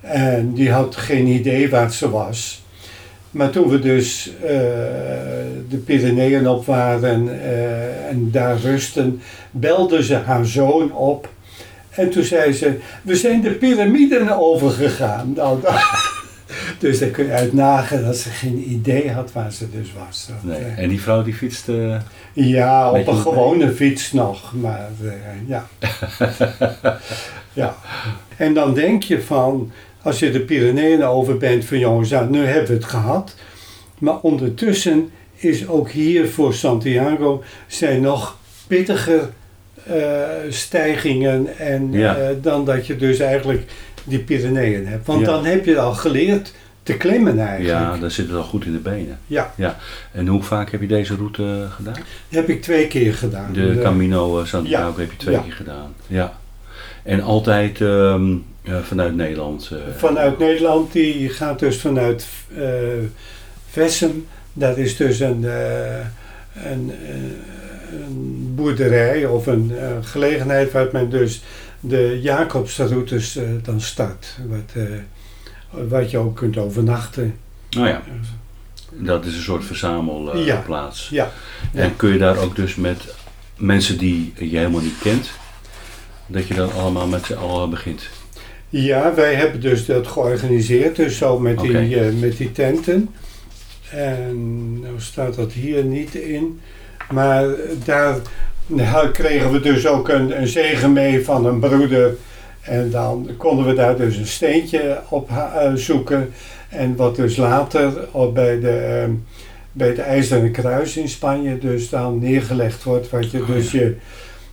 En 0.00 0.52
die 0.52 0.70
had 0.70 0.96
geen 0.96 1.26
idee 1.26 1.70
waar 1.70 1.92
ze 1.92 2.10
was. 2.10 2.62
Maar 3.38 3.50
toen 3.50 3.68
we 3.68 3.78
dus 3.78 4.30
eh, 4.42 4.48
de 5.68 5.76
Pyreneeën 5.84 6.48
op 6.48 6.66
waren 6.66 7.40
eh, 7.42 8.08
en 8.08 8.30
daar 8.30 8.56
rusten, 8.58 9.20
belde 9.50 10.02
ze 10.02 10.14
haar 10.14 10.46
zoon 10.46 10.92
op. 10.92 11.28
En 11.90 12.10
toen 12.10 12.22
zei 12.22 12.52
ze, 12.52 12.78
we 13.02 13.16
zijn 13.16 13.40
de 13.40 13.50
piramiden 13.50 14.38
overgegaan. 14.38 15.32
Nou, 15.36 15.60
dat- 15.62 16.16
dus 16.78 16.98
daar 16.98 17.08
kun 17.08 17.24
je 17.24 17.32
uit 17.32 17.52
nagaan 17.52 18.02
dat 18.04 18.16
ze 18.16 18.28
geen 18.30 18.70
idee 18.70 19.10
had 19.10 19.32
waar 19.32 19.52
ze 19.52 19.70
dus 19.70 19.88
was. 20.06 20.28
Nee. 20.42 20.58
eh, 20.58 20.78
En 20.82 20.88
die 20.88 21.00
vrouw 21.00 21.22
die 21.22 21.34
fietste. 21.34 22.00
ja, 22.32 22.90
op 22.90 23.06
een 23.06 23.14
mee. 23.14 23.22
gewone 23.22 23.70
fiets 23.72 24.12
nog, 24.12 24.52
maar 24.60 24.88
ja. 25.46 25.66
ja. 27.52 27.76
En 28.36 28.54
dan 28.54 28.74
denk 28.74 29.02
je 29.02 29.22
van, 29.22 29.70
als 30.02 30.18
je 30.18 30.30
de 30.30 30.40
Pyreneeën 30.40 31.04
over 31.04 31.36
bent, 31.36 31.64
van 31.64 31.78
jongens, 31.78 32.08
ja, 32.08 32.24
nu 32.24 32.44
hebben 32.44 32.66
we 32.68 32.74
het 32.74 32.84
gehad. 32.84 33.34
Maar 33.98 34.18
ondertussen 34.20 35.10
is 35.34 35.68
ook 35.68 35.90
hier 35.90 36.28
voor 36.28 36.54
Santiago 36.54 37.42
zijn 37.66 38.00
nog 38.00 38.36
pittiger 38.66 39.28
eh, 39.86 40.22
stijgingen 40.48 41.58
en, 41.58 41.92
Ja. 41.92 42.16
eh, 42.16 42.28
dan 42.42 42.64
dat 42.64 42.86
je 42.86 42.96
dus 42.96 43.18
eigenlijk 43.18 43.62
die 44.04 44.18
Pyreneeën 44.18 44.86
hebt. 44.86 45.06
Want 45.06 45.20
Ja. 45.20 45.26
dan 45.26 45.44
heb 45.44 45.64
je 45.64 45.78
al 45.80 45.92
geleerd 45.94 46.52
te 46.82 46.96
klimmen 46.96 47.38
eigenlijk. 47.38 47.78
Ja, 47.78 47.96
dan 47.96 48.10
zit 48.10 48.26
het 48.26 48.36
al 48.36 48.42
goed 48.42 48.64
in 48.64 48.72
de 48.72 48.78
benen. 48.78 49.18
Ja. 49.26 49.54
En 50.12 50.26
hoe 50.26 50.42
vaak 50.42 50.70
heb 50.70 50.80
je 50.80 50.86
deze 50.86 51.14
route 51.14 51.66
gedaan? 51.76 51.94
Dat 51.94 52.04
heb 52.28 52.48
ik 52.48 52.62
twee 52.62 52.86
keer 52.86 53.14
gedaan. 53.14 53.52
De 53.52 53.70
Eh, 53.70 53.82
Camino 53.82 54.40
eh, 54.40 54.46
Santiago 54.46 54.92
ja, 54.96 55.00
heb 55.00 55.10
je 55.10 55.16
twee 55.16 55.34
ja. 55.34 55.40
keer 55.40 55.52
gedaan. 55.52 55.94
Ja. 56.06 56.38
En 57.02 57.22
altijd 57.22 57.80
ehm, 57.80 58.30
ja, 58.62 58.82
vanuit 58.82 59.14
Nederland. 59.16 59.70
eh, 59.72 59.78
Vanuit 59.96 60.38
Nederland, 60.38 60.92
die 60.92 61.28
gaat 61.28 61.58
dus 61.58 61.76
vanuit 61.80 62.26
eh 62.56 62.64
Vessem. 63.70 64.26
Dat 64.52 64.76
is 64.76 64.96
dus 64.96 65.20
een, 65.20 65.44
eh, 65.44 65.96
een, 66.70 66.92
eh, 67.06 67.14
een 67.92 68.52
boerderij 68.54 69.26
of 69.26 69.46
een 69.46 69.72
eh, 69.78 69.86
gelegenheid 70.02 70.72
waar 70.72 70.88
men 70.92 71.10
dus 71.10 71.42
de 71.80 72.18
Jacobsroutes 72.22 73.36
eh, 73.36 73.44
dan 73.62 73.80
start. 73.80 74.36
Wat, 74.46 74.72
eh, 74.84 75.88
wat 75.88 76.10
je 76.10 76.18
ook 76.18 76.36
kunt 76.36 76.56
overnachten. 76.56 77.34
Nou 77.70 77.88
ja, 77.88 78.02
dat 78.92 79.24
is 79.24 79.34
een 79.36 79.42
soort 79.42 79.64
verzamelplaats. 79.64 81.08
Ja. 81.08 81.30
Ja. 81.72 81.80
En 81.82 81.96
kun 81.96 82.12
je 82.12 82.18
daar 82.18 82.36
ook 82.38 82.56
dus 82.56 82.74
met 82.74 83.14
mensen 83.56 83.98
die 83.98 84.32
je 84.38 84.56
helemaal 84.56 84.80
niet 84.80 84.98
kent, 85.00 85.30
dat 86.28 86.46
je 86.46 86.54
dan 86.54 86.72
allemaal 86.72 87.06
met 87.06 87.24
z'n 87.24 87.34
allen 87.34 87.70
begint? 87.70 88.08
Ja, 88.68 89.14
wij 89.14 89.34
hebben 89.34 89.60
dus 89.60 89.86
dat 89.86 90.06
georganiseerd, 90.06 90.96
dus 90.96 91.16
zo 91.16 91.38
met, 91.38 91.58
die, 91.58 92.00
eh, 92.00 92.12
met 92.20 92.36
die 92.36 92.52
tenten. 92.52 93.08
En 93.90 94.80
nou 94.80 94.94
staat 94.96 95.34
dat 95.34 95.52
hier 95.52 95.84
niet 95.84 96.14
in. 96.14 96.60
Maar 97.10 97.46
daar 97.84 98.20
kregen 99.12 99.52
we 99.52 99.60
dus 99.60 99.86
ook 99.86 100.08
een, 100.08 100.40
een 100.40 100.48
zegen 100.48 100.92
mee 100.92 101.24
van 101.24 101.46
een 101.46 101.60
broeder. 101.60 102.16
En 102.60 102.90
dan 102.90 103.30
konden 103.36 103.66
we 103.66 103.74
daar 103.74 103.96
dus 103.96 104.16
een 104.16 104.26
steentje 104.26 105.00
op 105.08 105.30
eh, 105.30 105.72
zoeken. 105.74 106.32
En 106.68 106.96
wat 106.96 107.16
dus 107.16 107.36
later 107.36 108.08
op 108.10 108.34
bij, 108.34 108.60
de, 108.60 108.70
eh, 108.70 109.10
bij 109.72 109.88
het 109.88 109.98
IJzeren 109.98 110.50
Kruis 110.50 110.96
in 110.96 111.08
Spanje 111.08 111.58
dus 111.58 111.88
dan 111.88 112.18
neergelegd 112.18 112.82
wordt. 112.82 113.10
Wat 113.10 113.30
je 113.30 113.40
Oh, 113.40 113.46
dus 113.46 113.70
je, 113.70 113.96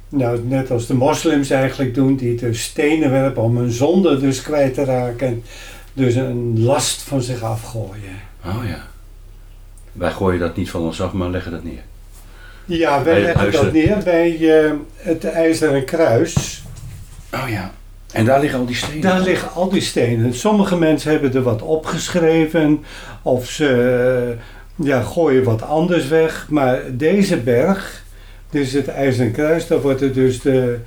nou 0.09 0.39
net 0.43 0.71
als 0.71 0.87
de 0.87 0.93
moslims 0.93 1.49
eigenlijk 1.49 1.93
doen, 1.93 2.15
die 2.15 2.35
dus 2.35 2.63
stenen 2.63 3.11
werpen 3.11 3.43
om 3.43 3.57
hun 3.57 3.71
zonde 3.71 4.19
dus 4.19 4.41
kwijt 4.41 4.73
te 4.73 4.83
raken. 4.83 5.43
Dus 5.93 6.15
een 6.15 6.63
last 6.63 7.01
van 7.01 7.21
zich 7.21 7.41
afgooien. 7.41 8.19
Oh 8.45 8.63
ja. 8.67 8.87
Wij 9.91 10.11
gooien 10.11 10.39
dat 10.39 10.55
niet 10.55 10.69
van 10.69 10.81
ons 10.81 11.01
af, 11.01 11.11
maar 11.11 11.29
leggen 11.29 11.51
dat 11.51 11.63
neer. 11.63 11.83
Ja, 12.65 13.03
wij 13.03 13.21
leggen 13.21 13.51
dat 13.51 13.71
neer 13.71 13.97
bij 14.03 14.59
eh, 14.63 14.71
het 14.95 15.25
IJzeren 15.25 15.85
Kruis. 15.85 16.63
Oh 17.33 17.49
ja. 17.49 17.71
En 18.11 18.25
daar 18.25 18.39
liggen 18.39 18.59
al 18.59 18.65
die 18.65 18.75
stenen. 18.75 19.01
Daar 19.01 19.21
liggen 19.21 19.51
al 19.51 19.69
die 19.69 19.81
stenen. 19.81 20.33
Sommige 20.33 20.77
mensen 20.77 21.11
hebben 21.11 21.33
er 21.33 21.41
wat 21.41 21.61
opgeschreven 21.61 22.83
of 23.21 23.45
ze 23.45 24.35
ja, 24.75 25.01
gooien 25.01 25.43
wat 25.43 25.61
anders 25.61 26.07
weg. 26.07 26.47
Maar 26.49 26.81
deze 26.91 27.37
berg, 27.37 28.03
dit 28.55 28.65
is 28.65 28.73
het 28.73 28.87
IJzeren 28.87 29.31
Kruis, 29.31 29.67
daar 29.67 29.81
worden 29.81 30.13
dus 30.13 30.41
de 30.41 30.77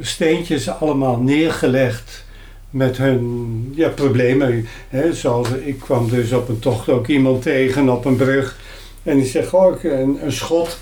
steentjes 0.00 0.68
allemaal 0.68 1.20
neergelegd 1.20 2.24
met 2.70 2.96
hun 2.96 3.72
ja, 3.74 3.88
problemen. 3.88 4.66
Hè, 4.88 5.14
zoals 5.14 5.48
ik 5.64 5.78
kwam 5.78 6.10
dus 6.10 6.32
op 6.32 6.48
een 6.48 6.58
tocht 6.58 6.88
ook 6.88 7.06
iemand 7.06 7.42
tegen 7.42 7.88
op 7.88 8.04
een 8.04 8.16
brug 8.16 8.58
en 9.02 9.16
die 9.16 9.26
zegt, 9.26 9.52
ik- 9.52 9.82
een, 9.82 10.18
een 10.24 10.32
schot. 10.32 10.78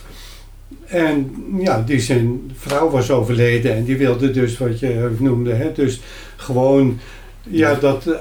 En 0.84 1.34
ja, 1.58 1.82
die 1.86 2.00
zijn 2.00 2.50
vrouw 2.56 2.90
was 2.90 3.10
overleden 3.10 3.74
en 3.74 3.84
die 3.84 3.96
wilde 3.96 4.30
dus 4.30 4.58
wat 4.58 4.80
je 4.80 5.10
noemde, 5.18 5.52
hè, 5.54 5.72
dus 5.72 6.00
gewoon 6.36 6.98
ja, 7.42 7.74
dat 7.74 8.06
eh, 8.06 8.20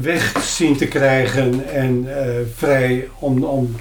weg 0.00 0.42
zien 0.42 0.76
te 0.76 0.86
krijgen 0.86 1.68
en 1.72 2.04
eh, 2.18 2.30
vrij 2.54 3.08
om, 3.18 3.44
om 3.44 3.74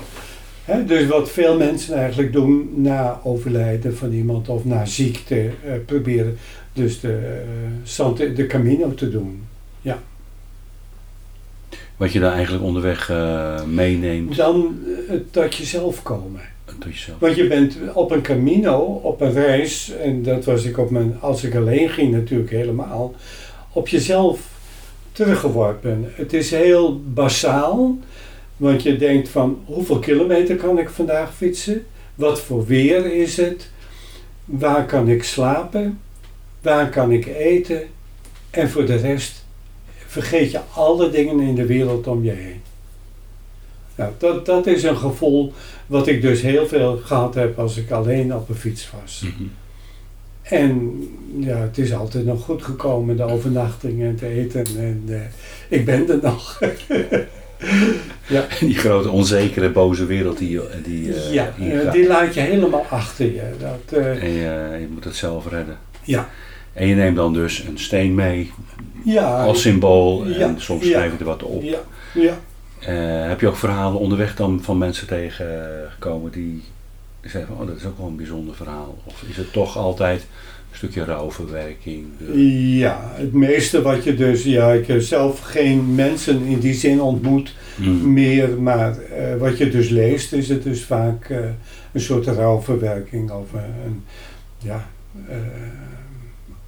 dus 0.86 1.08
wat 1.08 1.32
veel 1.32 1.58
mensen 1.58 1.96
eigenlijk 1.96 2.34
doen 2.34 2.70
na 2.76 3.20
overlijden 3.24 3.98
van 3.98 4.12
iemand 4.12 4.50
of 4.50 4.66
na 4.66 4.86
ziekte 4.86 5.36
eh, 5.36 5.74
proberen 5.86 6.38
dus 6.74 7.00
de, 7.00 7.42
eh, 7.98 8.36
de 8.36 8.48
Camino 8.48 8.94
te 8.94 9.10
doen. 9.10 9.44
Wat 11.98 12.12
je 12.12 12.20
daar 12.20 12.34
eigenlijk 12.34 12.64
onderweg 12.64 13.10
eh, 13.10 13.64
meeneemt. 13.64 14.36
Dan 14.36 14.80
eh, 15.10 15.16
tot 15.32 15.56
jezelf 15.56 16.04
komen. 16.04 16.42
Tot 16.66 16.84
jezelf. 16.84 17.20
Want 17.20 17.36
je 17.36 17.48
bent 17.48 17.78
op 17.94 18.12
een 18.12 18.22
camino, 18.22 18.80
op 18.82 19.22
een 19.22 19.32
reis, 19.32 19.92
en 20.02 20.24
dat 20.24 20.46
was 20.46 20.64
ik 20.64 20.78
op 20.78 20.90
mijn, 20.90 21.18
als 21.20 21.44
ik 21.44 21.56
alleen 21.56 21.90
ging 21.90 22.12
natuurlijk 22.12 22.50
helemaal, 22.50 23.16
op 23.72 23.88
jezelf 23.88 24.40
teruggeworpen. 25.12 26.12
Het 26.14 26.34
is 26.34 26.52
heel 26.52 27.02
basaal, 27.14 27.98
want 28.58 28.84
je 28.84 28.98
denkt 28.98 29.30
van 29.30 29.64
hoeveel 29.66 30.00
kilometer 30.00 30.56
kan 30.56 30.80
ik 30.80 30.90
vandaag 30.90 31.36
fietsen? 31.36 31.86
Wat 32.16 32.42
voor 32.42 32.66
weer 32.66 33.14
is 33.14 33.38
het? 33.38 33.70
Waar 34.46 34.86
kan 34.86 35.08
ik 35.08 35.24
slapen? 35.24 36.00
Waar 36.62 36.90
kan 36.90 37.12
ik 37.12 37.26
eten? 37.26 37.82
En 38.50 38.70
voor 38.70 38.86
de 38.86 38.96
rest 38.96 39.46
vergeet 40.08 40.52
je 40.52 40.60
alle 40.74 41.10
dingen 41.10 41.40
in 41.40 41.56
de 41.56 41.66
wereld 41.66 42.08
om 42.08 42.24
je 42.24 42.32
heen. 42.32 42.62
Nou, 43.96 44.12
dat, 44.18 44.46
dat 44.46 44.68
is 44.68 44.84
een 44.84 44.98
gevoel 44.98 45.54
wat 45.88 46.08
ik 46.08 46.22
dus 46.22 46.42
heel 46.42 46.68
veel 46.68 46.98
gehad 46.98 47.36
heb 47.36 47.60
als 47.60 47.78
ik 47.78 47.92
alleen 47.92 48.36
op 48.36 48.50
een 48.50 48.56
fiets 48.56 48.92
was. 49.02 49.24
Mhm. 49.24 49.44
En 50.42 51.02
ja, 51.40 51.58
het 51.58 51.78
is 51.78 51.94
altijd 51.94 52.26
nog 52.26 52.44
goed 52.44 52.64
gekomen, 52.64 53.18
de 53.18 53.24
overnachting 53.24 54.02
en 54.02 54.16
te 54.16 54.28
eten. 54.28 54.66
En 54.78 55.04
eh, 55.08 55.22
ik 55.80 55.86
ben 55.86 56.10
er 56.10 56.20
nog. 56.22 56.60
Die 58.60 58.76
grote 58.76 59.10
onzekere 59.10 59.70
boze 59.70 60.06
wereld 60.06 60.38
die, 60.38 60.60
die, 60.84 61.14
eh, 61.14 61.34
ja, 61.34 61.54
eh, 61.60 61.92
die 61.92 62.08
laat 62.08 62.34
je 62.34 62.40
helemaal 62.40 62.86
achter 62.90 63.26
je. 63.26 63.42
Dat, 63.60 64.00
eh, 64.00 64.24
En 64.24 64.30
je, 64.30 64.78
je 64.80 64.88
moet 64.92 65.04
het 65.04 65.16
zelf 65.16 65.50
redden. 65.50 65.78
Ja. 66.04 66.30
En 66.74 66.88
je 66.88 66.96
neemt 66.96 67.16
dan 67.16 67.34
dus 67.34 67.60
een 67.60 67.80
steen 67.80 68.16
mee 68.16 68.52
ja, 69.04 69.44
als 69.44 69.62
symbool. 69.62 70.28
Ja, 70.28 70.40
En 70.40 70.62
soms 70.62 70.84
ja. 70.84 70.90
schrijf 70.90 71.12
je 71.12 71.18
er 71.18 71.26
wat 71.26 71.44
op. 71.44 71.64
ja, 71.64 71.80
ja. 72.14 72.38
Heb 73.28 73.40
je 73.40 73.48
ook 73.48 73.56
verhalen 73.56 74.00
onderweg 74.00 74.36
dan 74.36 74.60
van 74.64 74.78
mensen 74.78 75.08
tegengekomen 75.08 76.32
die 76.32 76.64
zeggen 77.22 77.48
van, 77.48 77.62
oh 77.62 77.68
dat 77.68 77.78
is 77.78 77.86
ook 77.86 77.98
wel 77.98 78.08
een 78.08 78.16
bijzonder 78.16 78.56
verhaal. 78.56 78.98
Of 79.04 79.24
is 79.30 79.38
het 79.38 79.54
toch 79.54 79.78
altijd 79.78 80.26
stukje 80.74 81.04
rouwverwerking? 81.04 82.06
De- 82.18 82.58
Ja, 82.78 83.12
het 83.14 83.34
meeste 83.34 83.82
wat 83.82 84.04
je 84.04 84.16
dus, 84.16 84.44
ja, 84.44 84.72
ik 84.72 84.88
heb 84.88 85.02
zelf 85.02 85.40
geen 85.40 85.96
mensen 85.96 86.42
in 86.44 86.60
die 86.60 86.74
zin 86.74 87.02
ontmoet 87.02 87.56
Mm. 87.78 88.14
meer, 88.14 88.62
maar 88.62 88.98
eh, 89.00 89.36
wat 89.38 89.58
je 89.58 89.70
dus 89.70 89.90
leest 89.90 90.34
is 90.34 90.50
het 90.50 90.64
dus 90.64 90.84
vaak 90.84 91.30
eh, 91.30 91.38
een 91.92 92.02
soort 92.02 92.26
rouwverwerking 92.28 93.32
over 93.32 93.60
een, 93.86 94.04
ja, 94.58 94.88
eh, 95.30 95.36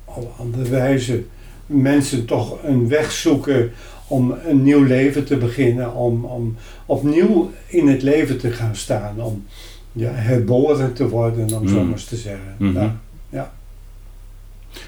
op 0.06 0.34
andere 0.40 0.70
wijze. 0.70 1.24
Mensen 1.66 2.26
toch 2.26 2.58
een 2.64 2.88
weg 2.88 3.12
zoeken 3.12 3.72
om 4.08 4.36
een 4.48 4.64
nieuw 4.64 4.84
leven 4.84 5.26
te 5.26 5.38
beginnen, 5.38 5.94
om, 5.94 6.26
om 6.26 6.56
opnieuw 6.86 7.52
in 7.68 7.88
het 7.88 8.02
leven 8.02 8.38
te 8.38 8.52
gaan 8.52 8.76
staan, 8.76 9.22
om 9.22 9.46
ja, 9.92 10.12
herboren 10.14 10.94
te 10.94 11.10
worden, 11.10 11.44
om 11.54 11.68
zo 11.68 11.76
Mm. 11.76 11.84
maar 11.84 11.92
eens 11.92 12.06
te 12.06 12.16
zeggen. 12.16 12.56
Mhm. 12.58 12.88
Ja. 13.30 13.54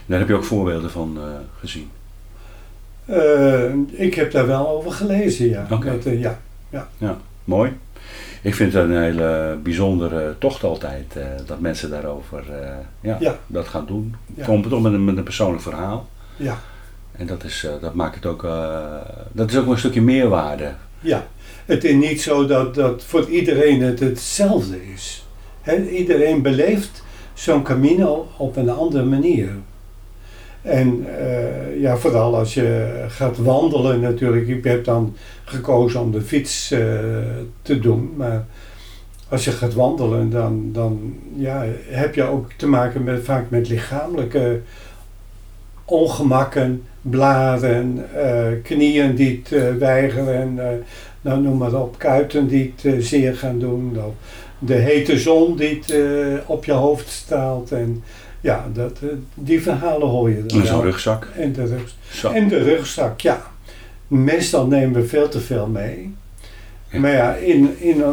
Daar 0.06 0.20
heb 0.20 0.28
je 0.28 0.34
ook 0.36 0.44
voorbeelden 0.44 0.92
van 0.92 1.18
eh, 1.18 1.24
gezien. 1.60 1.90
Eh, 3.06 3.74
ik 3.92 4.14
heb 4.14 4.32
daar 4.32 4.48
wel 4.48 4.70
over 4.70 4.92
gelezen, 4.92 5.50
ja. 5.50 5.68
Oké. 5.72 5.92
Dat, 5.92 6.06
eh, 6.06 6.22
ja. 6.22 6.40
Mooi. 7.44 7.72
Ik 8.42 8.56
vind 8.56 8.74
het 8.74 8.84
een 8.84 9.02
hele 9.02 9.58
bijzondere 9.64 10.36
tocht 10.38 10.64
altijd 10.64 11.16
dat 11.46 11.60
mensen 11.60 11.90
daarover 11.90 12.44
ja, 13.02 13.18
Ja. 13.20 13.38
dat 13.48 13.68
gaan 13.68 13.86
doen. 13.86 14.16
Ja. 14.36 14.46
Komt 14.46 14.70
toch 14.70 14.82
met 14.82 14.94
een, 14.94 15.06
met 15.06 15.18
een 15.18 15.24
persoonlijk 15.24 15.62
verhaal. 15.64 16.08
Ja. 16.36 16.58
En 17.12 17.28
dat, 17.28 17.44
is, 17.44 17.68
dat 17.82 17.94
maakt 17.94 18.16
het 18.16 18.26
ook, 18.26 18.48
dat 19.32 19.50
is 19.52 19.58
ook 19.58 19.68
een 19.68 19.78
stukje 19.78 20.02
meerwaarde. 20.02 20.74
ja. 21.02 21.28
Het 21.66 21.84
is 21.84 21.94
niet 21.94 22.22
zo 22.22 22.46
dat, 22.46 22.76
dat 22.76 23.04
voor 23.04 23.30
iedereen 23.30 23.82
het 23.82 24.00
hetzelfde 24.00 24.92
is. 24.94 25.26
Iedereen 25.92 26.42
beleeft 26.42 27.04
zo'n 27.34 27.64
Camino 27.64 28.28
op 28.38 28.56
een 28.56 28.70
andere 28.70 29.04
manier. 29.06 29.50
En 30.68 31.06
eh, 31.20 31.82
ja, 31.82 31.98
vooral 31.98 32.38
als 32.38 32.54
je 32.54 33.04
gaat 33.08 33.38
wandelen 33.38 34.00
natuurlijk. 34.00 34.48
Ik 34.48 34.64
heb 34.64 34.84
dan 34.84 35.16
gekozen 35.44 36.02
om 36.02 36.12
de 36.12 36.22
fiets 36.22 36.72
eh, 36.72 36.80
te 37.62 37.80
doen. 37.80 38.14
Maar 38.16 38.46
als 39.30 39.46
je 39.46 39.52
gaat 39.52 39.74
wandelen, 39.74 40.30
dan, 40.30 40.70
dan 40.72 41.16
ja, 41.36 41.66
heb 41.90 42.16
je 42.16 42.24
ook 42.24 42.52
te 42.58 42.68
maken 42.68 43.04
met, 43.04 43.24
vaak 43.24 43.50
met 43.50 43.70
lichamelijke 43.70 44.60
ongemakken, 45.86 46.84
blaren, 47.02 48.06
eh, 48.16 48.48
knieën 48.64 49.16
die 49.16 49.42
het 49.44 49.78
weigeren, 49.78 50.60
nou, 51.22 51.42
noem 51.42 51.58
maar 51.58 51.74
op, 51.74 51.98
kuiten 51.98 52.48
die 52.48 52.74
het 52.82 53.06
zeer 53.06 53.36
gaan 53.36 53.60
doen, 53.60 53.98
of 53.98 54.14
de 54.60 54.74
hete 54.74 55.18
zon 55.18 55.56
die 55.56 55.80
het 55.86 55.94
op 56.46 56.66
je 56.66 56.72
hoofd 56.72 57.10
straalt. 57.10 57.72
En 57.72 58.04
ja, 58.42 58.66
dat, 58.74 59.00
eh, 59.02 59.10
die 59.34 59.62
verhalen 59.62 60.08
hoor 60.08 60.30
je 60.30 60.46
dan 60.46 60.62
En 60.62 60.68
zo'n 60.68 60.82
rugzak. 60.82 61.28
En 61.36 61.54
de, 61.54 61.66
rug, 61.66 61.94
Zo. 62.12 62.32
en 62.32 62.48
de 62.48 62.58
rugzak, 62.64 63.22
ja. 63.22 63.42
Meestal 64.08 64.68
nemen 64.68 65.02
we 65.02 65.08
veel 65.08 65.30
te 65.30 65.40
veel 65.40 65.68
mee. 65.68 66.14
Ja. 66.92 67.00
Maar 67.00 67.12
ja, 67.12 67.34
in, 67.36 67.76
in, 67.80 68.04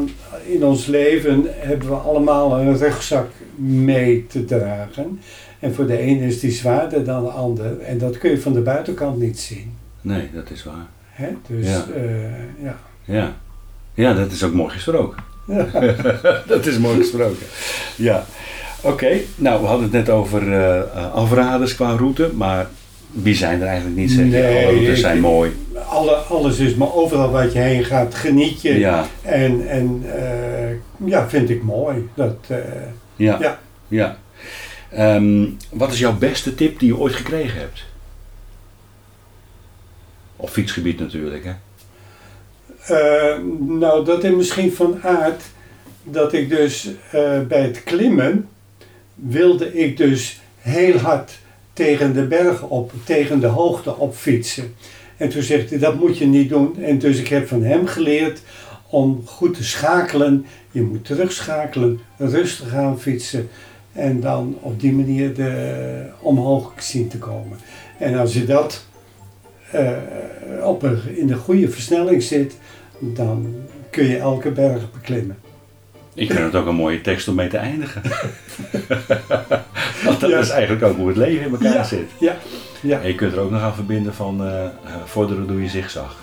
in 0.47 0.65
ons 0.65 0.87
leven 0.87 1.45
hebben 1.49 1.89
we 1.89 1.95
allemaal 1.95 2.59
een 2.61 2.77
rugzak 2.79 3.29
mee 3.57 4.27
te 4.27 4.45
dragen. 4.45 5.21
En 5.59 5.75
voor 5.75 5.87
de 5.87 5.99
ene 5.99 6.27
is 6.27 6.41
die 6.41 6.51
zwaarder 6.51 7.05
dan 7.05 7.23
de 7.25 7.31
ander. 7.31 7.81
En 7.81 7.99
dat 7.99 8.19
kun 8.19 8.31
je 8.31 8.41
van 8.41 8.53
de 8.53 8.61
buitenkant 8.61 9.19
niet 9.19 9.39
zien. 9.41 9.77
Nee, 10.01 10.31
dat 10.35 10.51
is 10.51 10.65
waar. 10.65 10.87
Hè? 11.09 11.29
Dus 11.47 11.67
Ja. 11.67 11.85
eh, 11.95 12.63
ja. 12.65 12.79
Ja. 13.05 13.37
ja, 13.95 14.15
dat 14.15 14.33
is 14.33 14.43
ook 14.45 14.53
mooi 14.53 14.71
gesproken. 14.73 15.23
dat 16.47 16.67
is 16.67 16.79
mooi 16.79 16.97
gesproken. 16.97 17.47
Ja. 17.97 18.25
Oké, 18.85 19.19
nou 19.37 19.61
we 19.61 19.67
hadden 19.67 19.83
het 19.85 19.93
net 19.93 20.09
over 20.11 20.53
eh, 20.63 21.13
afraders 21.15 21.75
qua 21.75 21.97
route, 21.97 22.31
maar 22.35 22.67
die 23.13 23.35
zijn 23.35 23.61
er 23.61 23.67
eigenlijk 23.67 23.97
niet. 23.97 24.11
Zeg. 24.11 24.25
Nee, 24.25 24.43
Alle 24.57 24.65
routes 24.73 24.89
ik- 24.89 24.97
zijn 24.97 25.21
mooi. 25.21 25.57
Alle, 25.89 26.15
alles 26.15 26.59
is, 26.59 26.75
maar 26.75 26.95
overal 26.95 27.31
wat 27.31 27.53
je 27.53 27.59
heen 27.59 27.85
gaat, 27.85 28.15
geniet 28.15 28.63
je. 28.63 28.79
Ja, 28.79 29.07
En, 29.23 29.69
en 29.69 30.03
eh, 30.15 30.77
ja, 31.09 31.29
vind 31.29 31.51
ik 31.51 31.63
mooi. 31.63 32.09
Dat, 32.15 32.37
ja, 33.17 33.39
ja. 33.41 33.59
Ja. 33.89 34.17
Ehm, 34.91 35.45
wat 35.71 35.93
is 35.93 35.99
jouw 35.99 36.17
beste 36.19 36.55
tip 36.55 36.79
die 36.79 36.89
je 36.89 36.97
ooit 36.99 37.15
gekregen 37.15 37.61
hebt? 37.61 37.85
Op 40.37 40.49
fietsgebied 40.51 40.99
natuurlijk, 41.01 41.45
hè? 41.45 41.53
Nou, 43.59 44.05
dat 44.05 44.25
is 44.25 44.35
misschien 44.35 44.73
van 44.73 44.99
aard 45.03 45.43
dat 46.03 46.33
ik 46.33 46.49
dus 46.49 46.91
bij 47.49 47.63
het 47.63 47.83
klimmen 47.85 48.49
wilde 49.15 49.75
ik 49.75 49.97
dus 49.97 50.41
heel 50.59 50.99
hard 50.99 51.39
tegen 51.73 52.15
de 52.15 52.27
berg 52.27 52.63
op, 52.63 52.93
tegen 53.05 53.41
de 53.41 53.47
hoogte 53.47 53.97
op 53.97 54.15
fietsen. 54.15 54.75
En 55.17 55.29
toen 55.29 55.43
zegt 55.43 55.71
hij, 55.71 55.79
dat 55.79 55.99
moet 55.99 56.19
je 56.19 56.27
niet 56.27 56.49
doen. 56.49 56.83
En 56.83 56.99
dus 56.99 57.19
ik 57.19 57.29
heb 57.29 57.49
van 57.49 57.63
hem 57.63 57.87
geleerd 57.87 58.41
om 58.89 59.23
goed 59.27 59.55
te 59.55 59.65
schakelen. 59.65 60.47
Je 60.71 60.83
moet 60.83 61.05
terugschakelen, 61.05 62.01
rustig 62.17 62.75
aan 62.75 63.01
fietsen. 63.01 63.49
En 63.93 64.21
dan 64.21 64.57
op 64.61 64.81
die 64.81 64.93
manier 64.93 65.35
de, 65.35 66.07
omhoog 66.21 66.73
zien 66.79 67.09
te 67.09 67.19
komen. 67.19 67.59
En 67.99 68.15
als 68.15 68.35
je 68.35 68.45
dat 68.45 68.85
eh, 69.71 69.93
op 70.63 70.85
in 71.15 71.27
de 71.27 71.37
goede 71.37 71.69
versnelling 71.69 72.23
zit, 72.23 72.57
dan 72.99 73.55
kun 73.91 74.07
je 74.07 74.17
elke 74.17 74.51
berg 74.51 74.93
beklimmen. 74.93 75.37
Ik 76.15 76.33
vind 76.33 76.45
het 76.45 76.55
ook 76.55 76.67
een 76.67 76.75
mooie 76.75 77.01
tekst 77.01 77.29
om 77.29 77.35
mee 77.35 77.49
te 77.49 77.57
eindigen. 77.57 78.03
Want 80.05 80.21
dat 80.21 80.31
Ja. 80.31 80.39
is 80.39 80.49
eigenlijk 80.51 80.85
ook 80.85 80.97
hoe 80.97 81.09
het 81.09 81.17
leven 81.17 81.45
in 81.47 81.51
elkaar 81.53 81.73
Ja. 81.75 81.85
zit. 81.85 82.11
Ja, 82.19 82.37
ja. 82.81 83.01
En 83.01 83.07
je 83.07 83.15
kunt 83.15 83.33
er 83.33 83.39
ook 83.41 83.51
nog 83.51 83.61
aan 83.63 83.75
verbinden 83.75 84.15
van 84.15 84.47
eh, 84.47 84.65
vorderen 85.05 85.47
doe 85.47 85.63
je 85.63 85.69
zigzag. 85.69 86.23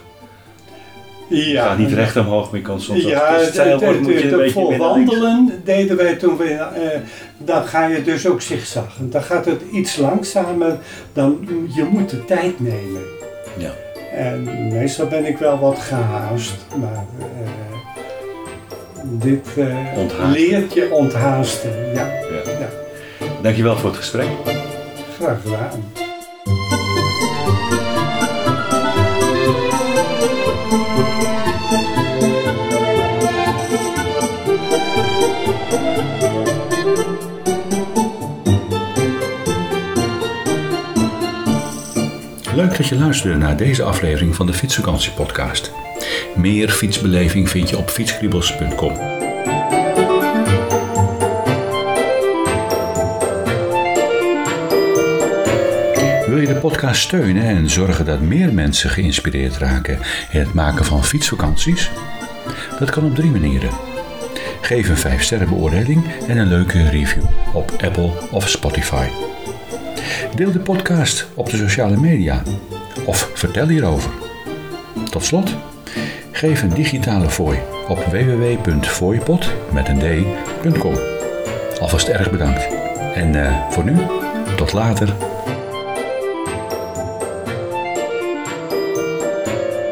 Ja. 1.30 1.66
gaat 1.66 1.78
niet 1.78 1.92
recht 1.94 2.16
omhoog, 2.18 2.52
maar 2.52 2.60
je 2.60 2.66
kan 2.66 2.82
soms 2.82 3.04
Ja, 3.04 3.20
als 3.20 3.42
het 3.44 3.54
stijl 3.54 3.80
wordt, 3.80 4.02
moet 4.02 4.12
je 4.14 4.32
een 4.32 4.38
beetje 4.38 4.52
voor 4.52 4.78
wandelen 4.78 5.62
deden 5.64 5.98
wij 5.98 6.16
toen 6.16 6.38
we, 6.38 6.44
eh, 6.54 7.00
dan 7.38 7.64
ga 7.66 7.86
je 7.86 8.02
dus 8.04 8.28
ook 8.28 8.42
zigzag. 8.42 8.98
Dan 9.00 9.22
gaat 9.24 9.46
het 9.46 9.62
iets 9.72 9.98
langzamer, 9.98 10.78
dan 11.14 11.48
je 11.76 11.84
moet 11.84 12.10
de 12.10 12.26
tijd 12.26 12.60
nemen. 12.60 13.02
Ja. 13.58 13.72
En 14.16 14.68
meestal 14.74 15.08
ben 15.08 15.26
ik 15.26 15.38
wel 15.38 15.60
wat 15.60 15.80
gehaast, 15.80 16.56
maar 16.80 17.06
eh, 17.20 17.26
dit 19.04 19.48
eh, 19.58 20.32
leert 20.34 20.74
je 20.74 20.92
onthaasten. 20.92 21.72
Ja, 21.94 22.06
Ja. 22.06 22.52
ja, 22.60 22.70
Dankjewel 23.42 23.78
voor 23.78 23.90
het 23.90 23.98
gesprek. 24.00 24.28
graag 25.20 25.42
gedaan. 25.42 25.84
Leuk 42.56 42.78
dat 42.78 42.88
je 42.88 42.96
luisterde 42.96 43.38
naar 43.38 43.58
deze 43.58 43.84
aflevering 43.84 44.36
van 44.36 44.46
de 44.46 44.54
Fietsvakantie 44.54 45.12
Podcast. 45.12 45.72
Meer 46.42 46.70
fietsbeleving 46.70 47.50
vind 47.50 47.70
je 47.70 47.78
op 47.78 47.90
fietskriebels.com. 47.90 48.94
Wil 56.28 56.40
je 56.40 56.48
de 56.48 56.60
podcast 56.62 57.02
steunen 57.02 57.44
en 57.44 57.70
zorgen 57.70 58.06
dat 58.06 58.22
meer 58.22 58.54
mensen 58.54 58.90
geïnspireerd 58.90 59.58
raken 59.58 60.00
in 60.32 60.40
het 60.40 60.54
maken 60.54 60.86
van 60.86 61.04
fietsvakanties? 61.04 61.92
Dat 62.80 62.90
kan 62.90 63.04
op 63.04 63.16
drie 63.16 63.32
manieren. 63.32 63.70
Geef 64.62 64.90
een 64.90 64.98
5 64.98 65.24
sterren 65.24 65.50
beoordeling 65.50 66.04
en 66.28 66.38
een 66.38 66.48
leuke 66.48 66.90
review 66.90 67.24
op 67.54 67.72
Apple 67.84 68.12
of 68.32 68.50
Spotify. 68.50 69.08
Deel 70.36 70.52
de 70.52 70.60
podcast 70.60 71.28
op 71.34 71.50
de 71.50 71.58
sociale 71.58 71.98
media 71.98 72.44
of 73.06 73.32
vertel 73.34 73.68
hierover. 73.68 74.12
Tot 75.10 75.26
slot, 75.26 75.56
geef 76.42 76.62
een 76.62 76.74
digitale 76.74 77.30
fooi 77.30 77.60
op 77.88 77.98
d.com. 80.00 80.94
Alvast 81.80 82.08
erg 82.08 82.32
bedankt. 82.32 82.68
En 83.16 83.46
eh, 83.46 83.70
voor 83.70 83.84
nu, 83.84 83.96
tot 84.56 84.74
later. 84.74 85.16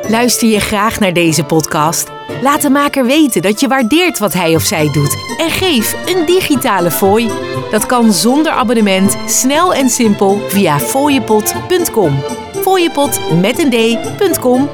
Luister 0.08 0.48
je 0.48 0.60
graag 0.60 1.00
naar 1.00 1.14
deze 1.14 1.44
podcast? 1.44 2.10
Laat 2.42 2.62
de 2.62 2.70
maker 2.70 3.06
weten 3.06 3.42
dat 3.42 3.60
je 3.60 3.68
waardeert 3.68 4.20
wat 4.20 4.34
hij 4.34 4.56
of 4.56 4.64
zij 4.64 4.90
doet 4.92 5.18
en 5.38 5.50
geef 5.50 5.96
een 6.06 6.26
digitale 6.26 6.92
fooi. 6.92 7.30
Dat 7.72 7.86
kan 7.86 8.14
zonder 8.14 8.52
abonnement, 8.52 9.18
snel 9.26 9.74
en 9.74 9.90
simpel 9.90 10.40
via 10.48 10.80
fooiepot.com. 10.80 12.24
Fooiepot 12.62 13.20
met 13.42 13.60
een 13.60 13.70
d.com 13.70 14.70